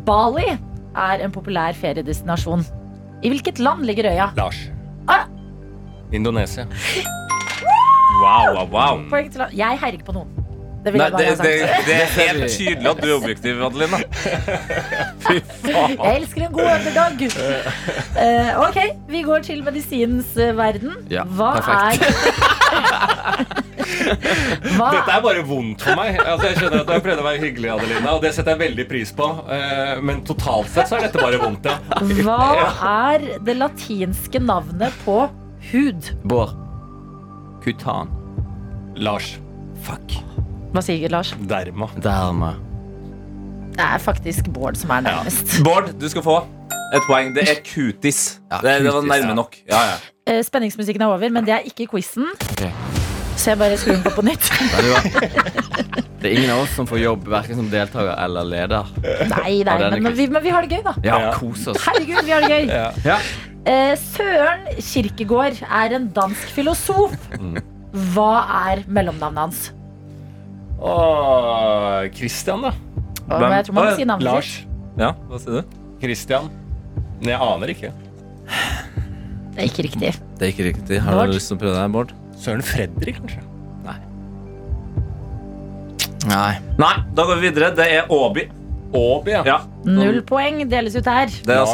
Bali 0.07 0.47
er 0.95 1.23
en 1.25 1.31
populær 1.35 1.73
feriedestinasjon. 1.75 2.63
I 3.23 3.29
hvilket 3.29 3.59
land 3.59 3.83
ligger 3.85 4.09
øya? 4.13 4.31
Lars. 4.39 4.55
Ah. 5.07 5.25
Indonesia. 6.11 6.65
Wow, 8.21 8.53
wow, 8.55 8.67
wow. 8.73 9.03
Poeng 9.09 9.29
til 9.33 9.41
Jeg 9.57 9.79
heier 9.81 9.97
ikke 9.99 10.09
på 10.11 10.17
noen. 10.19 10.39
Det 10.83 10.91
vil 10.91 10.99
Nei, 10.99 11.05
jeg 11.07 11.13
bare 11.13 11.23
det, 11.23 11.27
ha 11.31 11.43
det, 11.47 11.59
sagt. 11.63 11.85
det 11.87 11.95
er 11.95 12.09
helt 12.11 12.43
tydelig 12.51 12.89
at 12.89 12.97
du 12.99 13.05
er 13.07 13.13
objektiv, 13.15 13.61
Adelina. 13.63 13.99
Fy 15.23 15.37
faen. 15.63 15.93
Jeg 15.95 16.15
elsker 16.17 16.43
en 16.43 16.55
god 16.57 16.71
underdog. 16.73 17.21
Eh, 18.19 18.49
ok, 18.65 18.79
vi 19.13 19.21
går 19.23 19.45
til 19.47 19.61
medisinens 19.63 20.33
eh, 20.35 20.51
verden. 20.57 20.97
Ja, 21.13 21.23
Hva 21.23 21.53
perfekt. 21.55 22.03
er 22.03 22.09
Hva 24.75 24.89
Dette 24.97 25.13
er 25.15 25.23
bare 25.23 25.43
vondt 25.47 25.83
for 25.87 25.95
meg. 25.99 26.17
Altså, 26.19 26.49
jeg 26.49 26.59
skjønner 26.59 26.83
at 26.83 26.89
du 26.89 26.93
har 26.97 27.03
prøvd 27.07 27.21
å 27.23 27.27
være 27.29 27.41
hyggelig, 27.45 27.69
Adelina, 27.77 28.09
og 28.17 28.21
det 28.25 28.33
setter 28.35 28.51
jeg 28.57 28.61
veldig 28.65 28.85
pris 28.91 29.13
på. 29.15 29.29
Eh, 29.55 29.93
Men 30.03 30.19
totalt 30.27 30.67
sett 30.73 30.91
så 30.91 30.99
er 30.99 31.07
dette 31.07 31.23
bare 31.23 31.39
vondt, 31.41 31.63
ja. 31.71 31.79
Hva 32.27 32.41
er 33.13 33.29
det 33.47 33.55
latinske 33.61 34.43
navnet 34.43 34.99
på 35.07 35.21
hud? 35.71 36.11
Bård. 36.27 36.59
Kutan. 37.63 38.09
Lars. 38.95 39.37
Fuck. 39.83 40.17
Hva 40.73 40.81
sier 40.83 41.09
Lars? 41.13 41.33
Derma. 41.49 41.87
Derma. 42.03 42.53
Det 43.73 43.81
er 43.81 43.97
faktisk 44.03 44.49
Bård 44.53 44.75
som 44.77 44.91
er 44.93 45.01
nærmest. 45.07 45.55
Bård, 45.65 45.91
du 45.99 46.05
skal 46.09 46.21
få 46.25 46.35
et 46.93 47.05
poeng. 47.07 47.31
Det 47.35 47.47
er 47.49 47.61
kutis. 47.65 48.39
Ja, 48.51 48.59
Det, 48.61 48.75
det 48.83 48.91
var 48.93 48.99
kutis, 49.01 49.09
nærme 49.15 49.31
ja. 49.31 49.37
nok. 49.39 49.55
Ja, 49.69 49.79
ja. 49.93 49.95
Eh, 50.29 50.43
Spenningsmusikken 50.45 51.01
er 51.01 51.09
over, 51.15 51.29
men 51.33 51.45
det 51.47 51.53
er 51.57 51.65
ikke 51.67 51.87
quizen. 51.91 52.27
Okay. 52.53 52.69
Så 53.35 53.49
jeg 53.53 53.57
bare 53.59 53.77
skrur 53.81 53.95
den 53.97 54.03
på 54.05 54.13
på 54.19 54.25
nytt. 54.27 54.51
Det 56.23 56.29
er 56.31 56.37
ingen 56.37 56.51
av 56.53 56.61
oss 56.63 56.71
som 56.77 56.87
får 56.87 57.01
jobb 57.01 57.25
verken 57.27 57.57
som 57.59 57.65
deltaker 57.67 58.13
eller 58.23 58.45
leder. 58.47 58.91
Nei, 59.27 59.57
nei, 59.67 59.73
Ja, 59.81 59.89
men 59.99 60.13
vi, 60.15 60.29
men 60.31 60.39
vi 60.45 60.53
har 60.55 60.63
det 60.63 60.77
gøy, 60.77 60.83
da. 60.85 60.93
Ja, 61.03 61.17
Ja. 61.19 61.31
kos 61.35 61.65
oss. 61.67 61.81
Herregud, 61.83 62.21
vi 62.23 62.31
har 62.31 62.45
det 62.45 62.51
gøy. 62.53 62.69
Ja. 63.03 63.17
Eh, 63.65 63.93
Søren 63.95 64.65
Kirkegård 64.83 65.61
er 65.63 65.93
en 65.95 66.09
dansk 66.15 66.49
filosof. 66.55 67.13
Hva 68.13 68.31
er 68.73 68.81
mellomnavnet 68.91 69.39
hans? 69.45 69.61
Åh, 70.83 72.09
Christian, 72.17 72.65
da. 72.65 72.73
Og 73.29 73.37
Hvem? 73.39 73.53
jeg 73.55 73.65
tror 73.69 73.77
man 73.77 73.85
må 73.87 73.93
si 73.95 74.03
navnet 74.09 74.27
Lars. 74.27 74.49
sitt. 74.57 74.67
ja, 74.99 75.13
hva 75.29 75.39
sier 75.39 75.61
du? 75.61 75.77
Christian. 76.01 76.49
Men 77.21 77.29
jeg 77.31 77.39
aner 77.45 77.71
ikke. 77.71 77.93
Det 79.53 79.61
er 79.63 79.69
ikke 79.69 79.85
riktig. 79.87 80.11
Det 80.39 80.43
er 80.47 80.51
ikke 80.51 80.65
riktig. 80.71 80.99
Har 81.05 81.15
Bård? 81.21 81.31
du 81.31 81.37
lyst 81.37 81.47
til 81.53 81.55
å 81.55 81.61
prøve 81.61 81.77
deg, 81.77 81.93
Bård? 81.95 82.11
Søren 82.43 82.65
Fredrik, 82.65 83.21
kanskje? 83.21 83.43
Nei. 83.85 83.99
Nei, 86.79 86.93
da 87.15 87.25
går 87.27 87.39
vi 87.39 87.47
videre. 87.49 87.71
Det 87.75 87.83
er 87.99 88.11
Åby. 88.11 88.45
Åby, 88.93 89.31
ja. 89.33 89.41
Ja. 89.47 89.57
Null 89.85 90.19
poeng 90.27 90.61
deles 90.69 90.95
ut 90.95 91.07
her. 91.09 91.31
Det 91.33 91.53
er 91.53 91.61
Lars, 91.63 91.73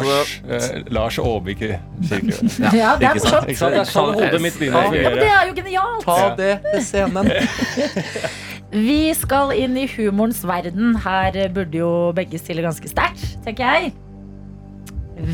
altså 0.49 0.77
eh, 0.79 0.83
Lars 0.95 1.17
Åby, 1.19 1.55
kirke. 1.59 1.79
Ja, 2.79 2.93
det 2.99 3.09
er 3.09 3.17
morsomt. 3.19 3.49
Ikke 3.51 3.59
sant? 3.59 3.75
Det 3.75 3.81
er 3.81 3.89
sånn 3.91 4.13
hodet 4.15 4.41
mitt 4.43 4.59
begynner 4.59 4.87
å 4.87 4.93
Ja, 4.95 5.11
det 5.17 5.31
er 5.31 5.49
jo 5.49 5.55
genialt! 5.57 6.05
Ta 6.07 6.29
det 6.39 6.53
til 6.69 6.85
scenen. 6.87 7.31
Vi 8.89 8.99
skal 9.17 9.51
inn 9.57 9.75
i 9.81 9.87
humorens 9.89 10.43
verden. 10.45 10.93
Her 11.03 11.37
burde 11.55 11.81
jo 11.81 11.91
begge 12.15 12.39
stille 12.39 12.63
ganske 12.65 12.91
sterkt, 12.91 13.25
tenker 13.45 13.65
jeg. 13.65 13.93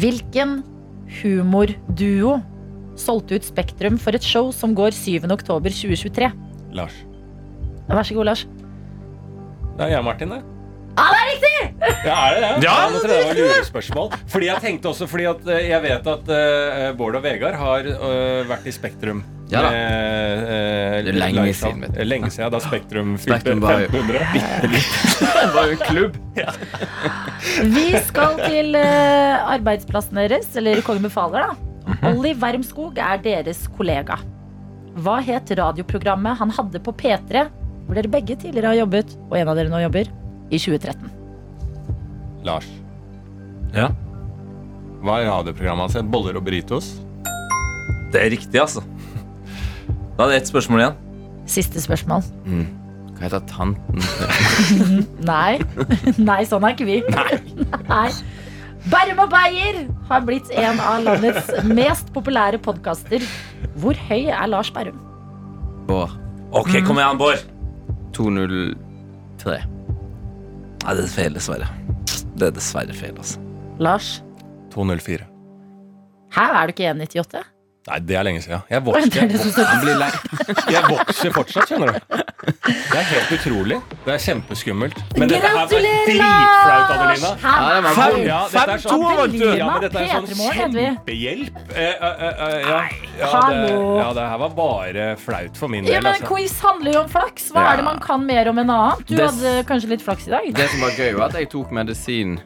Hvilken 0.01 0.61
humorduo 1.19 2.39
solgte 2.97 3.37
ut 3.37 3.45
Spektrum 3.45 3.99
for 4.01 4.15
et 4.15 4.23
show 4.25 4.49
som 4.55 4.73
går 4.77 4.95
7. 4.95 5.27
oktober 5.35 5.69
2023? 5.69 6.31
Lars. 6.75 6.95
Vær 7.91 8.07
så 8.07 8.17
god, 8.17 8.31
Lars. 8.31 8.45
Det 9.75 9.83
er 9.89 9.97
jeg, 9.97 10.03
Martin, 10.07 10.31
det. 10.31 10.54
Ah, 10.95 11.09
det 11.11 11.19
er 11.19 11.29
riktig! 11.29 11.53
Ja, 12.05 12.15
er 12.15 12.35
det 12.35 12.41
det? 12.41 12.49
Ja, 12.63 12.75
det 12.93 13.15
var 13.27 13.35
lurespørsmål. 13.39 14.13
Fordi 14.31 14.47
jeg 14.47 14.61
tenkte 14.63 14.89
også 14.93 15.07
fordi 15.11 15.25
at 15.27 15.47
eh, 15.51 15.65
jeg 15.69 15.81
vet 15.83 16.05
at 16.07 16.29
eh, 16.31 16.85
Bård 16.95 17.17
og 17.19 17.23
Vegard 17.25 17.57
har 17.59 17.89
eh, 17.91 18.43
vært 18.47 18.69
i 18.69 18.73
Spektrum. 18.75 19.23
Ja 19.51 19.61
da. 19.61 19.69
Med, 19.75 20.45
eh, 20.49 20.95
Det 21.05 21.11
er 21.11 21.19
lenge 21.19 21.43
liveshow. 21.43 21.67
siden, 21.69 21.83
vet 21.83 21.93
du. 21.93 21.99
Eh, 21.99 22.07
Lenge 22.07 22.31
siden, 22.33 22.53
da 22.55 22.61
Spektrum 22.63 23.11
fylte 23.19 23.41
Spektrum 23.41 23.61
var 23.65 23.83
jo 23.83 23.89
1500. 23.91 24.71
Det 25.35 25.51
var 25.57 25.67
jo 25.67 25.75
en 25.75 25.83
klubb. 25.83 26.13
Vi 27.75 27.85
skal 28.07 28.39
til 28.45 28.79
eh, 28.79 29.51
arbeidsplassen 29.57 30.17
deres, 30.23 30.49
eller 30.57 30.81
Kongen 30.87 31.05
befaler, 31.09 31.51
da. 31.51 31.99
Olli 32.09 32.31
Wermskog 32.41 32.97
er 32.97 33.19
deres 33.21 33.65
kollega. 33.77 34.17
Hva 34.95 35.19
het 35.27 35.51
radioprogrammet 35.59 36.39
han 36.39 36.53
hadde 36.55 36.79
på 36.81 36.95
P3 36.95 37.45
hvor 37.85 37.93
dere 37.99 38.09
begge 38.09 38.33
tidligere 38.41 38.71
har 38.71 38.79
jobbet, 38.79 39.11
og 39.29 39.35
en 39.37 39.49
av 39.51 39.59
dere 39.59 39.69
nå 39.69 39.77
jobber, 39.83 40.07
i 40.51 40.59
2013. 40.61 41.09
Lars. 42.45 42.67
Ja. 43.75 43.89
Hva 45.05 45.19
er 45.21 45.29
radioprogrammet 45.29 45.93
hans? 45.95 46.09
Boller 46.11 46.37
og 46.39 46.45
burritos? 46.45 46.93
Det 48.13 48.21
er 48.21 48.31
riktig, 48.33 48.59
altså. 48.61 48.83
Da 50.15 50.25
er 50.25 50.31
det 50.31 50.37
ett 50.43 50.51
spørsmål 50.53 50.83
igjen. 50.83 51.01
Siste 51.49 51.81
spørsmål. 51.83 52.23
Hva 53.15 53.25
heter 53.27 53.43
tanten? 53.49 53.99
Nei. 55.31 55.59
Nei, 56.17 56.39
sånn 56.47 56.65
er 56.65 56.75
ikke 56.75 56.87
vi. 56.87 57.01
Nei. 57.91 58.07
Bærum 58.85 59.23
og 59.25 59.31
Beyer 59.33 59.81
har 60.09 60.25
blitt 60.27 60.49
en 60.53 60.79
av 60.83 61.01
landets 61.05 61.49
mest 61.65 62.11
populære 62.13 62.59
podkaster. 62.61 63.23
Hvor 63.81 63.97
høy 64.07 64.29
er 64.29 64.49
Lars 64.51 64.69
Berrum? 64.73 64.99
Bård. 65.89 66.13
Ok, 66.55 66.71
kom 66.85 67.01
igjen, 67.01 67.19
Bård. 67.19 67.41
203. 68.15 69.57
Nei, 70.85 70.93
det 70.93 71.03
er 71.07 71.09
feil, 71.09 71.33
dessverre. 71.33 71.67
Det 72.37 72.45
er 72.45 72.53
dessverre 72.53 72.93
feil, 72.93 73.15
altså. 73.17 73.41
Lars? 73.81 74.09
204. 74.75 75.25
Hæ, 76.35 76.43
er 76.45 76.69
du 76.69 76.73
ikke 76.75 76.91
1,98? 76.91 77.41
Nei, 77.89 77.99
det 78.05 78.17
er 78.17 78.25
lenge 78.25 78.41
siden. 78.45 78.61
Jeg 78.69 78.77
er 78.77 78.85
vokser, 78.85 79.25
jeg 79.25 79.81
blir 79.81 79.97
lei. 80.01 80.11
Jeg 80.73 80.83
vokser 80.89 81.33
fortsatt, 81.33 81.69
skjønner 81.69 81.93
du. 81.93 82.21
Det 82.45 82.97
er 82.99 83.05
helt 83.09 83.31
utrolig. 83.31 83.77
Det 84.05 84.11
er 84.13 84.19
kjempeskummelt. 84.21 84.97
Men 85.17 85.29
dette 85.31 85.47
her 85.47 85.55
var 85.55 85.69
dritflaut, 85.71 86.91
Adelina. 86.95 87.29
Det 87.35 87.93
Fem. 87.95 88.17
Ja, 88.25 88.39
er 88.43 88.49
fem, 88.51 88.73
sånn- 88.83 88.91
to 88.91 88.97
vant 89.15 89.37
du! 89.39 89.45
Ja, 89.55 89.69
men 89.71 89.81
dette 89.85 90.01
er 90.03 90.09
sånn 90.11 90.27
P3 90.27 90.37
Morgen 90.41 90.59
heter 90.59 90.75
vi. 90.75 90.85
kjempehjelp. 90.89 91.61
Eh, 91.71 91.79
eh, 91.79 91.95
eh, 92.03 92.43
eh, 92.47 92.59
ja. 92.59 92.81
Ja, 93.15 93.25
det, 93.25 93.31
hallo. 93.31 93.97
ja, 94.01 94.09
det 94.19 94.27
her 94.29 94.37
var 94.43 94.49
bare 94.59 95.07
flaut 95.17 95.57
for 95.57 95.67
min 95.71 95.85
Ja, 95.87 96.01
men 96.01 96.11
Altså. 96.15 96.27
Quiz 96.27 96.59
handler 96.59 96.93
jo 96.93 96.99
om 97.05 97.09
flaks. 97.09 97.49
Hva 97.55 97.65
er 97.71 97.77
det 97.77 97.85
man 97.87 97.99
kan 97.99 98.25
mer 98.25 98.49
om 98.51 98.59
enn 98.59 98.69
annet? 98.69 99.07
Du 99.07 99.15
hadde 99.15 99.63
kanskje 99.65 99.89
litt 99.95 100.01
flaks 100.03 100.27
i 100.27 100.31
dag. 100.35 100.53
Det 100.53 100.69
som 100.69 100.81
var 100.81 100.91
gøy, 100.91 101.13
var 101.17 101.25
at 101.31 101.39
jeg 101.39 101.49
tok 101.49 101.71
medisin. 101.71 102.39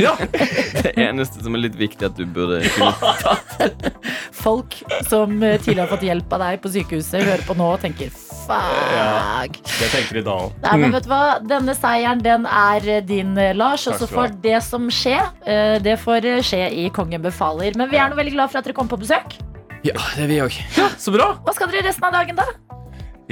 Ja. 0.00 0.14
Det 0.84 0.94
eneste 0.96 1.42
som 1.44 1.54
er 1.56 1.66
litt 1.66 1.76
viktig 1.78 2.06
at 2.08 2.16
du 2.18 2.24
burde 2.26 2.62
kunne 2.74 3.70
Folk 4.44 4.76
som 5.08 5.42
eh, 5.42 5.58
tidligere 5.60 5.86
har 5.86 5.92
fått 5.92 6.06
hjelp 6.06 6.36
av 6.36 6.44
deg 6.44 6.62
på 6.64 6.72
sykehuset, 6.74 7.22
hører 7.24 7.44
på 7.46 7.56
nå 7.58 7.68
og 7.76 7.82
tenker 7.84 8.12
fuck. 8.44 9.58
Det 9.78 9.88
tenker 9.92 10.18
de 10.18 10.24
da 10.26 10.36
òg. 10.46 10.58
Nei, 10.64 10.74
men 10.82 10.94
vet 10.94 11.06
du 11.06 11.10
hva? 11.12 11.22
Denne 11.48 11.76
seieren 11.78 12.22
den 12.24 12.46
er 12.50 12.88
eh, 12.96 13.02
din, 13.06 13.32
eh, 13.40 13.54
Lars. 13.56 13.86
Og 13.90 13.98
så 14.00 14.08
får 14.10 14.36
det 14.44 14.60
som 14.66 14.90
skje, 14.92 15.16
eh, 15.48 15.76
det 15.84 15.96
får 16.02 16.28
skje 16.46 16.62
i 16.84 16.88
Kongen 16.94 17.24
befaler. 17.24 17.76
Men 17.78 17.92
vi 17.92 18.00
er 18.00 18.12
nå 18.12 18.18
veldig 18.20 18.36
glad 18.36 18.52
for 18.52 18.60
at 18.60 18.68
dere 18.68 18.76
kom 18.76 18.90
på 18.90 19.00
besøk. 19.00 19.38
Ja, 19.84 19.96
det 20.16 20.26
er 20.26 20.30
vi 20.30 20.40
òg. 20.44 20.60
Så 21.00 21.12
bra. 21.14 21.34
Hva 21.44 21.56
skal 21.56 21.72
dere 21.72 21.88
resten 21.88 22.08
av 22.08 22.16
dagen, 22.16 22.40
da? 22.40 22.48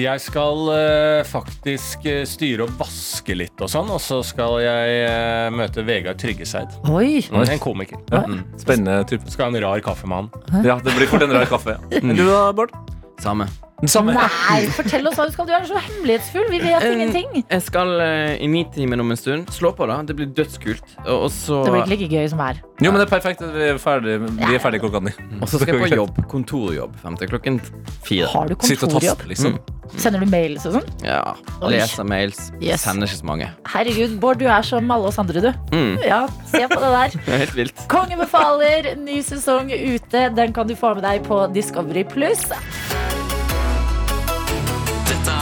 Jeg 0.01 0.23
skal 0.25 0.71
eh, 0.73 1.21
faktisk 1.29 2.07
eh, 2.09 2.23
styre 2.29 2.65
og 2.65 2.71
vaske 2.81 3.35
litt 3.37 3.61
og 3.61 3.69
sånn, 3.69 3.91
og 3.93 4.01
så 4.01 4.23
skal 4.25 4.57
jeg 4.65 5.03
eh, 5.05 5.49
møte 5.53 5.85
Vegard 5.85 6.17
Tryggeseid. 6.23 6.79
Oi. 6.89 7.19
En 7.29 7.61
komiker. 7.61 8.01
Ja. 8.09 8.23
Spennende 8.61 9.03
type. 9.11 9.29
Skal 9.29 9.51
ha 9.51 9.53
en 9.53 9.61
rar 9.67 9.83
kaffe 9.85 10.09
med 10.09 10.23
han. 10.25 10.65
Ja, 10.65 10.79
det 10.81 10.97
blir 10.97 11.11
fort 11.13 11.27
en 11.27 11.35
rar 11.37 11.45
kaffe. 11.51 11.77
Men 12.03 12.17
du 12.17 12.25
da, 12.25 12.47
Bård? 12.57 12.73
Samme. 13.21 13.45
Den 13.83 13.91
samme? 13.91 14.15
Nei, 14.15 14.63
fortell 14.75 15.05
oss 15.11 15.17
hva 15.19 15.25
du 15.29 15.33
skal. 15.35 15.47
Du 15.47 15.53
er 15.59 15.65
så 15.69 15.77
hemmelighetsfull. 15.83 16.49
Vi 16.55 16.59
vet 16.63 16.85
Eh, 16.87 16.93
ingenting. 16.97 17.43
Jeg 17.43 17.63
skal 17.67 17.93
eh, 18.01 18.37
i 18.43 18.49
Nitimen 18.51 19.03
om 19.03 19.11
en 19.13 19.19
stund. 19.19 19.51
Slå 19.53 19.73
på, 19.77 19.87
da. 19.91 19.99
Det 20.07 20.17
blir 20.19 20.31
dødskult. 20.39 20.87
Og, 21.05 21.27
og 21.27 21.29
så 21.35 21.61
Det 21.67 21.75
blir 21.75 21.83
ikke 21.85 21.93
like 21.99 22.09
gøy 22.23 22.31
som 22.33 22.43
her. 22.47 22.63
Jo, 22.81 22.95
men 22.95 23.03
det 23.03 23.09
er 23.09 23.13
perfekt. 23.13 23.43
Vi 23.45 23.69
er 23.75 23.79
ferdig, 23.83 24.17
vi 24.39 24.55
er 24.57 24.63
ferdig 24.63 24.81
klokka 24.87 25.03
ni. 25.05 25.13
Og 25.43 25.45
så 25.51 25.61
skal 25.61 25.75
jeg 25.77 25.85
på 25.85 25.99
jobb. 26.01 26.23
Kontorjobb 26.33 26.97
frem 27.03 27.19
til 27.21 27.31
klokken 27.35 27.61
fire. 28.07 28.31
Har 28.33 28.49
du 28.51 28.57
Sitte 28.63 28.87
og 28.89 28.95
kontorjobb? 28.97 29.19
taste, 29.27 29.31
liksom. 29.35 29.59
Sender 29.99 30.23
du 30.23 30.29
mails 30.31 30.65
og 30.69 30.79
sånn? 30.79 30.87
Ja. 31.05 31.35
Leser 31.69 32.07
mails. 32.09 32.49
Yes. 32.63 32.85
Sender 32.87 33.11
ikke 33.11 33.21
så 33.21 33.29
mange. 33.29 33.49
Herregud, 33.69 34.15
Bård, 34.23 34.41
du 34.41 34.47
er 34.49 34.65
som 34.67 34.89
alle 34.95 35.11
oss 35.11 35.19
andre, 35.21 35.43
du. 35.43 35.51
Mm. 35.75 35.97
Ja, 36.07 36.23
se 36.49 36.65
på 36.71 36.79
det 36.81 36.93
der. 36.95 37.17
Det 37.27 37.35
er 37.35 37.45
helt 37.45 37.59
vilt. 37.59 37.85
Kongen 37.93 38.23
befaler, 38.23 38.93
ny 39.01 39.21
sesong 39.27 39.73
ute. 39.73 40.29
Den 40.37 40.55
kan 40.57 40.71
du 40.71 40.77
få 40.79 40.95
med 40.97 41.05
deg 41.07 41.27
på 41.27 41.45
Discovery 41.53 42.07
Pluss. 42.09 42.47
Dette 45.11 45.37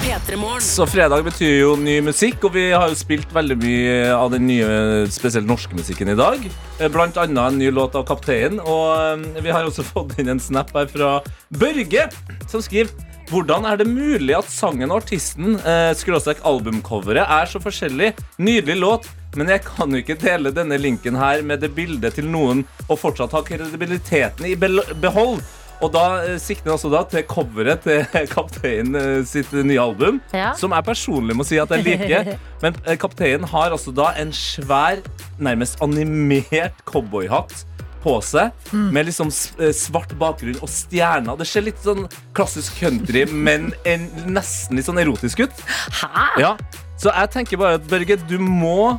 P3 0.00 0.38
Morgen. 0.40 0.62
Så 0.64 0.86
fredag 0.88 1.24
betyr 1.26 1.58
jo 1.60 1.74
ny 1.80 1.98
musikk, 2.04 2.44
og 2.46 2.54
vi 2.54 2.70
har 2.72 2.88
jo 2.92 2.96
spilt 2.98 3.30
veldig 3.34 3.58
mye 3.60 3.98
av 4.14 4.30
den 4.32 4.46
nye, 4.48 4.70
spesielt 5.12 5.48
norske 5.48 5.76
musikken 5.76 6.12
i 6.12 6.16
dag. 6.18 6.46
Blant 6.94 7.18
annet 7.20 7.42
en 7.42 7.60
ny 7.60 7.68
låt 7.74 7.98
av 7.98 8.06
Kaptein, 8.08 8.60
og 8.62 8.96
eh, 8.96 9.44
vi 9.44 9.52
har 9.52 9.66
også 9.66 9.84
fått 9.84 10.16
inn 10.20 10.32
en 10.32 10.40
snap 10.40 10.72
her 10.76 10.88
fra 10.90 11.18
Børge, 11.52 12.08
som 12.48 12.64
skriver 12.64 13.09
hvordan 13.30 13.66
er 13.68 13.78
det 13.80 13.86
mulig 13.86 14.34
at 14.36 14.48
sangen 14.50 14.90
og 14.90 15.02
artisten 15.04 15.54
eh, 15.60 15.92
skråstrek 15.98 16.42
albumcoveret 16.46 17.22
er 17.26 17.46
så 17.50 17.60
forskjellig? 17.62 18.12
Nydelig 18.42 18.76
låt, 18.80 19.06
men 19.38 19.52
jeg 19.52 19.62
kan 19.66 19.92
jo 19.94 20.00
ikke 20.02 20.18
dele 20.18 20.50
denne 20.54 20.78
linken 20.80 21.18
her 21.20 21.42
med 21.46 21.62
det 21.62 21.70
bildet 21.76 22.16
til 22.18 22.26
noen 22.30 22.64
og 22.88 22.98
fortsatt 22.98 23.34
ha 23.36 23.42
kredibiliteten 23.46 24.48
i 24.50 24.56
behold. 24.58 25.40
Og 25.80 25.92
da 25.94 26.02
eh, 26.26 26.34
sikter 26.42 26.68
han 26.68 26.74
også 26.76 26.90
da 26.92 27.04
til 27.08 27.22
coveret 27.30 27.86
til 27.86 28.02
Kaptein 28.34 28.98
eh, 28.98 29.22
sitt 29.24 29.54
nye 29.56 29.80
album, 29.80 30.18
Ja. 30.36 30.50
som 30.58 30.74
jeg 30.76 30.84
personlig 30.90 31.38
må 31.38 31.46
si 31.48 31.56
at 31.62 31.70
jeg 31.72 31.86
liker. 31.86 32.34
Men 32.64 32.76
eh, 32.84 32.98
Kapteinen 33.00 33.46
har 33.48 33.72
altså 33.72 33.94
da 33.96 34.10
en 34.20 34.34
svær, 34.36 35.00
nærmest 35.40 35.80
animert 35.86 36.82
cowboyhatt 36.84 37.62
på 38.02 38.16
seg, 38.24 38.50
med 38.72 39.08
liksom 39.10 39.30
eh, 39.60 39.72
svart 39.76 40.12
bakgrunn 40.20 40.58
og 40.64 40.70
stjerner. 40.72 41.36
Det 41.40 41.46
ser 41.48 41.66
litt 41.66 41.80
sånn 41.84 42.06
klassisk 42.36 42.80
country, 42.80 43.26
men 43.48 43.70
en, 43.88 44.08
nesten 44.32 44.78
litt 44.80 44.88
sånn 44.88 45.00
erotisk 45.02 45.44
ut. 45.46 45.64
Hæ? 46.02 46.26
Ja, 46.40 46.54
Så 47.00 47.12
jeg 47.12 47.32
tenker 47.32 47.60
bare 47.60 47.78
at 47.80 47.88
Børge, 47.88 48.18
du 48.28 48.38
må 48.40 48.98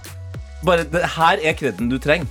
bare, 0.63 0.83
det 0.93 1.01
her 1.15 1.41
er 1.49 1.53
kreden 1.57 1.89
du 1.91 1.97
trenger. 2.01 2.27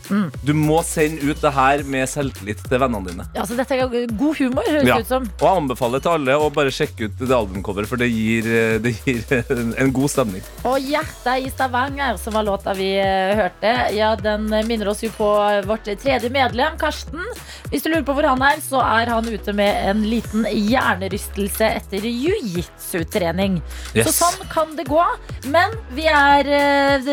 Du 0.47 0.53
må 0.55 0.81
sende 0.87 1.23
ut 1.31 1.41
det 1.43 1.53
her 1.57 1.83
med 1.85 2.07
selvtillit 2.09 2.61
til 2.69 2.79
vennene 2.83 3.11
dine. 3.11 3.27
Ja, 3.35 3.43
så 3.49 3.57
dette 3.59 3.75
er 3.77 3.89
god 3.91 4.37
humor, 4.39 4.63
høres 4.69 4.87
Ja. 4.89 4.99
ut 5.01 5.07
som. 5.11 5.27
Og 5.41 5.47
jeg 5.49 5.63
anbefaler 5.63 6.01
til 6.05 6.11
alle 6.17 6.37
å 6.39 6.51
bare 6.55 6.71
sjekke 6.75 7.09
ut 7.09 7.19
det 7.19 7.31
albumcoveret, 7.37 7.89
for 7.91 7.97
det 8.01 8.11
gir, 8.13 8.47
eh, 8.47 8.79
det 8.79 8.95
gir 9.05 9.25
en, 9.57 9.75
en 9.79 9.93
god 9.93 10.09
stemning. 10.13 10.43
Og 10.65 10.79
'Hjertet 10.81 11.47
i 11.47 11.51
Stavanger', 11.51 12.19
som 12.23 12.35
var 12.35 12.45
låta 12.47 12.75
vi 12.79 12.93
eh, 12.99 13.35
hørte, 13.37 13.75
ja, 13.97 14.15
den 14.17 14.47
minner 14.69 14.89
oss 14.93 15.03
jo 15.03 15.11
på 15.17 15.31
vårt 15.67 15.85
tredje 16.03 16.31
medlem, 16.31 16.77
Karsten. 16.79 17.25
Hvis 17.71 17.83
du 17.83 17.89
lurer 17.91 18.05
på 18.05 18.15
hvor 18.15 18.27
han 18.27 18.43
er, 18.43 18.61
så 18.61 18.81
er 18.83 19.07
han 19.11 19.27
ute 19.31 19.53
med 19.55 19.75
en 19.91 20.03
liten 20.11 20.45
hjernerystelse 20.45 21.65
etter 21.81 22.03
jiu-jitsu-trening. 22.07 23.61
Yes. 23.95 24.07
Så 24.11 24.13
sånn 24.25 24.49
kan 24.53 24.75
det 24.77 24.87
gå. 24.89 25.01
Men 25.51 25.73
vi 25.97 26.07
er 26.11 26.47
eh, 26.51 27.11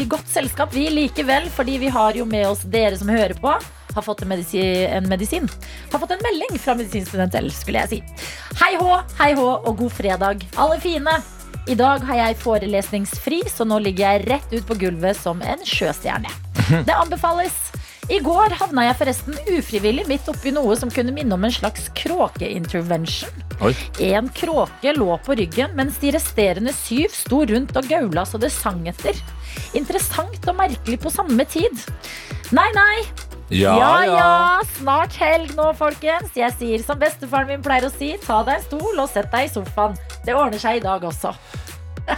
i 0.00 0.04
godt 0.10 0.28
selskap, 0.28 0.59
vi 0.68 0.90
likevel, 0.90 1.48
fordi 1.50 1.78
vi 1.78 1.88
har 1.88 2.14
jo 2.14 2.24
med 2.28 2.48
oss 2.48 2.62
dere 2.68 2.96
som 2.98 3.08
hører 3.08 3.34
på. 3.40 3.52
Har 3.94 4.02
fått 4.02 4.22
en 4.22 4.28
medisin, 4.28 4.86
en 4.90 5.08
medisin. 5.08 5.48
Har 5.92 5.98
fått 5.98 6.10
en 6.10 6.22
melding 6.22 6.58
fra 6.58 6.74
Medisinstudent 6.78 7.34
L, 7.34 7.50
skulle 7.50 7.82
jeg 7.82 7.90
si. 7.90 8.26
Hei 8.60 8.76
hå, 8.78 9.00
hei 9.18 9.32
hå 9.38 9.48
og 9.56 9.80
god 9.80 9.92
fredag, 9.96 10.44
alle 10.60 10.78
fine. 10.82 11.16
I 11.68 11.74
dag 11.74 12.04
har 12.06 12.20
jeg 12.20 12.38
forelesningsfri, 12.44 13.42
så 13.50 13.64
nå 13.64 13.80
ligger 13.82 14.12
jeg 14.12 14.28
rett 14.30 14.52
ut 14.52 14.66
på 14.68 14.78
gulvet 14.84 15.18
som 15.18 15.42
en 15.42 15.64
sjøstjerne. 15.66 16.30
Det 16.86 16.94
anbefales. 16.94 17.56
I 18.10 18.18
går 18.24 18.56
havna 18.58 18.88
jeg 18.88 18.98
forresten 18.98 19.36
ufrivillig 19.54 20.04
midt 20.10 20.28
oppi 20.32 20.50
noe 20.54 20.74
som 20.78 20.90
kunne 20.90 21.14
minne 21.14 21.36
om 21.36 21.44
en 21.46 21.54
slags 21.54 21.86
kråkeintervention. 21.94 23.44
En 24.02 24.30
kråke 24.34 24.94
lå 24.96 25.14
på 25.22 25.36
ryggen, 25.38 25.76
mens 25.78 26.00
de 26.02 26.10
resterende 26.16 26.74
syv 26.74 27.14
sto 27.14 27.44
rundt 27.46 27.76
og 27.78 27.86
gaula 27.90 28.24
så 28.26 28.40
det 28.42 28.50
sang 28.54 28.82
etter. 28.90 29.14
Interessant 29.78 30.48
og 30.50 30.58
merkelig 30.58 30.98
på 31.04 31.12
samme 31.14 31.46
tid. 31.50 31.84
Nei, 32.56 32.66
nei. 32.74 32.94
Ja, 33.50 33.76
ja. 34.06 34.60
Snart 34.78 35.14
helg 35.18 35.54
nå, 35.58 35.72
folkens. 35.78 36.34
Jeg 36.38 36.54
sier 36.58 36.82
som 36.86 36.98
bestefaren 36.98 37.50
min 37.50 37.62
pleier 37.64 37.88
å 37.88 37.94
si, 37.94 38.12
ta 38.22 38.42
deg 38.46 38.60
en 38.60 38.66
stol 38.68 39.02
og 39.02 39.10
sett 39.10 39.30
deg 39.32 39.48
i 39.48 39.54
sofaen. 39.54 39.98
Det 40.26 40.34
ordner 40.34 40.62
seg 40.62 40.78
i 40.78 40.84
dag 40.84 41.02
også. 41.06 41.34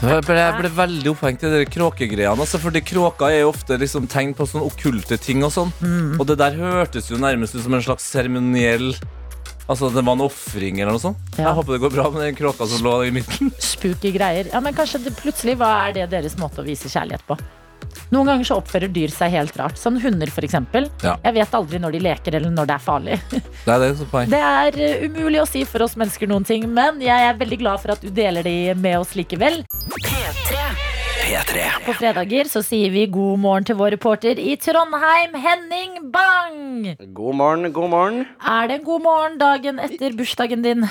Jeg 0.00 0.24
ble, 0.26 0.36
jeg 0.38 0.58
ble 0.58 0.70
veldig 0.76 1.10
opphengt 1.12 1.44
i 1.46 1.50
de 1.52 1.64
kråkegreiene. 1.68 2.34
Altså, 2.34 2.60
fordi 2.62 2.82
kråker 2.86 3.28
er 3.28 3.42
jo 3.42 3.50
ofte 3.52 3.76
liksom 3.78 4.08
tegn 4.10 4.32
på 4.36 4.46
sånne 4.48 4.68
okkulte 4.70 5.18
ting. 5.20 5.44
Og 5.46 5.52
sånn 5.54 5.72
Og 6.18 6.24
det 6.28 6.38
der 6.40 6.56
hørtes 6.58 7.10
jo 7.12 7.20
nærmest 7.20 7.56
ut 7.58 7.64
som 7.66 7.76
en 7.76 7.84
slags 7.84 8.08
seremoniell 8.12 8.94
Altså 9.70 9.88
det 9.94 10.02
var 10.04 10.16
en 10.16 10.24
ofring 10.24 10.80
eller 10.82 10.96
noe 10.96 11.00
sånt. 11.00 11.20
Ja. 11.36 11.46
Jeg 11.46 11.56
håper 11.60 11.76
det 11.76 11.82
går 11.84 11.92
bra 11.94 12.08
med 12.10 12.24
den 12.26 12.36
kråka 12.36 12.66
som 12.68 12.82
lå 12.84 12.96
i 13.06 13.12
midten. 13.14 13.52
Spooky 13.62 14.10
greier. 14.12 14.50
Ja, 14.50 14.60
men 14.60 14.74
kanskje 14.76 15.04
det, 15.06 15.14
plutselig, 15.20 15.54
hva 15.60 15.70
er 15.86 15.94
det 15.96 16.08
deres 16.12 16.34
måte 16.40 16.64
å 16.64 16.66
vise 16.66 16.90
kjærlighet 16.92 17.24
på? 17.28 17.38
Noen 18.12 18.28
ganger 18.28 18.48
så 18.48 18.58
oppfører 18.60 18.92
dyr 18.92 19.12
seg 19.12 19.32
helt 19.32 19.56
rart. 19.60 19.78
Som 19.80 19.98
hunder, 20.02 20.30
for 20.32 20.44
eksempel. 20.46 20.88
Ja. 21.04 21.16
Jeg 21.24 21.38
vet 21.40 21.56
aldri 21.56 21.80
når 21.82 21.96
de 21.96 22.02
leker 22.04 22.38
eller 22.38 22.52
når 22.52 22.70
det 22.70 22.76
er 22.76 22.84
farlig. 22.84 23.20
Det 23.62 23.70
er 23.72 23.82
det. 23.82 24.26
Det 24.32 24.38
er 24.42 24.76
uh, 24.80 25.04
umulig 25.06 25.38
å 25.42 25.46
si 25.46 25.62
for 25.68 25.84
oss 25.84 25.94
mennesker 25.98 26.26
noen 26.30 26.44
ting, 26.46 26.64
men 26.66 26.98
jeg 27.02 27.28
er 27.28 27.36
veldig 27.38 27.58
glad 27.60 27.82
for 27.82 27.94
at 27.94 28.02
du 28.02 28.10
deler 28.10 28.42
de 28.42 28.74
med 28.74 28.98
oss 28.98 29.14
likevel. 29.18 29.62
P3. 31.22 31.62
På 31.86 31.94
fredager 31.94 32.50
så 32.50 32.60
sier 32.66 32.90
vi 32.92 33.06
god 33.06 33.38
morgen 33.44 33.68
til 33.68 33.78
vår 33.78 33.94
reporter 33.94 34.40
i 34.42 34.56
Trondheim, 34.60 35.36
Henning 35.38 36.10
Bang. 36.12 36.90
God 37.14 37.38
morgen, 37.38 37.70
god 37.72 37.90
morgen. 37.94 38.26
Er 38.42 38.68
det 38.68 38.80
en 38.80 38.84
god 38.88 39.06
morgen 39.06 39.38
dagen 39.40 39.78
etter 39.80 40.18
bursdagen 40.18 40.66
din? 40.66 40.88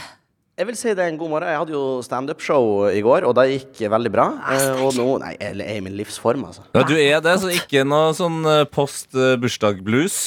Jeg 0.61 0.67
vil 0.69 0.75
si 0.77 0.91
det 0.93 1.01
er 1.01 1.09
en 1.09 1.15
god 1.17 1.31
morgen. 1.31 1.49
Jeg 1.49 1.57
hadde 1.57 1.73
jo 1.73 1.83
standup-show 2.05 2.65
i 2.93 2.99
går, 3.01 3.25
og 3.25 3.31
det 3.39 3.47
gikk 3.49 3.79
veldig 3.89 4.11
bra. 4.13 4.27
Eh, 4.53 4.83
Og 4.85 4.93
nå 4.93 5.07
Nei, 5.23 5.31
jeg 5.41 5.55
er 5.57 5.79
i 5.79 5.81
min 5.81 5.95
livsform, 5.97 6.43
altså. 6.51 6.61
Ja, 6.77 6.83
du 6.85 6.93
er 7.01 7.23
det, 7.25 7.33
så 7.41 7.49
ikke 7.49 7.81
noe 7.87 8.11
sånn 8.13 8.37
eh, 8.45 8.61
post 8.69 9.17
eh, 9.17 9.33
bursdag-blues? 9.41 10.19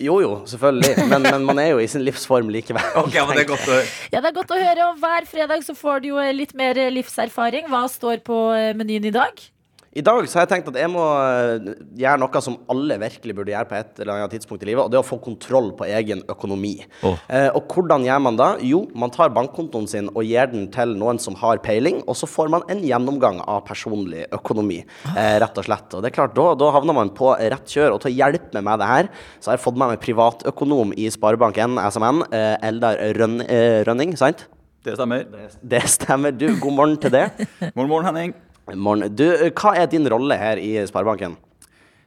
Jo 0.00 0.16
jo, 0.24 0.30
selvfølgelig. 0.48 1.04
Men, 1.12 1.28
men 1.28 1.44
man 1.44 1.60
er 1.60 1.74
jo 1.74 1.82
i 1.84 1.90
sin 1.92 2.06
livsform 2.08 2.48
likevel. 2.56 2.88
Ok, 3.04 3.12
men 3.20 3.36
det 3.36 3.44
er 3.44 3.50
godt 3.52 3.68
å 3.68 3.74
høre. 3.76 3.84
Ja, 4.16 4.22
det 4.24 4.30
er 4.32 4.38
godt 4.40 4.56
å 4.56 4.62
høre, 4.64 4.88
og 4.88 5.02
hver 5.04 5.28
fredag 5.28 5.68
så 5.68 5.76
får 5.76 6.00
du 6.06 6.08
jo 6.14 6.24
litt 6.40 6.56
mer 6.56 6.80
livserfaring. 6.96 7.68
Hva 7.68 7.84
står 7.92 8.24
på 8.24 8.40
eh, 8.56 8.72
menyen 8.80 9.12
i 9.12 9.12
dag? 9.12 9.44
I 9.92 10.00
dag 10.00 10.24
så 10.24 10.38
har 10.38 10.46
jeg 10.46 10.50
tenkt 10.54 10.68
at 10.70 10.76
jeg 10.80 10.88
må 10.88 11.02
eh, 11.04 11.66
gjøre 12.00 12.20
noe 12.22 12.40
som 12.40 12.54
alle 12.72 12.96
virkelig 13.02 13.34
burde 13.36 13.52
gjøre 13.52 13.68
på 13.68 13.76
et 13.76 13.98
eller 14.00 14.14
annet 14.14 14.32
tidspunkt 14.32 14.62
i 14.64 14.68
livet, 14.70 14.80
og 14.86 14.92
det 14.92 14.96
er 14.96 15.02
å 15.04 15.04
få 15.04 15.18
kontroll 15.20 15.68
på 15.76 15.84
egen 15.84 16.22
økonomi. 16.32 16.78
Oh. 17.04 17.18
Eh, 17.28 17.50
og 17.52 17.68
hvordan 17.68 18.06
gjør 18.06 18.22
man 18.24 18.38
da? 18.40 18.46
Jo, 18.64 18.86
man 18.96 19.12
tar 19.12 19.34
bankkontoen 19.36 19.84
sin 19.90 20.08
og 20.14 20.24
gir 20.24 20.48
den 20.48 20.70
til 20.72 20.94
noen 20.96 21.20
som 21.20 21.36
har 21.42 21.60
peiling, 21.64 22.00
og 22.06 22.16
så 22.16 22.28
får 22.30 22.48
man 22.54 22.64
en 22.72 22.80
gjennomgang 22.88 23.42
av 23.44 23.66
personlig 23.66 24.24
økonomi, 24.32 24.78
eh, 25.12 25.34
rett 25.42 25.60
og 25.60 25.66
slett. 25.66 25.92
Og 25.92 26.00
det 26.00 26.08
er 26.08 26.16
klart, 26.16 26.32
da, 26.38 26.46
da 26.56 26.70
havner 26.72 26.96
man 26.96 27.12
på 27.12 27.34
rett 27.36 27.74
kjør. 27.74 27.98
Og 27.98 28.00
til 28.00 28.14
å 28.14 28.16
hjelpe 28.16 28.56
meg 28.56 28.64
med 28.70 28.80
det 28.80 28.88
her, 28.88 29.10
så 29.42 29.50
har 29.50 29.58
jeg 29.58 29.64
fått 29.66 29.76
med 29.82 29.92
meg 29.92 30.00
privatøkonom 30.06 30.94
i 30.96 31.10
Sparebank1 31.12 31.76
SMN, 31.90 32.22
eh, 32.32 32.54
Eldar 32.70 32.96
eh, 32.96 33.82
Rønning, 33.84 34.16
sant? 34.16 34.46
Det 34.82 34.96
stemmer. 34.96 35.28
Det 35.60 35.82
stemmer. 35.98 36.32
Du, 36.32 36.48
god 36.56 36.78
morgen 36.80 36.96
til 37.04 37.12
det. 37.12 37.26
Morgen, 37.76 37.92
morgen, 37.92 38.08
Henning. 38.08 38.34
Morgen. 38.70 39.08
Du, 39.10 39.26
hva 39.58 39.72
er 39.74 39.88
din 39.90 40.06
rolle 40.06 40.36
her 40.38 40.60
i 40.62 40.76
Sparebanken? 40.86 41.34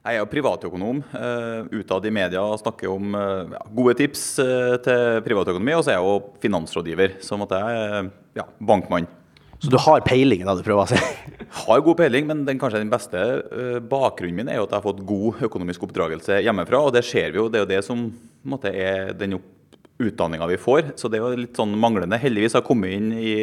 Jeg 0.06 0.16
er 0.16 0.22
jo 0.22 0.30
privatøkonom. 0.32 1.02
Uh, 1.12 1.68
utad 1.82 2.06
i 2.08 2.14
media 2.14 2.44
snakker 2.62 2.92
om 2.94 3.16
eh, 3.18 3.56
ja, 3.56 3.62
gode 3.74 3.96
tips 3.98 4.22
eh, 4.44 4.76
til 4.86 5.20
privatøkonomi. 5.26 5.74
Og 5.76 5.84
så 5.84 5.92
er 5.92 5.98
jeg 5.98 6.06
jo 6.06 6.40
finansrådgiver, 6.44 7.16
som 7.26 7.44
at 7.44 7.56
jeg 7.58 7.80
er 7.82 8.10
ja, 8.38 8.46
bankmann. 8.62 9.10
Så 9.60 9.72
du 9.74 9.80
har 9.82 10.04
peiling, 10.06 10.44
da 10.46 10.54
du 10.56 10.62
prøver 10.64 10.84
å 10.84 10.92
si? 10.92 11.00
Har 11.66 11.82
god 11.82 11.98
peiling, 11.98 12.28
men 12.30 12.44
den 12.46 12.60
kanskje 12.62 12.84
den 12.84 12.92
beste 12.92 13.20
eh, 13.20 13.78
bakgrunnen 13.82 14.38
min 14.38 14.52
er 14.52 14.60
jo 14.60 14.68
at 14.68 14.76
jeg 14.76 14.78
har 14.78 14.86
fått 14.86 15.06
god 15.10 15.44
økonomisk 15.48 15.88
oppdragelse 15.88 16.42
hjemmefra. 16.46 16.86
Og 16.86 16.96
det 16.96 17.04
ser 17.08 17.34
vi 17.34 17.42
jo. 17.42 17.48
Det 17.50 17.60
er 17.60 17.66
jo 17.66 17.72
det 17.74 17.82
som 17.88 18.06
måte, 18.46 18.72
er 18.72 19.16
den 19.18 19.40
utdanninga 20.00 20.48
vi 20.54 20.60
får. 20.62 20.94
Så 21.00 21.10
det 21.10 21.18
er 21.18 21.26
jo 21.26 21.46
litt 21.48 21.58
sånn 21.58 21.74
manglende. 21.82 22.20
Heldigvis 22.22 22.56
har 22.56 22.62
jeg 22.62 22.70
kommet 22.70 22.94
inn 22.94 23.10
i 23.16 23.34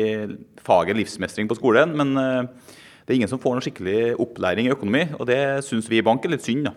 faget 0.62 1.00
livsmestring 1.00 1.50
på 1.50 1.58
skolen. 1.58 1.96
men 1.98 2.14
eh, 2.22 2.71
det 3.12 3.18
er 3.18 3.20
ingen 3.26 3.30
som 3.34 3.40
får 3.42 3.58
noen 3.58 3.66
skikkelig 3.66 4.14
opplæring 4.24 4.70
i 4.70 4.72
økonomi, 4.72 5.04
og 5.20 5.28
det 5.28 5.42
syns 5.68 5.90
vi 5.92 6.00
i 6.00 6.06
bank 6.06 6.24
er 6.24 6.32
litt 6.32 6.46
synd. 6.48 6.64
da. 6.70 6.72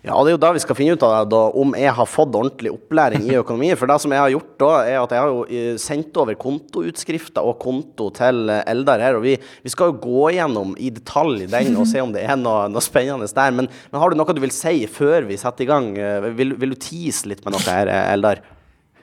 Ja, 0.00 0.14
det 0.24 0.30
er 0.30 0.34
jo 0.38 0.40
da 0.40 0.50
vi 0.56 0.60
skal 0.62 0.76
finne 0.78 0.94
ut 0.96 1.02
av 1.04 1.26
da, 1.28 1.38
om 1.60 1.74
jeg 1.76 1.92
har 1.92 2.06
fått 2.08 2.32
ordentlig 2.32 2.70
opplæring 2.72 3.26
i 3.28 3.34
økonomi. 3.36 3.68
For 3.76 3.88
det 3.90 3.98
som 4.00 4.12
jeg 4.14 4.22
har 4.22 4.30
gjort 4.32 4.54
da, 4.62 4.70
er 4.88 4.96
at 5.02 5.12
jeg 5.12 5.20
har 5.20 5.32
jo 5.32 5.42
eh, 5.44 5.74
sendt 5.80 6.16
over 6.22 6.38
kontoutskrifter 6.40 7.44
og 7.44 7.58
konto 7.60 8.06
til 8.16 8.48
eh, 8.48 8.62
Eldar 8.72 9.02
her. 9.04 9.18
Og 9.18 9.26
vi, 9.26 9.34
vi 9.36 9.72
skal 9.72 9.90
jo 9.92 9.98
gå 10.00 10.30
gjennom 10.38 10.72
i 10.80 10.88
detalj 10.96 11.44
den 11.52 11.76
og 11.76 11.84
se 11.90 12.00
om 12.00 12.14
det 12.16 12.22
er 12.24 12.40
noe, 12.40 12.70
noe 12.72 12.84
spennende 12.84 13.28
der. 13.28 13.52
Men, 13.58 13.68
men 13.92 14.00
har 14.00 14.08
du 14.08 14.16
noe 14.16 14.36
du 14.36 14.40
vil 14.40 14.54
si 14.56 14.86
før 14.88 15.28
vi 15.28 15.36
setter 15.40 15.66
i 15.66 15.68
gang? 15.68 15.92
Eh, 16.00 16.30
Vil, 16.40 16.56
vil 16.56 16.72
du 16.72 16.80
tease 16.80 17.28
litt 17.28 17.44
med 17.44 17.58
noe 17.58 17.64
her, 17.68 17.92
Eldar? 18.14 18.40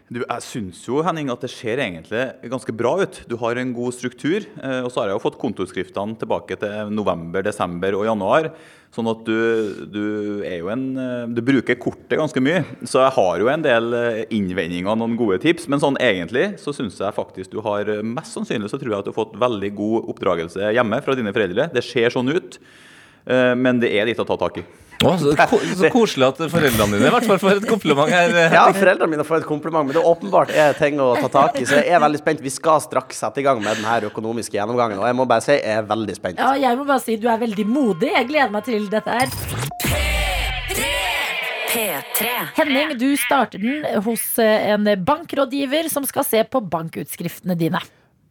Du, 0.08 0.22
jeg 0.22 0.44
syns 0.46 0.86
jo 0.88 1.02
Henning, 1.04 1.28
at 1.34 1.42
det 1.44 1.50
ser 1.52 1.82
egentlig 1.84 2.22
ganske 2.48 2.72
bra 2.80 2.94
ut. 3.02 3.18
Du 3.28 3.34
har 3.42 3.60
en 3.60 3.74
god 3.76 3.92
struktur. 3.92 4.46
eh, 4.64 4.80
Og 4.86 4.88
så 4.88 5.02
har 5.02 5.10
jeg 5.10 5.18
jo 5.18 5.24
fått 5.26 5.40
kontoutskriftene 5.42 6.16
tilbake 6.16 6.56
til 6.62 6.94
november, 6.96 7.44
desember 7.44 7.98
og 7.98 8.06
januar. 8.08 8.48
Sånn 8.96 9.10
at 9.12 9.26
du, 9.28 9.84
du 9.92 10.06
er 10.48 10.62
jo 10.62 10.70
en 10.72 10.86
eh, 10.96 11.28
Du 11.36 11.42
bruker 11.44 11.76
kortet 11.76 12.16
ganske 12.16 12.40
mye. 12.40 12.64
Så 12.88 13.04
jeg 13.04 13.18
har 13.18 13.44
jo 13.44 13.52
en 13.52 13.68
del 13.68 13.92
eh, 14.00 14.24
innvendinger 14.32 14.94
og 14.94 15.02
noen 15.04 15.20
gode 15.20 15.42
tips. 15.44 15.68
Men 15.68 15.84
sånn 15.84 16.00
egentlig 16.00 16.54
så 16.64 16.72
syns 16.72 17.04
jeg 17.04 17.18
faktisk 17.20 17.52
du 17.52 17.60
har 17.68 17.92
Mest 18.00 18.32
sannsynlig 18.32 18.72
så 18.72 18.80
tror 18.80 18.94
jeg 18.94 19.04
at 19.04 19.10
du 19.10 19.12
har 19.12 19.20
fått 19.20 19.36
veldig 19.36 19.76
god 19.76 20.12
oppdragelse 20.16 20.72
hjemme 20.72 21.04
fra 21.04 21.20
dine 21.20 21.36
foreldre. 21.36 21.68
Det 21.76 21.84
ser 21.84 22.16
sånn 22.16 22.32
ut. 22.32 22.62
Men 23.28 23.82
det 23.84 23.92
er 23.92 24.08
litt 24.08 24.24
å 24.24 24.24
ta 24.24 24.38
tak 24.40 24.62
i. 24.62 24.70
Å, 25.06 25.12
så, 25.22 25.34
ko 25.38 25.58
så 25.78 25.90
koselig 25.94 26.26
at 26.26 26.40
foreldrene 26.50 26.98
dine 26.98 27.10
i 27.10 27.14
hvert 27.14 27.28
fall 27.30 27.38
får 27.42 27.60
et 27.60 27.68
kompliment 27.70 28.10
her. 28.10 28.34
Ja, 28.58 28.64
foreldrene 28.74 29.12
mine 29.12 29.26
får 29.28 29.44
et 29.44 29.48
kompliment, 29.50 29.86
men 29.86 29.94
det 29.94 30.02
er 30.02 30.10
åpenbart 30.10 30.50
er 30.50 30.74
ting 30.80 30.98
å 31.04 31.12
ta 31.20 31.30
tak 31.34 31.60
i. 31.62 31.66
Så 31.70 31.78
jeg 31.84 31.94
er 31.94 32.02
veldig 32.02 32.22
spent. 32.24 32.42
Vi 32.42 32.54
skal 32.54 32.82
straks 32.82 33.22
sette 33.22 33.44
i 33.44 33.46
gang 33.46 33.62
med 33.62 33.78
denne 33.78 34.10
økonomiske 34.10 34.58
gjennomgangen. 34.58 34.98
Og 34.98 35.06
jeg 35.06 35.18
må 35.20 35.28
bare 35.30 35.46
si 35.46 35.54
jeg 35.54 35.62
er 35.78 35.86
veldig 35.86 36.18
spent. 36.18 36.42
Ja, 36.42 36.56
jeg 36.58 36.80
må 36.80 36.88
bare 36.88 37.04
si 37.04 37.18
du 37.22 37.30
er 37.30 37.38
veldig 37.44 37.68
modig. 37.70 38.10
Jeg 38.16 38.30
gleder 38.32 38.54
meg 38.58 38.66
til 38.66 38.90
dette 38.90 39.20
her. 39.20 39.30
P3. 41.68 42.34
Henning, 42.58 42.96
du 42.98 43.12
starter 43.22 43.62
den 43.62 43.86
hos 44.08 44.24
en 44.42 44.90
bankrådgiver 45.06 45.92
som 45.94 46.08
skal 46.10 46.26
se 46.26 46.42
på 46.48 46.64
bankutskriftene 46.74 47.58
dine. 47.60 47.84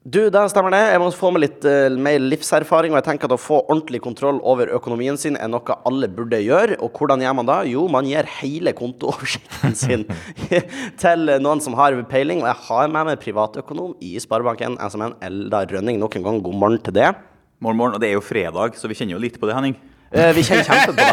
Du, 0.07 0.21
det 0.31 0.41
stemmer 0.53 0.71
det. 0.71 0.85
Jeg 0.93 1.01
må 1.03 1.07
få 1.11 1.33
med 1.35 1.43
litt 1.43 1.65
uh, 1.67 1.91
mer 1.99 2.21
livserfaring. 2.23 2.93
Og 2.95 3.01
jeg 3.01 3.07
tenker 3.09 3.27
at 3.27 3.33
å 3.35 3.41
få 3.43 3.57
ordentlig 3.65 3.99
kontroll 4.05 4.37
over 4.47 4.71
økonomien 4.77 5.19
sin 5.19 5.35
er 5.35 5.51
noe 5.51 5.77
alle 5.89 6.07
burde 6.07 6.39
gjøre. 6.45 6.77
Og 6.79 6.95
hvordan 6.95 7.25
gjør 7.25 7.35
man 7.35 7.49
da? 7.49 7.57
Jo, 7.67 7.89
man 7.91 8.07
gir 8.07 8.29
hele 8.37 8.71
kontooversikten 8.79 9.75
sin 9.83 10.05
til 11.03 11.33
noen 11.43 11.65
som 11.65 11.75
har 11.81 11.99
peiling. 12.07 12.45
Og 12.45 12.51
jeg 12.53 12.65
har 12.69 12.95
med 12.95 13.11
meg 13.11 13.25
privatøkonom 13.25 13.97
i 13.99 14.15
Sparebanken 14.23 14.79
SMN, 14.79 15.19
Eldar 15.27 15.75
Rønning. 15.75 15.99
Nok 15.99 16.21
en 16.21 16.29
gang 16.29 16.39
god 16.45 16.61
morgen 16.63 16.79
til 16.87 16.95
det. 17.01 17.11
Morgen, 17.59 17.83
morgen. 17.83 17.99
Og 17.99 18.05
det 18.05 18.13
er 18.13 18.15
jo 18.21 18.23
fredag, 18.23 18.79
så 18.79 18.87
vi 18.87 18.95
kjenner 18.95 19.19
jo 19.19 19.25
litt 19.27 19.43
på 19.43 19.51
det, 19.51 19.59
Henning. 19.59 19.75
Eh, 20.15 20.31
vi 20.37 20.43
kjenner 20.47 20.63
kjempe 20.63 20.93
på 20.93 21.01
det. 21.01 21.07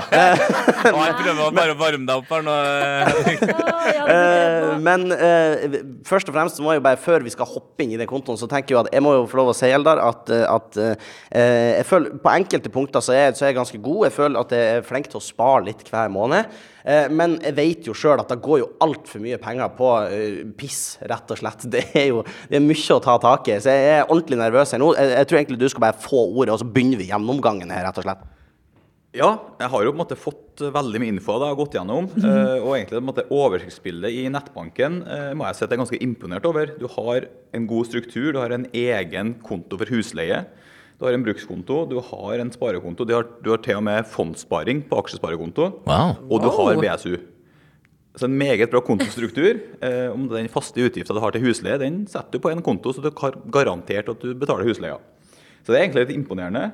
Å, 0.94 1.00
jeg 1.08 1.16
prøver 1.18 1.40
å 1.42 1.48
bare 1.56 1.74
å 1.74 1.78
varme 1.80 2.06
deg 2.06 2.20
opp 2.20 2.30
her 2.30 2.44
nå. 2.46 2.58
eh. 2.62 3.64
Eh, 4.14 4.68
men 4.86 5.08
eh, 5.16 5.78
først 6.06 6.30
og 6.30 6.36
fremst 6.36 6.60
så 6.60 6.66
må 6.66 6.76
jeg 6.76 6.82
jo 6.82 6.86
bare, 6.86 7.00
før 7.02 7.26
vi 7.26 7.34
skal 7.34 7.50
hoppe 7.50 7.82
inn 7.86 7.96
i 7.96 8.00
den 8.00 8.10
kontoen, 8.10 8.38
så 8.38 8.46
tenker 8.52 8.76
jeg 8.76 8.84
at 8.84 8.92
jeg 8.94 9.04
må 9.06 9.16
jo 9.16 9.24
få 9.32 9.40
lov 9.42 9.50
å 9.50 9.56
si, 9.58 9.72
Eldar, 9.74 10.02
at, 10.04 10.30
eh, 10.34 10.44
at 10.46 10.78
eh, 10.78 11.72
jeg 11.80 11.88
føler 11.90 12.20
på 12.22 12.34
enkelte 12.36 12.74
punkter 12.74 13.02
så 13.04 13.16
er, 13.18 13.34
så 13.34 13.48
er 13.48 13.52
jeg 13.54 13.60
ganske 13.64 13.82
god. 13.82 14.04
Jeg 14.10 14.16
føler 14.20 14.44
at 14.44 14.54
jeg 14.54 14.76
er 14.78 14.86
flink 14.88 15.10
til 15.10 15.20
å 15.22 15.26
spare 15.26 15.66
litt 15.72 15.82
hver 15.90 16.14
måned. 16.14 16.54
Eh, 16.86 17.10
men 17.10 17.40
jeg 17.42 17.58
vet 17.58 17.90
jo 17.90 17.96
sjøl 17.98 18.22
at 18.22 18.30
det 18.30 18.38
går 18.46 18.62
jo 18.62 18.70
altfor 18.84 19.24
mye 19.24 19.40
penger 19.42 19.74
på 19.80 19.90
eh, 20.06 20.40
piss, 20.60 20.84
rett 21.10 21.34
og 21.34 21.42
slett. 21.42 21.66
Det 21.74 21.88
er 21.98 22.12
jo 22.12 22.22
det 22.52 22.60
er 22.60 22.64
mye 22.64 22.94
å 22.94 23.02
ta 23.02 23.18
tak 23.24 23.50
i. 23.50 23.58
Så 23.64 23.74
jeg 23.74 23.98
er 23.98 24.06
ordentlig 24.06 24.38
nervøs 24.44 24.76
her 24.76 24.82
nå. 24.84 24.94
Jeg, 25.00 25.16
jeg 25.18 25.32
tror 25.32 25.42
egentlig 25.42 25.62
du 25.64 25.68
skal 25.72 25.88
bare 25.88 26.02
få 26.06 26.28
ordet, 26.30 26.54
og 26.54 26.62
så 26.62 26.70
begynner 26.70 27.02
vi 27.02 27.10
gjennomgangen 27.10 27.74
her, 27.74 27.88
rett 27.88 27.98
og 28.04 28.06
slett. 28.06 28.24
Ja, 29.14 29.28
jeg 29.62 29.70
har 29.70 29.84
jo 29.86 29.92
på 29.92 29.94
en 29.94 30.02
måte 30.02 30.18
fått 30.18 30.62
veldig 30.74 31.00
mye 31.04 31.12
info 31.14 31.36
da, 31.38 31.52
jeg 31.52 31.54
har 31.54 31.60
gått 31.60 31.76
gjennom. 31.78 32.08
eh, 32.18 32.56
og 32.64 32.72
egentlig 32.74 32.98
på 32.98 33.02
en 33.04 33.10
måte 33.12 33.26
oversiktsbildet 33.30 34.16
i 34.18 34.24
nettbanken 34.34 34.96
eh, 35.06 35.34
må 35.38 35.46
jeg 35.46 35.58
si 35.60 35.66
at 35.66 35.70
jeg 35.70 35.78
er 35.78 35.82
ganske 35.84 36.00
imponert 36.02 36.48
over. 36.50 36.72
Du 36.80 36.88
har 36.96 37.28
en 37.54 37.68
god 37.70 37.90
struktur, 37.92 38.32
du 38.34 38.40
har 38.42 38.56
en 38.56 38.66
egen 38.74 39.36
konto 39.46 39.78
for 39.78 39.94
husleie. 39.94 40.40
Du 40.98 41.06
har 41.06 41.14
en 41.14 41.26
brukskonto, 41.26 41.84
du 41.90 42.00
har 42.10 42.42
en 42.42 42.52
sparekonto, 42.54 43.06
du 43.06 43.14
har, 43.14 43.28
du 43.44 43.52
har 43.54 43.62
til 43.62 43.78
og 43.78 43.86
med 43.86 44.10
fondssparing 44.10 44.82
på 44.90 45.04
aksjesparekonto. 45.04 45.70
Wow. 45.86 46.18
Og 46.30 46.42
du 46.42 46.50
har 46.58 46.82
BSU. 46.82 47.18
Så 48.14 48.28
en 48.30 48.38
meget 48.38 48.70
bra 48.74 48.82
kontostruktur. 48.86 49.62
Eh, 49.84 50.08
om 50.14 50.30
den 50.32 50.48
faste 50.48 50.80
utgifta 50.80 51.12
du 51.14 51.20
har 51.20 51.34
til 51.36 51.44
husleie, 51.44 51.76
den 51.82 52.06
setter 52.08 52.38
du 52.38 52.40
på 52.40 52.50
en 52.54 52.62
konto, 52.64 52.94
så 52.96 53.02
du 53.04 53.10
har 53.20 53.36
garantert 53.52 54.08
at 54.14 54.22
du 54.24 54.32
betaler 54.34 54.70
husleia. 54.70 54.96
Så 55.66 55.74
det 55.74 55.78
er 55.78 55.84
egentlig 55.84 56.06
litt 56.06 56.14
imponerende. 56.16 56.70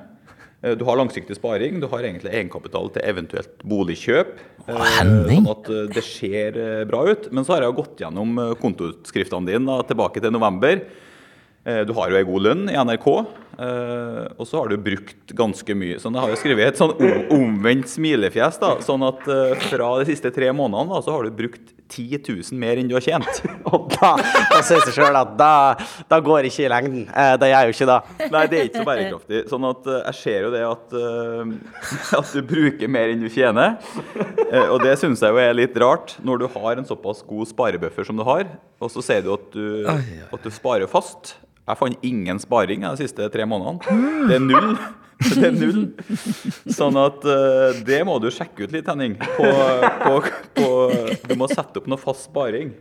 Eh, 0.62 0.74
Du 0.76 0.84
har 0.84 0.96
langsiktig 0.96 1.36
sparing, 1.36 1.80
du 1.80 1.86
har 1.88 2.02
egentlig 2.04 2.32
egenkapital 2.32 2.90
til 2.92 3.02
eventuelt 3.02 3.62
boligkjøp. 3.64 4.34
Åh, 4.68 4.82
Henning. 4.98 5.44
Sånn 5.44 5.52
at 5.56 5.70
eh, 5.70 5.86
det 5.94 6.04
ser 6.04 6.58
eh, 6.60 6.84
bra 6.88 7.04
ut. 7.08 7.30
Men 7.32 7.44
så 7.44 7.56
har 7.56 7.62
jeg 7.66 7.78
gått 7.78 7.96
gjennom 8.04 8.36
kontoutskriftene 8.60 9.46
dine 9.48 9.78
tilbake 9.88 10.20
til 10.20 10.32
november. 10.32 10.82
Eh, 11.64 11.84
Du 11.84 11.92
har 11.96 12.10
jo 12.10 12.16
ei 12.16 12.24
god 12.24 12.42
lønn 12.42 12.68
i 12.72 12.76
NRK, 12.76 13.08
eh, 13.20 13.24
og 13.60 14.46
så 14.48 14.60
har 14.60 14.70
du 14.70 14.78
brukt 14.80 15.34
ganske 15.36 15.74
mye. 15.76 15.98
Så 16.00 16.08
jeg 16.08 16.22
har 16.22 16.32
jo 16.32 16.38
skrevet 16.40 16.70
et 16.70 16.80
sånn 16.80 16.94
omvendt 17.34 17.90
smilefjes. 17.92 18.56
da, 18.62 18.70
Sånn 18.84 19.04
at 19.04 19.26
eh, 19.28 19.52
fra 19.68 19.90
de 20.00 20.06
siste 20.08 20.30
tre 20.34 20.48
månedene 20.56 20.94
da, 20.94 21.00
så 21.04 21.16
har 21.16 21.26
du 21.26 21.34
brukt 21.36 21.74
10 21.90 22.20
000 22.22 22.58
mer 22.60 22.78
enn 22.80 22.88
du 22.90 22.94
har 22.96 23.04
tjent. 23.04 23.42
Og 23.72 23.90
da, 23.96 24.12
da 24.52 24.60
sier 24.64 24.80
seg 24.86 24.96
sjøl 25.00 25.18
at 25.18 25.34
da, 25.38 25.52
da 26.10 26.20
går 26.24 26.48
ikke 26.48 26.64
i 26.66 26.70
lengden. 26.72 27.04
Eh, 27.10 27.34
det 27.42 27.50
gjør 27.50 27.68
jo 27.68 27.76
ikke 27.76 27.90
det. 27.90 27.98
Nei, 28.36 28.44
det 28.52 28.60
er 28.60 28.70
ikke 28.70 28.80
så 28.84 28.88
bærekraftig. 28.88 29.42
Sånn 29.52 29.68
at 29.70 29.90
eh, 29.90 30.00
jeg 30.06 30.18
ser 30.22 30.46
jo 30.46 30.54
det 30.54 30.64
at, 30.70 30.96
eh, 31.02 31.52
at 32.20 32.32
du 32.36 32.40
bruker 32.54 32.94
mer 32.96 33.12
enn 33.12 33.26
du 33.26 33.28
tjener. 33.32 33.76
Eh, 34.48 34.66
og 34.70 34.80
det 34.86 34.96
syns 35.02 35.22
jeg 35.24 35.36
jo 35.36 35.42
er 35.42 35.54
litt 35.58 35.76
rart, 35.82 36.16
når 36.24 36.44
du 36.44 36.48
har 36.56 36.80
en 36.80 36.88
såpass 36.88 37.24
god 37.28 37.50
sparebuffer 37.50 38.08
som 38.08 38.18
du 38.18 38.24
har, 38.26 38.48
og 38.80 38.88
så 38.92 39.04
sier 39.04 39.24
du 39.26 39.34
at 39.34 39.52
du, 39.52 39.64
at 39.90 40.40
du 40.40 40.50
sparer 40.54 40.88
fast. 40.90 41.34
Jeg 41.70 41.78
fant 41.78 42.06
ingen 42.06 42.40
sparing 42.42 42.82
de 42.86 42.96
siste 42.98 43.28
tre 43.32 43.46
månedene. 43.46 44.00
Det 44.30 44.38
er 44.38 44.44
null. 44.44 44.72
Det 45.20 45.46
er 45.50 45.54
null. 45.54 45.82
Sånn 46.72 46.96
at 47.00 47.24
eh, 47.28 47.80
det 47.86 48.00
må 48.08 48.16
du 48.22 48.30
sjekke 48.32 48.66
ut 48.66 48.74
litt, 48.74 48.88
Henning. 48.88 49.18
På, 49.20 49.48
på, 50.02 50.14
på, 50.56 50.68
du 51.28 51.34
må 51.38 51.48
sette 51.50 51.82
opp 51.82 51.90
noe 51.90 52.00
fast 52.00 52.30
sparing. 52.30 52.72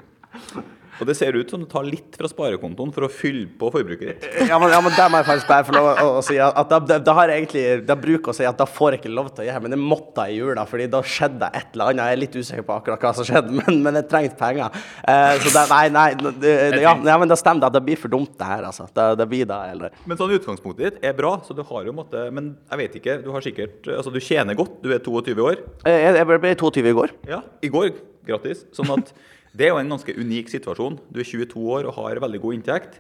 Og 1.00 1.08
det 1.08 1.16
ser 1.16 1.36
ut 1.38 1.50
som 1.52 1.62
du 1.62 1.68
tar 1.72 1.86
litt 1.88 2.18
fra 2.20 2.28
sparekontoen 2.28 2.92
for 2.96 3.08
å 3.08 3.10
fylle 3.12 3.48
på 3.60 3.70
forbruket 3.74 4.10
ditt. 4.10 4.28
Ja, 4.50 4.58
men, 4.60 4.72
ja, 4.74 4.80
men 4.84 4.94
der 4.96 5.10
må 5.12 5.20
jeg 5.22 5.28
faktisk 5.30 5.50
bare 5.52 5.66
få 5.68 5.76
lov 5.76 5.88
å, 5.92 6.08
å 6.20 6.24
si 6.26 6.38
at, 6.42 6.58
da, 6.72 6.80
da, 6.84 6.98
da 7.04 7.14
har 7.18 7.30
jeg 7.32 7.44
egentlig 7.44 7.64
Da 7.88 7.96
bruker 8.00 8.32
å 8.34 8.36
si 8.36 8.46
at 8.48 8.58
da 8.60 8.66
får 8.68 8.96
jeg 8.96 9.02
ikke 9.04 9.12
lov 9.14 9.30
til 9.34 9.44
å 9.44 9.48
gjøre 9.48 9.62
men 9.66 9.74
det 9.76 9.80
måtte 9.82 10.26
jeg 10.28 10.36
i 10.36 10.40
jula, 10.40 10.64
fordi 10.70 10.88
da 10.92 11.02
skjedde 11.06 11.40
det 11.44 11.50
et 11.60 11.74
eller 11.76 11.92
annet. 11.92 12.02
Jeg 12.10 12.18
er 12.18 12.22
litt 12.24 12.36
usikker 12.40 12.66
på 12.68 12.76
akkurat 12.76 13.04
hva 13.06 13.12
som 13.18 13.28
skjedde, 13.28 13.54
men, 13.60 13.80
men 13.86 14.00
jeg 14.00 14.08
trengte 14.12 14.40
penger. 14.40 14.78
Eh, 15.04 15.34
så 15.44 15.52
det, 15.56 15.64
nei, 15.72 15.82
nei, 15.96 16.08
det, 16.20 16.34
det, 16.44 16.82
ja, 16.84 16.94
ja, 16.96 17.18
men 17.22 17.32
det 17.32 17.38
stemmer. 17.40 17.72
Det 17.74 17.82
blir 17.86 18.00
for 18.00 18.12
dumt, 18.14 18.34
det 18.40 18.50
her, 18.50 18.68
altså. 18.70 18.88
Det, 18.96 19.08
det 19.20 19.28
blir 19.32 19.48
det, 19.50 19.60
eller 19.76 19.96
Men 20.10 20.20
sånn 20.20 20.36
utgangspunktet 20.38 20.86
ditt 21.00 21.08
er 21.12 21.16
bra, 21.18 21.36
så 21.46 21.56
du 21.58 21.62
har 21.68 21.88
jo 21.88 21.94
måtte 21.96 22.26
Men 22.36 22.54
jeg 22.72 22.82
vet 22.84 23.00
ikke, 23.02 23.18
du 23.24 23.30
har 23.36 23.44
sikkert 23.46 23.90
Altså, 23.96 24.14
du 24.14 24.20
tjener 24.24 24.58
godt, 24.58 24.80
du 24.84 24.94
er 24.96 25.02
22 25.04 25.36
år. 25.46 25.62
Eh, 25.86 26.00
Jeg, 26.06 26.16
jeg 26.22 26.30
ble 26.46 26.54
22 26.56 26.88
i 26.94 26.96
går. 27.02 27.14
Ja, 27.30 27.42
i 27.66 27.72
går. 27.74 27.92
Grattis. 28.30 28.64
Sånn 28.76 28.92
at 28.96 29.12
det 29.56 29.68
er 29.68 29.74
jo 29.74 29.80
en 29.82 29.96
ganske 29.96 30.14
unik 30.18 30.52
situasjon. 30.52 31.00
Du 31.10 31.22
er 31.22 31.28
22 31.28 31.64
år 31.78 31.90
og 31.90 31.98
har 31.98 32.22
veldig 32.22 32.42
god 32.44 32.60
inntekt. 32.60 33.00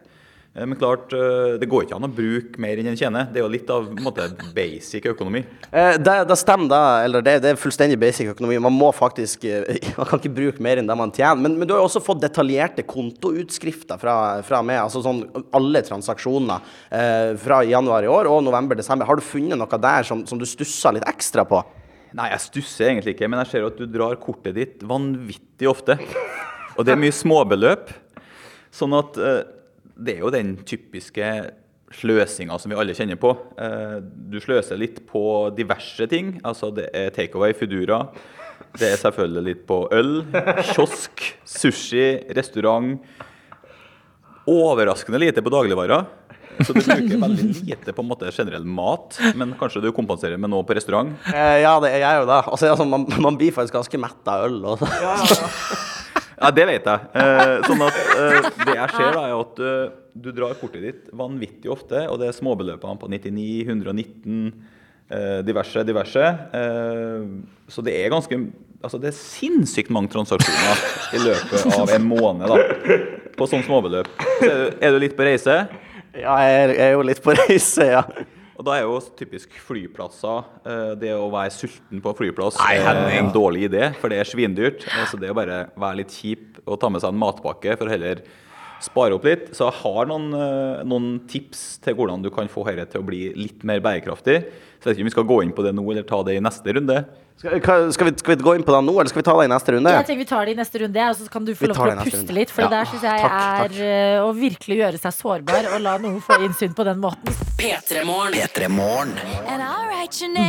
Eh, 0.55 0.65
Men 0.65 0.77
klart, 0.77 1.13
eh, 1.13 1.57
det 1.61 1.69
går 1.69 1.85
ikke 1.85 1.95
an 1.95 2.07
å 2.07 2.11
bruke 2.13 2.59
mer 2.61 2.79
enn 2.81 2.89
en 2.89 2.97
tjener. 2.97 3.27
Det 3.29 3.37
er 3.39 3.45
jo 3.45 3.51
litt 3.53 3.69
av 3.69 3.85
måte, 4.01 4.25
basic 4.55 5.05
økonomi. 5.05 5.43
Eh, 5.71 5.97
det, 6.01 6.15
det 6.27 6.37
stemmer, 6.41 6.69
da. 6.71 6.81
Eller 7.05 7.21
det, 7.21 7.35
det 7.43 7.51
er 7.53 7.61
fullstendig 7.61 7.99
basic 8.01 8.31
økonomi. 8.33 8.59
Man 8.59 8.73
må 8.73 8.91
faktisk 8.95 9.45
Man 9.99 10.09
kan 10.09 10.19
ikke 10.19 10.33
bruke 10.35 10.63
mer 10.63 10.81
enn 10.81 10.89
det 10.89 10.97
man 10.97 11.13
tjener. 11.13 11.37
Men, 11.37 11.57
men 11.59 11.69
du 11.69 11.75
har 11.75 11.83
jo 11.83 11.89
også 11.89 12.03
fått 12.03 12.23
detaljerte 12.23 12.85
kontoutskrifter 12.87 14.01
fra, 14.01 14.15
fra 14.45 14.63
meg. 14.65 14.81
Altså 14.81 15.03
sånn 15.05 15.23
alle 15.55 15.83
transaksjoner 15.85 16.65
fra 17.39 17.61
januar 17.67 18.05
i 18.05 18.09
år 18.11 18.27
og 18.29 18.41
november-desember. 18.45 19.07
Har 19.07 19.19
du 19.19 19.25
funnet 19.25 19.59
noe 19.59 19.79
der 19.81 20.07
som, 20.07 20.25
som 20.27 20.39
du 20.39 20.47
stussa 20.49 20.91
litt 20.95 21.05
ekstra 21.09 21.45
på? 21.47 21.61
Nei, 22.17 22.31
jeg 22.33 22.41
stusser 22.47 22.89
egentlig 22.89 23.13
ikke, 23.15 23.29
men 23.29 23.41
jeg 23.43 23.51
ser 23.51 23.67
at 23.67 23.77
du 23.77 23.85
drar 23.89 24.17
kortet 24.21 24.55
ditt 24.57 24.83
vanvittig 24.87 25.69
ofte. 25.69 25.99
Og 26.75 26.85
det 26.85 26.95
er 26.95 27.01
mye 27.01 27.13
småbeløp. 27.13 27.91
Sånn 28.73 28.95
at 28.97 29.17
eh, 29.19 29.41
det 29.99 30.15
er 30.15 30.23
jo 30.23 30.33
den 30.33 30.55
typiske 30.67 31.29
sløsinga 31.99 32.57
som 32.61 32.71
vi 32.71 32.77
alle 32.79 32.95
kjenner 32.97 33.19
på. 33.19 33.33
Eh, 33.61 33.97
du 34.01 34.39
sløser 34.41 34.79
litt 34.79 35.01
på 35.09 35.23
diverse 35.57 36.09
ting. 36.09 36.37
Altså 36.45 36.71
det 36.73 36.89
er 36.97 37.13
takeaway, 37.13 37.53
Foodora. 37.57 38.03
Det 38.77 38.91
er 38.91 39.01
selvfølgelig 39.01 39.45
litt 39.45 39.65
på 39.69 39.81
øl, 39.95 40.13
kiosk, 40.73 41.23
sushi, 41.47 42.05
restaurant. 42.37 42.99
Overraskende 44.49 45.21
lite 45.21 45.43
på 45.45 45.53
dagligvarer. 45.53 46.05
Så 46.65 46.75
du 46.75 46.81
bruker 46.81 47.21
veldig 47.21 47.45
lite 47.53 47.93
på 47.95 48.03
en 48.03 48.09
måte 48.09 48.31
generell 48.35 48.65
mat, 48.67 49.19
men 49.39 49.53
kanskje 49.59 49.83
du 49.85 49.91
kompenserer 49.95 50.39
med 50.41 50.51
noe 50.51 50.65
på 50.67 50.75
restaurant? 50.77 51.13
Eh, 51.31 51.61
ja, 51.63 51.75
det 51.83 51.93
er 51.93 52.03
jeg 52.03 52.23
jo 52.23 52.27
da. 52.29 52.41
Altså, 52.45 52.73
altså, 52.73 52.87
man, 52.89 53.07
man 53.25 53.39
blir 53.39 53.55
faktisk 53.55 53.77
ganske 53.79 54.01
mett 54.01 54.33
av 54.33 54.49
øl. 54.49 54.59
Også. 54.73 54.89
Ja, 56.39 56.51
det 56.55 56.65
vet 56.69 56.85
jeg. 56.87 57.07
Eh, 57.19 57.55
sånn 57.67 57.81
at 57.83 57.97
eh, 58.15 58.45
Det 58.63 58.75
jeg 58.77 58.93
ser, 58.95 59.09
da, 59.11 59.23
er 59.27 59.33
at 59.35 59.57
uh, 59.59 59.95
du 60.15 60.29
drar 60.35 60.55
kortet 60.59 60.85
ditt 60.85 61.09
vanvittig 61.15 61.71
ofte, 61.71 62.05
og 62.07 62.19
det 62.21 62.29
er 62.29 62.37
småbeløpene 62.37 62.99
på 62.99 63.09
99, 63.11 63.47
119, 63.67 64.37
eh, 65.09 65.39
diverse, 65.47 65.83
diverse. 65.87 66.23
Eh, 66.59 67.27
så 67.67 67.85
det 67.85 67.99
er 67.99 68.11
ganske 68.15 68.41
Altså, 68.79 68.95
det 68.95 69.09
er 69.09 69.15
sinnssykt 69.17 69.89
mange 69.91 70.07
transaksjoner 70.07 70.83
i 71.11 71.19
løpet 71.19 71.65
av 71.75 71.89
en 71.91 72.05
måned 72.07 72.47
da, 72.47 72.59
på 73.35 73.47
sånn 73.51 73.65
småbeløp. 73.67 74.07
Så 74.39 74.47
er 74.47 74.77
er 74.87 74.93
du 74.95 75.01
litt 75.03 75.17
på 75.17 75.25
reise? 75.27 75.57
Ja, 76.17 76.35
jeg 76.41 76.75
er, 76.79 76.91
jo 76.95 77.03
litt 77.05 77.21
på 77.23 77.35
reise, 77.37 77.85
ja. 77.85 78.03
Og 78.59 78.65
da 78.67 78.73
er 78.75 78.83
jo 78.83 78.97
typisk 79.15 79.53
flyplasser 79.63 80.41
eh, 80.67 80.89
Det 80.99 81.13
å 81.15 81.29
være 81.31 81.53
sulten 81.55 82.01
på 82.03 82.11
flyplass 82.17 82.57
Nei, 82.59 82.73
er 82.75 82.89
Henning. 82.89 83.15
en 83.21 83.29
dårlig 83.31 83.69
idé, 83.69 83.85
for 84.01 84.11
det 84.11 84.17
er 84.19 84.27
svindyrt. 84.27 84.83
Eh, 84.89 85.05
Så 85.07 85.19
det 85.21 85.29
å 85.31 85.37
bare 85.37 85.69
være 85.79 86.01
litt 86.01 86.11
kjip 86.11 86.59
og 86.65 86.79
ta 86.81 86.89
med 86.91 86.99
seg 87.03 87.13
en 87.13 87.21
matpakke 87.21 87.77
for 87.79 87.87
heller 87.91 88.23
spare 88.83 89.15
opp 89.15 89.25
litt. 89.27 89.49
Så 89.55 89.67
jeg 89.69 89.79
har 89.81 90.09
noen, 90.11 90.27
eh, 90.35 90.83
noen 90.87 91.07
tips 91.29 91.79
til 91.83 91.95
hvordan 91.95 92.21
du 92.23 92.29
kan 92.35 92.51
få 92.51 92.65
dette 92.67 92.91
til 92.93 93.01
å 93.03 93.07
bli 93.07 93.21
litt 93.35 93.63
mer 93.67 93.79
bærekraftig. 93.83 94.37
Så 94.79 94.89
jeg 94.89 94.91
vet 94.91 94.97
ikke 94.99 95.05
om 95.07 95.11
vi 95.11 95.15
skal 95.17 95.29
gå 95.31 95.39
inn 95.45 95.55
på 95.55 95.63
det 95.65 95.73
nå, 95.75 95.83
eller 95.91 96.03
ta 96.07 96.19
det 96.27 96.35
i 96.39 96.43
neste 96.43 96.75
runde. 96.75 96.99
Skal, 97.39 97.61
skal, 97.95 98.09
vi, 98.09 98.17
skal 98.19 98.35
vi 98.35 98.43
gå 98.43 98.53
inn 98.57 98.65
på 98.67 98.73
det 98.75 98.79
nå, 98.83 98.93
eller 98.99 99.07
skal 99.07 99.21
vi 99.21 99.23
ta 99.23 99.33
det 99.39 99.45
i 99.47 99.51
neste 99.53 99.71
runde? 99.71 99.91
Jeg 99.95 100.07
tenker 100.09 100.19
Vi 100.19 100.27
tar 100.27 100.49
det 100.49 100.51
i 100.51 100.57
neste 100.59 100.79
runde, 100.81 101.03
og 101.07 101.15
så 101.15 101.27
kan 101.31 101.45
du 101.47 101.53
få 101.55 101.69
lov 101.69 101.77
til 101.77 101.91
å 101.93 102.03
puste 102.03 102.17
runde. 102.19 102.33
litt. 102.35 102.51
For 102.51 102.61
Ja. 102.65 102.67
det 102.67 102.75
der 102.75 102.89
syns 102.91 103.05
jeg 103.07 103.21
Takk, 103.23 103.31
er 103.31 103.69
takk. 103.69 103.77
å 104.25 104.33
virkelig 104.35 104.77
gjøre 104.81 104.99
seg 104.99 105.13
sårbar 105.15 105.69
og 105.71 105.79
la 105.85 105.93
noen 106.03 106.17
få 106.25 106.35
innsyn 106.43 106.75
på 106.75 106.83
den 106.89 106.99
måten. 106.99 107.31
P3morgen. 107.59 109.15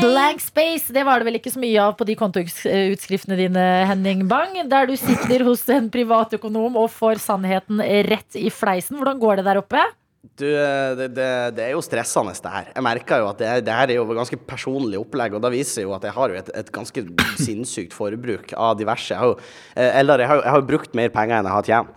Blank 0.03 0.41
space, 0.43 0.91
det 0.93 1.05
var 1.07 1.21
det 1.23 1.27
vel 1.31 1.39
ikke 1.39 1.53
så 1.55 1.63
mye 1.63 1.79
av 1.79 1.95
på 1.99 2.05
de 2.11 2.17
kontoutskriftene 2.19 3.39
dine, 3.39 3.65
Henning 3.87 4.27
Bang. 4.27 4.59
Der 4.69 4.87
du 4.91 4.97
sitter 4.99 5.45
hos 5.47 5.63
en 5.71 5.91
privatøkonom 5.95 6.75
og 6.77 6.91
får 6.91 7.23
sannheten 7.23 7.79
rett 8.11 8.35
i 8.35 8.51
fleisen. 8.51 8.99
Hvordan 8.99 9.23
går 9.23 9.37
det 9.37 9.45
der 9.47 9.63
oppe? 9.63 9.87
Du, 10.21 10.45
det, 10.45 11.07
det, 11.17 11.29
det 11.57 11.63
er 11.65 11.71
jo 11.73 11.81
stressende, 11.81 12.35
det 12.37 12.51
her. 12.53 12.67
Jeg 12.75 12.85
merker 12.85 13.23
jo 13.23 13.29
at 13.31 13.39
det, 13.41 13.53
det 13.65 13.77
her 13.77 13.89
er 13.89 13.97
jo 13.97 14.03
et 14.05 14.19
ganske 14.19 14.39
personlig 14.49 14.99
opplegg, 15.01 15.37
og 15.37 15.41
da 15.41 15.49
viser 15.53 15.87
jo 15.87 15.95
at 15.97 16.05
jeg 16.05 16.13
har 16.13 16.35
jo 16.35 16.37
et, 16.43 16.51
et 16.61 16.73
ganske 16.75 17.05
sinnssykt 17.41 17.97
forbruk 17.97 18.53
av 18.53 18.77
diverse. 18.77 19.15
Jeg 19.15 19.21
har 19.21 19.33
jo, 19.33 19.39
eh, 19.73 19.97
eller 20.03 20.21
jeg 20.21 20.29
har, 20.29 20.43
jeg 20.45 20.53
har 20.53 20.61
jo 20.61 20.69
brukt 20.75 20.99
mer 21.01 21.15
penger 21.15 21.39
enn 21.41 21.49
jeg 21.49 21.57
har 21.57 21.71
tjent. 21.71 21.97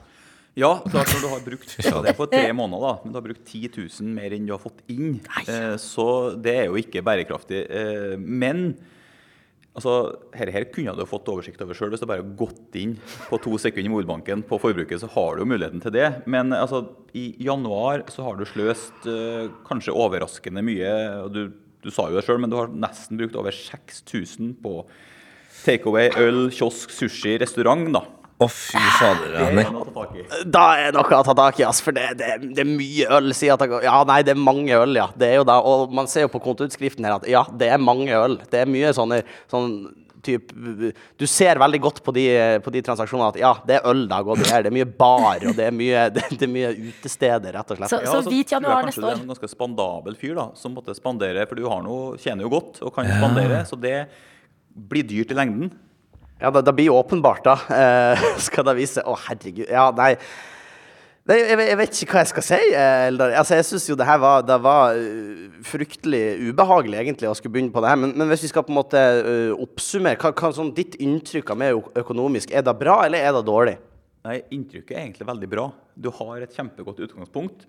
Ja, 0.53 0.71
klart 0.86 1.09
når 1.09 1.24
du 1.24 1.30
har 1.32 1.43
brukt 1.43 1.71
ja, 1.88 1.99
det 2.05 2.11
er 2.13 2.17
på 2.17 2.30
tre 2.30 2.47
måneder, 2.55 2.84
da, 2.86 2.93
men 3.03 3.13
du 3.13 3.19
har 3.19 3.26
brukt 3.26 3.43
10 3.43 3.71
000 3.74 4.15
mer 4.15 4.36
enn 4.38 4.47
du 4.47 4.53
har 4.53 4.61
fått 4.61 4.84
inn. 4.93 5.17
Eh, 5.43 5.76
så 5.82 6.07
det 6.39 6.55
er 6.61 6.67
jo 6.69 6.80
ikke 6.80 7.03
bærekraftig. 7.03 7.63
Eh, 7.67 8.13
men 8.21 8.69
altså, 9.78 9.93
her, 10.38 10.51
her 10.53 10.67
kunne 10.74 10.95
du 10.97 11.03
fått 11.09 11.30
oversikt 11.32 11.61
over 11.65 11.78
sjøl. 11.78 11.91
Hvis 11.93 12.03
du 12.03 12.07
bare 12.09 12.24
har 12.24 12.36
gått 12.39 12.78
inn 12.80 12.95
på 13.30 13.39
to 13.43 13.57
sekunder 13.61 13.89
i 13.89 13.93
mordbanken 13.93 14.45
på 14.47 14.59
forbruket, 14.61 15.01
så 15.01 15.09
har 15.15 15.36
du 15.36 15.43
jo 15.43 15.49
muligheten 15.53 15.84
til 15.84 15.95
det. 15.95 16.09
Men 16.30 16.53
altså, 16.55 16.86
i 17.17 17.32
januar 17.43 18.05
så 18.13 18.28
har 18.28 18.39
du 18.39 18.45
sløst 18.49 19.07
eh, 19.09 19.49
kanskje 19.67 19.95
overraskende 19.95 20.65
mye. 20.65 20.93
og 21.26 21.34
du, 21.36 21.43
du 21.84 21.91
sa 21.93 22.07
jo 22.09 22.19
det 22.19 22.26
sjøl, 22.28 22.41
men 22.43 22.53
du 22.53 22.59
har 22.59 22.74
nesten 22.74 23.19
brukt 23.19 23.38
over 23.39 23.55
6000 23.55 24.55
på 24.63 24.82
takeaway, 25.63 26.11
øl, 26.19 26.47
kiosk, 26.53 26.91
sushi, 26.91 27.38
restaurant. 27.41 27.89
da. 27.95 28.05
Å, 28.43 28.47
fy 28.51 28.83
fader, 28.99 29.33
Henning. 29.39 29.71
Da 30.53 30.65
er 30.81 30.91
det 30.91 30.99
noe 30.99 31.19
å 31.19 31.23
ta 31.29 31.35
tak 31.37 31.59
i, 31.61 31.65
ass, 31.67 31.79
for 31.85 31.95
det, 31.95 32.09
det, 32.19 32.29
det 32.57 32.63
er 32.65 32.69
mye 32.69 33.07
øl. 33.17 33.33
Si 33.37 33.49
at 33.53 33.63
det, 33.63 33.81
ja, 33.85 33.97
nei, 34.09 34.19
det 34.27 34.35
er 34.35 34.43
mange 34.43 34.75
øl, 34.83 34.95
ja. 34.99 35.07
Det 35.15 35.31
er 35.31 35.39
jo 35.41 35.47
da, 35.47 35.59
og 35.63 35.91
man 35.95 36.07
ser 36.11 36.27
jo 36.27 36.31
på 36.35 36.41
kontoutskriften 36.43 37.05
her 37.07 37.19
at 37.21 37.27
ja, 37.29 37.45
det 37.51 37.71
er 37.73 37.81
mange 37.81 38.11
øl. 38.17 38.39
Det 38.51 38.63
er 38.65 38.69
mye 38.71 38.91
sånne 38.97 39.21
sånn 39.51 39.75
typ, 40.23 40.53
Du 41.19 41.25
ser 41.27 41.59
veldig 41.59 41.79
godt 41.83 41.97
på 42.05 42.13
de, 42.15 42.21
på 42.63 42.71
de 42.71 42.79
transaksjonene 42.87 43.33
at 43.33 43.39
ja, 43.41 43.49
det 43.67 43.75
er 43.81 43.87
øl 43.91 44.05
det 44.07 44.15
har 44.15 44.23
gått 44.23 44.45
i 44.45 44.49
her. 44.53 44.63
Det 44.63 44.69
er 44.71 44.75
mye 44.77 44.87
bar, 44.87 45.43
og 45.49 45.57
det 45.57 45.65
er 45.67 45.75
mye, 45.75 46.05
det, 46.15 46.23
det 46.39 46.47
er 46.47 46.53
mye 46.53 46.69
utesteder, 46.93 47.57
rett 47.57 47.73
og 47.75 47.81
slett. 47.81 47.91
Så- 47.91 47.99
så 48.07 48.21
hvit 48.21 48.23
så 48.23 48.31
hvit 48.37 48.53
januar 48.55 48.87
neste 48.87 49.01
år. 49.01 49.03
du 49.03 49.07
er 49.07 49.11
kanskje 49.17 49.27
en 49.27 49.33
ganske 49.33 49.51
spandabel 49.51 50.15
fyr 50.21 50.37
da, 50.39 50.45
som 50.55 50.77
måtte 50.77 50.95
spandere, 50.95 51.43
for 51.49 51.59
du 51.59 51.67
har 51.67 51.83
noe, 51.83 52.15
tjener 52.23 52.47
jo 52.47 52.53
godt 52.55 52.79
og 52.87 52.93
kan 52.95 53.11
spandere, 53.11 53.63
så 53.67 53.75
det 53.83 53.97
blir 54.73 55.03
dyrt 55.11 55.35
i 55.35 55.37
lengden. 55.37 55.73
Ja, 56.43 56.49
det, 56.51 56.65
det 56.67 56.73
blir 56.75 56.89
jo 56.89 56.97
åpenbart, 56.99 57.45
da. 57.45 57.53
Eh, 57.71 58.23
skal 58.47 58.67
det 58.67 58.75
vise 58.81 59.03
Å, 59.07 59.15
herregud. 59.29 59.69
Ja, 59.71 59.87
nei. 59.95 60.17
Nei, 61.23 61.37
jeg, 61.39 61.55
jeg 61.55 61.77
vet 61.79 61.99
ikke 62.03 62.17
hva 62.17 62.21
jeg 62.25 62.29
skal 62.33 62.43
si. 62.43 62.57
eller, 62.59 63.05
Eldar. 63.07 63.35
Altså, 63.39 63.55
jeg 63.55 63.67
syns 63.69 63.85
jo 63.87 63.95
det 63.95 64.07
her 64.09 64.19
var, 64.19 64.43
det 64.43 64.57
var 64.65 64.97
eh, 64.99 65.45
fryktelig 65.63 66.23
ubehagelig 66.49 66.99
egentlig 66.99 67.29
å 67.31 67.37
skulle 67.39 67.55
begynne 67.55 67.71
på 67.71 67.83
det 67.85 67.93
her. 67.93 68.01
Men, 68.01 68.11
men 68.19 68.27
hvis 68.27 68.43
vi 68.43 68.51
skal 68.51 68.65
på 68.67 68.73
en 68.75 68.79
måte 68.81 68.99
eh, 69.21 69.53
oppsummere, 69.55 70.19
hva, 70.19 70.33
hva 70.35 70.51
sånn 70.57 70.73
ditt 70.75 70.99
inntrykk 70.99 71.53
av 71.55 71.61
meg 71.63 71.79
økonomisk, 72.03 72.51
er 72.51 72.67
det 72.67 72.75
bra 72.81 72.99
eller 73.05 73.23
er 73.23 73.37
det 73.37 73.45
dårlig? 73.47 73.77
Nei, 74.27 74.41
inntrykket 74.55 74.97
er 74.97 75.05
egentlig 75.05 75.29
veldig 75.31 75.51
bra. 75.55 75.69
Du 75.95 76.11
har 76.19 76.43
et 76.43 76.59
kjempegodt 76.59 76.99
utgangspunkt. 77.07 77.63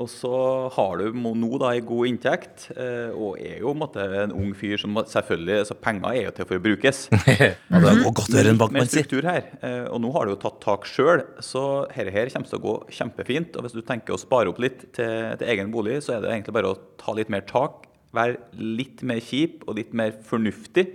Og 0.00 0.08
så 0.08 0.30
har 0.72 1.00
du 1.00 1.16
nå 1.18 1.48
da 1.60 1.72
en 1.74 1.84
god 1.84 2.08
inntekt, 2.08 2.68
eh, 2.72 3.10
og 3.10 3.40
er 3.42 3.58
jo 3.60 3.72
en 3.74 4.32
ung 4.32 4.52
fyr 4.56 4.78
som 4.80 4.94
selvfølgelig 4.96 5.58
altså 5.64 5.76
Penger 5.82 6.14
er 6.14 6.22
jo 6.28 6.32
til 6.36 6.48
for 6.48 6.56
å 6.60 6.62
brukes. 6.64 7.00
og 7.10 7.18
det 7.84 7.92
går 7.98 8.14
godt 8.16 8.22
å 8.30 8.38
høre 8.38 8.54
en 8.54 8.60
bakmann 8.60 8.88
si. 8.88 9.02
her. 9.26 9.50
eh, 9.60 9.84
Og 9.90 10.00
nå 10.00 10.12
har 10.14 10.24
du 10.24 10.32
jo 10.36 10.40
tatt 10.40 10.60
tak 10.62 10.86
sjøl, 10.88 11.24
så 11.44 11.64
dette 11.90 12.14
her 12.14 12.32
kommer 12.32 12.48
til 12.48 12.60
å 12.60 12.64
gå 12.64 12.76
kjempefint. 12.96 13.58
Og 13.58 13.66
hvis 13.66 13.76
du 13.76 13.82
tenker 13.82 14.16
å 14.16 14.20
spare 14.22 14.52
opp 14.52 14.62
litt 14.62 14.86
til, 14.96 15.34
til 15.40 15.52
egen 15.52 15.74
bolig, 15.74 15.98
så 16.06 16.16
er 16.16 16.24
det 16.24 16.32
egentlig 16.32 16.56
bare 16.60 16.72
å 16.72 16.80
ta 17.00 17.16
litt 17.18 17.32
mer 17.32 17.44
tak. 17.50 17.84
Være 18.16 18.38
litt 18.56 19.04
mer 19.06 19.20
kjip 19.22 19.66
og 19.68 19.76
litt 19.78 19.92
mer 19.96 20.14
fornuftig. 20.26 20.86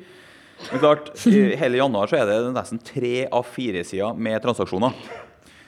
Men 0.71 0.81
klart, 0.81 1.11
i 1.27 1.51
hele 1.59 1.77
januar 1.81 2.09
så 2.09 2.21
er 2.21 2.29
det 2.31 2.55
nesten 2.55 2.79
tre 2.79 3.25
av 3.27 3.45
fire 3.53 3.83
sider 3.85 4.15
med 4.17 4.39
transaksjoner. 4.43 4.95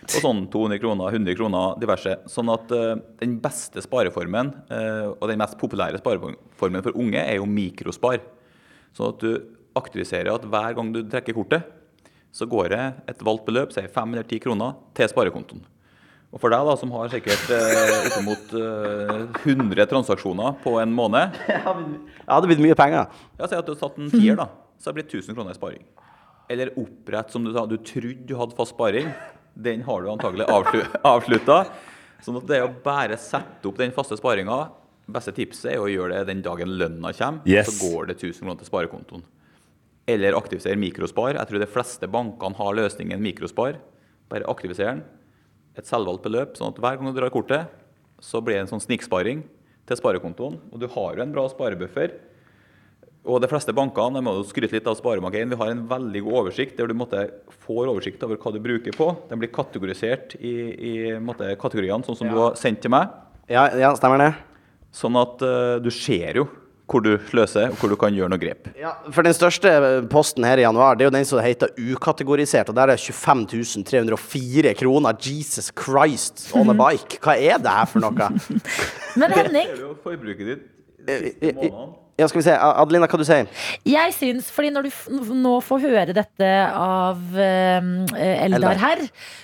Og 0.07 0.23
sånn 0.23 0.41
200 0.53 0.79
kroner, 0.79 1.11
100 1.11 1.35
kroner, 1.35 1.75
diverse. 1.81 2.13
Sånn 2.31 2.51
at 2.53 2.71
uh, 2.71 2.95
den 3.19 3.37
beste 3.43 3.83
spareformen, 3.83 4.53
uh, 4.71 5.13
og 5.17 5.25
den 5.31 5.41
mest 5.41 5.57
populære 5.59 5.99
spareformen 5.99 6.85
for 6.85 6.95
unge, 6.95 7.19
er 7.19 7.41
jo 7.41 7.49
mikrospar. 7.49 8.21
Sånn 8.95 9.11
at 9.11 9.23
du 9.23 9.33
aktiviserer 9.77 10.31
at 10.33 10.45
hver 10.47 10.77
gang 10.77 10.93
du 10.95 11.03
trekker 11.05 11.35
kortet, 11.37 11.73
så 12.33 12.47
går 12.49 12.69
det 12.73 12.83
et 13.11 13.23
valgt 13.25 13.47
beløp, 13.47 13.73
sier 13.73 13.89
5 13.91 14.13
eller 14.13 14.27
10 14.27 14.43
kroner, 14.43 14.77
til 14.97 15.09
sparekontoen. 15.11 15.65
Og 16.35 16.41
for 16.43 16.51
deg 16.51 16.67
da, 16.67 16.73
som 16.75 16.91
har 16.91 17.07
sikkert 17.11 17.51
eh, 17.55 17.93
oppimot 18.09 18.55
eh, 18.59 19.45
100 19.47 19.87
transaksjoner 19.87 20.57
på 20.59 20.73
en 20.81 20.91
måned 20.91 21.37
Ja, 21.53 21.71
det 21.71 22.27
hadde 22.27 22.49
blitt 22.51 22.63
mye 22.65 22.75
penger. 22.77 23.07
Ja, 23.39 23.47
Si 23.47 23.55
at 23.55 23.63
du 23.63 23.71
har 23.71 23.79
tatt 23.79 24.01
en 24.01 24.11
tier, 24.11 24.35
da. 24.35 24.49
Så 24.77 24.89
har 24.89 24.97
det 24.97 25.05
blitt 25.05 25.15
1000 25.23 25.37
kroner 25.37 25.55
i 25.55 25.57
sparing. 25.57 25.85
Eller 26.51 26.73
opprett 26.79 27.31
som 27.31 27.47
du 27.47 27.53
sa, 27.55 27.63
du 27.65 27.77
trodde 27.79 28.27
du 28.27 28.35
hadde 28.39 28.57
fast 28.59 28.75
sparing. 28.75 29.07
Den 29.57 29.81
har 29.87 30.01
du 30.01 30.09
antagelig 30.11 30.45
avslu 30.53 30.83
avslutta. 31.07 31.61
Sånn 32.21 32.37
at 32.39 32.47
det 32.49 32.59
er 32.59 32.65
å 32.67 32.73
bare 32.83 33.17
sette 33.21 33.69
opp 33.69 33.79
den 33.79 33.93
faste 33.95 34.17
sparinga. 34.19 34.57
Beste 35.07 35.33
tipset 35.35 35.71
er 35.73 35.81
å 35.81 35.89
gjøre 35.89 36.17
det 36.19 36.29
den 36.31 36.43
dagen 36.45 36.75
lønna 36.79 37.13
kommer. 37.15 37.45
Yes. 37.47 37.69
Så 37.69 37.89
går 37.93 38.09
det 38.09 38.17
1000 38.19 38.43
kroner 38.43 38.59
til 38.59 38.69
sparekontoen. 38.69 39.25
Eller 40.07 40.37
aktivisere 40.37 40.79
mikrospar. 40.79 41.35
Jeg 41.35 41.49
tror 41.49 41.63
de 41.63 41.69
fleste 41.69 42.09
bankene 42.11 42.59
har 42.59 42.77
løsningen 42.77 43.23
mikrospar. 43.23 43.79
Bare 44.31 44.47
aktiviser 44.51 44.91
den. 44.91 45.03
Et 45.77 45.87
selvvalgt 45.87 46.25
beløp, 46.25 46.55
sånn 46.57 46.73
at 46.73 46.81
hver 46.81 46.97
gang 46.97 47.11
du 47.11 47.19
drar 47.19 47.33
kortet, 47.33 47.73
så 48.23 48.41
blir 48.41 48.57
det 48.57 48.65
en 48.65 48.71
sånn 48.71 48.83
sniksparing 48.83 49.43
til 49.87 49.99
sparekontoen. 49.99 50.57
Og 50.73 50.81
du 50.81 50.87
har 50.91 51.17
jo 51.17 51.23
en 51.23 51.33
bra 51.35 51.45
sparebuffer. 51.51 52.17
Og 53.27 53.41
de 53.43 53.49
fleste 53.51 53.73
bankene 53.75 54.21
jeg 54.21 54.25
må 54.25 54.33
jo 54.37 54.45
skryte 54.47 54.77
litt 54.77 54.87
av 54.87 54.97
Sparebank1, 54.99 55.51
vi 55.51 55.59
har 55.59 55.71
en 55.73 55.83
veldig 55.89 56.21
god 56.25 56.37
oversikt 56.45 56.77
der 56.79 56.87
du 56.87 56.95
måtte, 56.97 57.25
får 57.65 57.89
oversikt 57.91 58.23
over 58.23 58.39
hva 58.39 58.53
du 58.55 58.61
bruker 58.63 58.95
på. 58.95 59.09
Den 59.27 59.41
blir 59.41 59.51
kategorisert 59.53 60.37
i, 60.39 60.53
i 60.73 60.93
måtte, 61.19 61.49
kategoriene, 61.59 62.07
sånn 62.07 62.19
som 62.21 62.31
du 62.31 62.37
har 62.39 62.55
sendt 62.59 62.85
til 62.85 62.93
meg. 62.95 63.11
Ja, 63.51 63.67
ja 63.75 63.91
stemmer 63.99 64.23
det. 64.23 64.31
Sånn 64.95 65.19
at 65.19 65.43
uh, 65.43 65.75
du 65.83 65.91
ser 65.91 66.39
jo 66.39 66.47
hvor 66.87 67.03
du 67.03 67.17
sløser, 67.27 67.73
og 67.73 67.81
hvor 67.81 67.91
du 67.91 67.97
kan 67.99 68.15
gjøre 68.15 68.31
noe 68.31 68.39
grep. 68.39 68.69
Ja, 68.79 68.93
for 69.11 69.27
den 69.27 69.35
største 69.35 69.73
posten 70.07 70.45
her 70.47 70.61
i 70.61 70.63
januar, 70.63 70.95
det 70.95 71.03
er 71.03 71.09
jo 71.09 71.15
den 71.17 71.27
som 71.27 71.41
heter 71.43 71.73
ukategorisert, 71.75 72.71
og 72.71 72.77
der 72.79 72.93
er 72.93 73.01
25 73.01 73.83
304 73.83 74.71
kroner. 74.79 75.19
Jesus 75.19 75.67
Christ 75.75 76.47
on 76.55 76.71
a 76.71 76.77
bike. 76.77 77.19
Hva 77.19 77.35
er 77.35 77.59
det 77.59 77.75
her 77.75 77.91
for 77.91 78.07
noe? 78.07 78.31
Men 79.19 79.35
Henning, 79.35 79.67
Det 79.67 79.81
er 79.81 79.83
jo 79.83 79.93
forbruket 80.05 80.53
ditt 80.53 80.67
siste 81.07 81.55
eh, 81.67 82.06
Ja, 82.17 82.25
skal 82.25 82.39
vi 82.41 82.45
se. 82.47 82.53
Adelina, 82.57 83.05
hva 83.05 83.19
du 83.19 83.25
sier 83.27 83.45
jeg 83.85 84.13
syns, 84.15 84.47
fordi 84.53 84.71
når 84.73 84.87
du 84.87 84.89
f 84.89 85.03
nå 85.13 85.57
får 85.61 85.83
høre 85.83 86.15
dette 86.17 86.47
av 86.73 87.19
eh, 87.37 87.89
Eldar 88.17 88.57
Eldar. 88.57 88.79
her, 88.81 89.03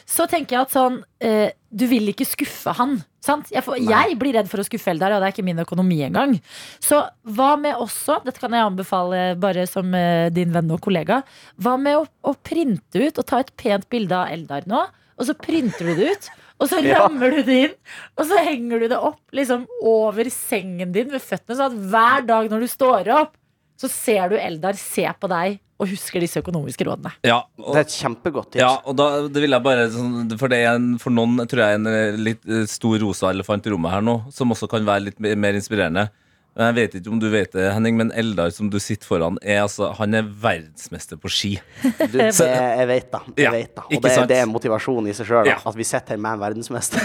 så 0.10 0.26
tenker 0.30 0.58
jeg 0.58 0.66
at 0.66 0.74
sånn 0.74 0.98
eh, 1.22 1.54
Du 1.70 1.86
vil 1.90 2.10
ikke 2.10 2.26
skuffe 2.28 2.74
han. 2.78 2.98
Sant? 3.24 3.52
Jeg, 3.54 3.64
får, 3.66 3.78
jeg 3.78 4.18
blir 4.20 4.36
redd 4.40 4.50
for 4.52 4.62
å 4.62 4.66
skuffe 4.66 4.90
Eldar, 4.94 5.14
og 5.14 5.22
det 5.22 5.30
er 5.30 5.36
ikke 5.36 5.46
min 5.46 5.62
økonomi 5.64 6.02
engang. 6.06 6.36
Så 6.82 7.04
hva 7.38 7.54
med 7.62 7.78
også, 7.78 8.20
dette 8.26 8.42
kan 8.42 8.54
jeg 8.58 8.66
anbefale 8.66 9.24
bare 9.42 9.68
som 9.70 9.94
eh, 9.98 10.32
din 10.34 10.54
venn 10.54 10.74
og 10.74 10.82
kollega, 10.84 11.22
hva 11.62 11.78
med 11.82 12.02
å, 12.02 12.08
å 12.26 12.34
printe 12.42 13.06
ut 13.06 13.22
og 13.22 13.30
ta 13.30 13.44
et 13.44 13.54
pent 13.60 13.86
bilde 13.94 14.18
av 14.18 14.34
Eldar 14.34 14.66
nå, 14.70 14.82
og 15.14 15.30
så 15.30 15.38
printer 15.38 15.94
du 15.94 16.02
det 16.02 16.16
ut. 16.18 16.34
Og 16.62 16.70
så 16.70 16.82
Ja. 16.84 17.00
rammer 17.08 17.32
du 17.34 17.42
det 17.44 17.56
inn, 17.66 17.74
og 18.18 18.26
så 18.30 18.38
henger 18.46 18.80
du 18.80 18.88
det 18.88 18.98
opp 18.98 19.20
liksom 19.34 19.66
over 19.82 20.24
sengen 20.30 20.92
din 20.94 21.10
ved 21.10 21.22
føttene. 21.22 21.58
Sånn 21.58 21.72
at 21.72 21.92
hver 21.92 22.26
dag 22.28 22.50
når 22.52 22.60
du 22.62 22.68
står 22.68 23.10
opp, 23.22 23.34
så 23.78 23.90
ser 23.90 24.30
du 24.30 24.36
Eldar 24.38 24.74
se 24.78 25.04
på 25.20 25.28
deg 25.28 25.60
og 25.82 25.90
husker 25.90 26.22
disse 26.22 26.40
økonomiske 26.40 26.86
rådene. 26.86 27.12
Ja, 27.26 27.42
og, 27.60 27.74
Det 27.74 27.82
er 27.82 27.88
et 27.88 27.96
kjempegodt 27.98 28.52
tips. 28.54 28.62
ja, 28.62 28.78
og 28.86 28.96
da 28.96 29.28
det 29.28 29.42
vil 29.42 29.50
jeg 29.52 29.64
bare 29.64 29.90
sånn, 29.90 30.38
For 30.40 30.48
det 30.48 30.60
er 30.64 30.76
en, 30.76 30.98
for 31.00 31.10
noen 31.12 31.36
tror 31.50 31.60
jeg 31.66 31.74
er 31.74 31.82
en 31.82 32.24
litt 32.24 32.46
eh, 32.48 32.66
stor 32.70 33.00
rosa 33.02 33.32
elefant 33.34 33.66
i 33.68 33.74
rommet 33.74 33.92
her 33.92 34.02
nå, 34.02 34.32
som 34.32 34.50
også 34.54 34.70
kan 34.70 34.86
være 34.86 35.06
litt 35.10 35.20
mer 35.20 35.36
mer 35.36 35.54
inspirerende. 35.54 36.10
Men 36.54 36.70
Jeg 36.70 36.76
vet 36.78 36.96
ikke 37.00 37.10
om 37.10 37.20
du 37.22 37.26
vet 37.34 37.56
det, 37.56 37.64
Henning, 37.74 37.96
men 37.98 38.12
Eldar 38.14 38.52
som 38.54 38.68
du 38.70 38.78
sitter 38.82 39.10
foran, 39.10 39.40
er, 39.42 39.64
altså, 39.64 39.88
han 39.98 40.14
er 40.14 40.28
verdensmester 40.28 41.18
på 41.18 41.32
ski. 41.34 41.54
Du, 41.82 42.18
det, 42.20 42.28
jeg 42.38 42.90
vet 42.92 43.08
da. 43.14 43.24
Jeg 43.34 43.48
Ja, 43.48 43.54
vet 43.56 43.72
da. 43.80 43.86
Og 43.90 44.04
det, 44.06 44.12
det 44.30 44.38
er 44.38 44.50
motivasjonen 44.52 45.10
i 45.10 45.16
seg 45.18 45.32
sjøl. 45.32 45.50
Ja. 45.50 45.58
At 45.66 45.80
vi 45.80 45.88
sitter 45.88 46.14
her 46.14 46.22
med 46.22 46.38
en 46.38 46.44
verdensmester. 46.44 47.02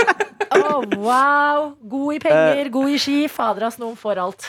oh, 0.58 0.82
wow! 0.98 1.70
God 1.86 2.18
i 2.18 2.18
penger, 2.24 2.72
god 2.74 2.96
i 2.96 2.98
ski. 2.98 3.20
Fader, 3.30 3.68
ass, 3.70 3.78
noen 3.78 3.94
får 4.00 4.24
alt. 4.24 4.48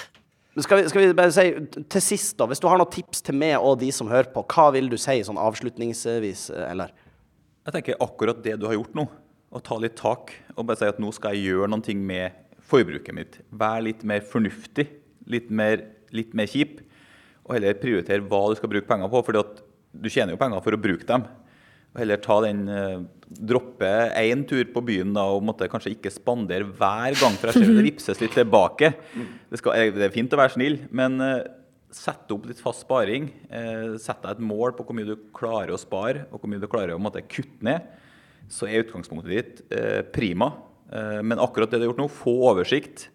Skal 0.60 0.82
vi, 0.82 0.90
skal 0.90 1.06
vi 1.06 1.14
bare 1.16 1.32
si 1.32 1.46
til 1.94 2.04
sist, 2.04 2.34
da. 2.42 2.50
Hvis 2.50 2.60
du 2.60 2.66
har 2.68 2.82
noen 2.82 2.92
tips 2.92 3.22
til 3.30 3.38
meg 3.38 3.56
og 3.62 3.78
de 3.80 3.92
som 3.96 4.10
hører 4.12 4.34
på, 4.34 4.42
hva 4.52 4.72
vil 4.76 4.90
du 4.92 4.98
si 5.00 5.22
sånn 5.24 5.40
avslutningsvis, 5.40 6.50
eller? 6.66 6.92
Jeg 7.62 7.78
tenker 7.78 8.02
akkurat 8.02 8.42
det 8.44 8.58
du 8.60 8.66
har 8.68 8.74
gjort 8.76 8.98
nå. 8.98 9.06
Å 9.52 9.60
ta 9.62 9.78
litt 9.78 10.00
tak 10.00 10.34
og 10.56 10.66
bare 10.66 10.80
si 10.82 10.90
at 10.90 11.00
nå 11.04 11.14
skal 11.14 11.38
jeg 11.38 11.52
gjøre 11.52 11.70
noe 11.70 11.86
ting 11.86 12.02
med 12.08 12.41
forbruket 12.72 13.18
mitt. 13.18 13.38
Vær 13.52 13.84
litt 13.86 14.06
mer 14.08 14.24
fornuftig, 14.26 14.88
litt 15.32 15.52
mer, 15.54 15.84
litt 16.16 16.34
mer 16.38 16.50
kjip. 16.50 16.80
Og 17.46 17.56
heller 17.58 17.78
prioritere 17.82 18.24
hva 18.24 18.42
du 18.50 18.58
skal 18.60 18.72
bruke 18.72 18.90
penger 18.90 19.12
på. 19.12 19.24
For 19.28 19.40
du 19.92 20.10
tjener 20.10 20.36
jo 20.36 20.42
penger 20.42 20.64
for 20.64 20.78
å 20.78 20.82
bruke 20.82 21.08
dem. 21.08 21.28
Og 21.92 22.00
heller 22.00 22.22
ta 22.24 22.38
den 22.46 22.68
eh, 22.72 23.00
Droppe 23.32 23.88
én 24.20 24.42
tur 24.44 24.66
på 24.74 24.82
byen 24.84 25.14
da, 25.16 25.24
og 25.32 25.44
måtte 25.48 25.70
kanskje 25.72 25.94
ikke 25.94 26.12
spandere 26.12 26.68
hver 26.68 27.16
gang. 27.16 27.38
For 27.40 27.48
jeg 27.48 27.62
ser 27.62 27.72
det 27.78 27.86
vipses 27.88 28.20
litt 28.20 28.36
tilbake. 28.36 28.92
Det, 29.16 29.60
skal, 29.60 29.78
eh, 29.80 29.92
det 29.96 30.10
er 30.10 30.16
fint 30.16 30.36
å 30.36 30.40
være 30.40 30.56
snill, 30.58 30.82
men 30.92 31.20
sette 31.22 31.60
sett 31.92 32.32
opp 32.34 32.48
litt 32.48 32.62
fast 32.64 32.86
sparing. 32.86 33.28
Eh, 33.52 33.98
sett 34.00 34.22
deg 34.24 34.38
et 34.38 34.44
mål 34.44 34.76
på 34.76 34.86
hvor 34.88 34.96
mye 34.96 35.10
du 35.10 35.16
klarer 35.36 35.74
å 35.76 35.80
spare, 35.80 36.26
og 36.32 36.42
hvor 36.42 36.52
mye 36.52 36.62
du 36.62 36.70
klarer 36.72 36.96
å 36.96 37.02
måtte, 37.02 37.24
kutte 37.28 37.66
ned. 37.68 37.88
Så 38.52 38.68
er 38.68 38.84
utgangspunktet 38.86 39.32
ditt 39.32 39.62
eh, 39.76 40.02
prima. 40.08 40.52
Eh, 40.92 41.22
men 41.24 41.40
akkurat 41.40 41.72
det 41.72 41.80
du 41.80 41.86
har 41.86 41.94
gjort 41.94 42.04
nå, 42.04 42.10
få 42.12 42.36
oversikt. 42.52 43.10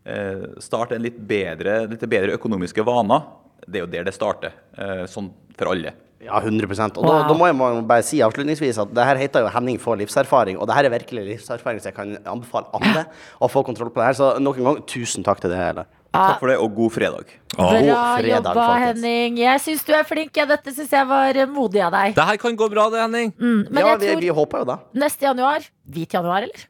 Starte 0.00 0.62
start 0.64 0.92
en 0.96 1.02
litt 1.04 1.18
bedre, 1.28 1.82
litt 1.90 2.04
bedre 2.08 2.34
økonomiske 2.38 2.82
vaner. 2.86 3.26
Det 3.68 3.80
er 3.80 3.84
jo 3.84 3.90
der 3.92 4.06
det 4.08 4.14
starter. 4.16 4.54
Eh, 4.78 5.04
sånn 5.10 5.28
for 5.58 5.70
alle. 5.74 5.92
Ja, 6.20 6.36
100 6.36 6.68
Og 6.98 7.06
da, 7.06 7.12
da 7.30 7.34
må 7.36 7.46
jeg 7.48 7.84
bare 7.88 8.04
si 8.04 8.18
avslutningsvis 8.20 8.76
at 8.82 8.90
det 8.92 9.04
her 9.08 9.16
heter 9.16 9.40
jo 9.46 9.52
Henning 9.54 9.78
får 9.80 10.02
livserfaring, 10.02 10.58
og 10.60 10.68
det 10.68 10.76
her 10.76 10.88
er 10.88 10.92
virkelig 10.92 11.22
livserfaring, 11.30 11.80
så 11.80 11.88
jeg 11.88 11.96
kan 11.96 12.12
anbefale 12.28 12.68
alle 12.76 13.06
å 13.40 13.48
få 13.48 13.62
kontroll 13.64 13.88
på 13.88 14.02
det 14.02 14.10
her. 14.10 14.18
Så 14.18 14.28
nok 14.42 14.60
en 14.60 14.68
gang, 14.68 14.82
tusen 14.90 15.24
takk 15.24 15.40
til 15.40 15.52
det. 15.54 15.60
Eller? 15.70 15.88
Takk 16.12 16.42
for 16.42 16.50
det, 16.50 16.58
og 16.60 16.74
god 16.76 16.92
fredag. 16.92 17.32
Bra 17.54 17.70
fredag, 17.70 18.26
jobba, 18.26 18.52
folkens. 18.52 18.84
Henning. 18.84 19.38
Jeg 19.40 19.62
syns 19.64 19.86
du 19.86 19.94
er 19.96 20.04
flink. 20.08 20.34
Ja, 20.36 20.44
dette 20.50 20.74
syns 20.76 20.92
jeg 20.92 21.08
var 21.08 21.38
eh, 21.40 21.48
modig 21.48 21.84
av 21.86 21.94
deg. 21.94 22.16
Det 22.18 22.26
her 22.32 22.40
kan 22.42 22.58
gå 22.58 22.68
bra, 22.72 22.88
det, 22.92 23.00
Henning. 23.04 23.32
Mm, 23.38 23.62
men 23.70 23.80
Ja, 23.80 23.94
jeg 23.94 24.02
vi, 24.02 24.10
tror 24.12 24.24
vi 24.26 24.34
håper 24.42 24.64
jo 24.64 24.68
da. 24.74 24.78
neste 25.06 25.28
januar 25.28 25.64
Hvit 25.88 26.18
januar, 26.18 26.44
eller? 26.48 26.66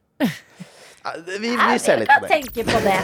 Vi, 1.39 1.57
vi 1.57 1.79
ser 1.79 1.97
litt 1.97 2.09
på 2.09 2.25
det. 2.25 2.29
tenke 2.29 2.63
på 2.63 2.79
det. 2.85 3.01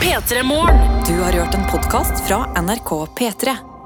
P3 0.00 0.42
Morgen. 0.42 1.04
Du 1.06 1.20
har 1.20 1.32
hørt 1.32 1.54
en 1.54 1.66
podkast 1.70 2.28
fra 2.28 2.62
NRK 2.62 3.06
P3. 3.18 3.77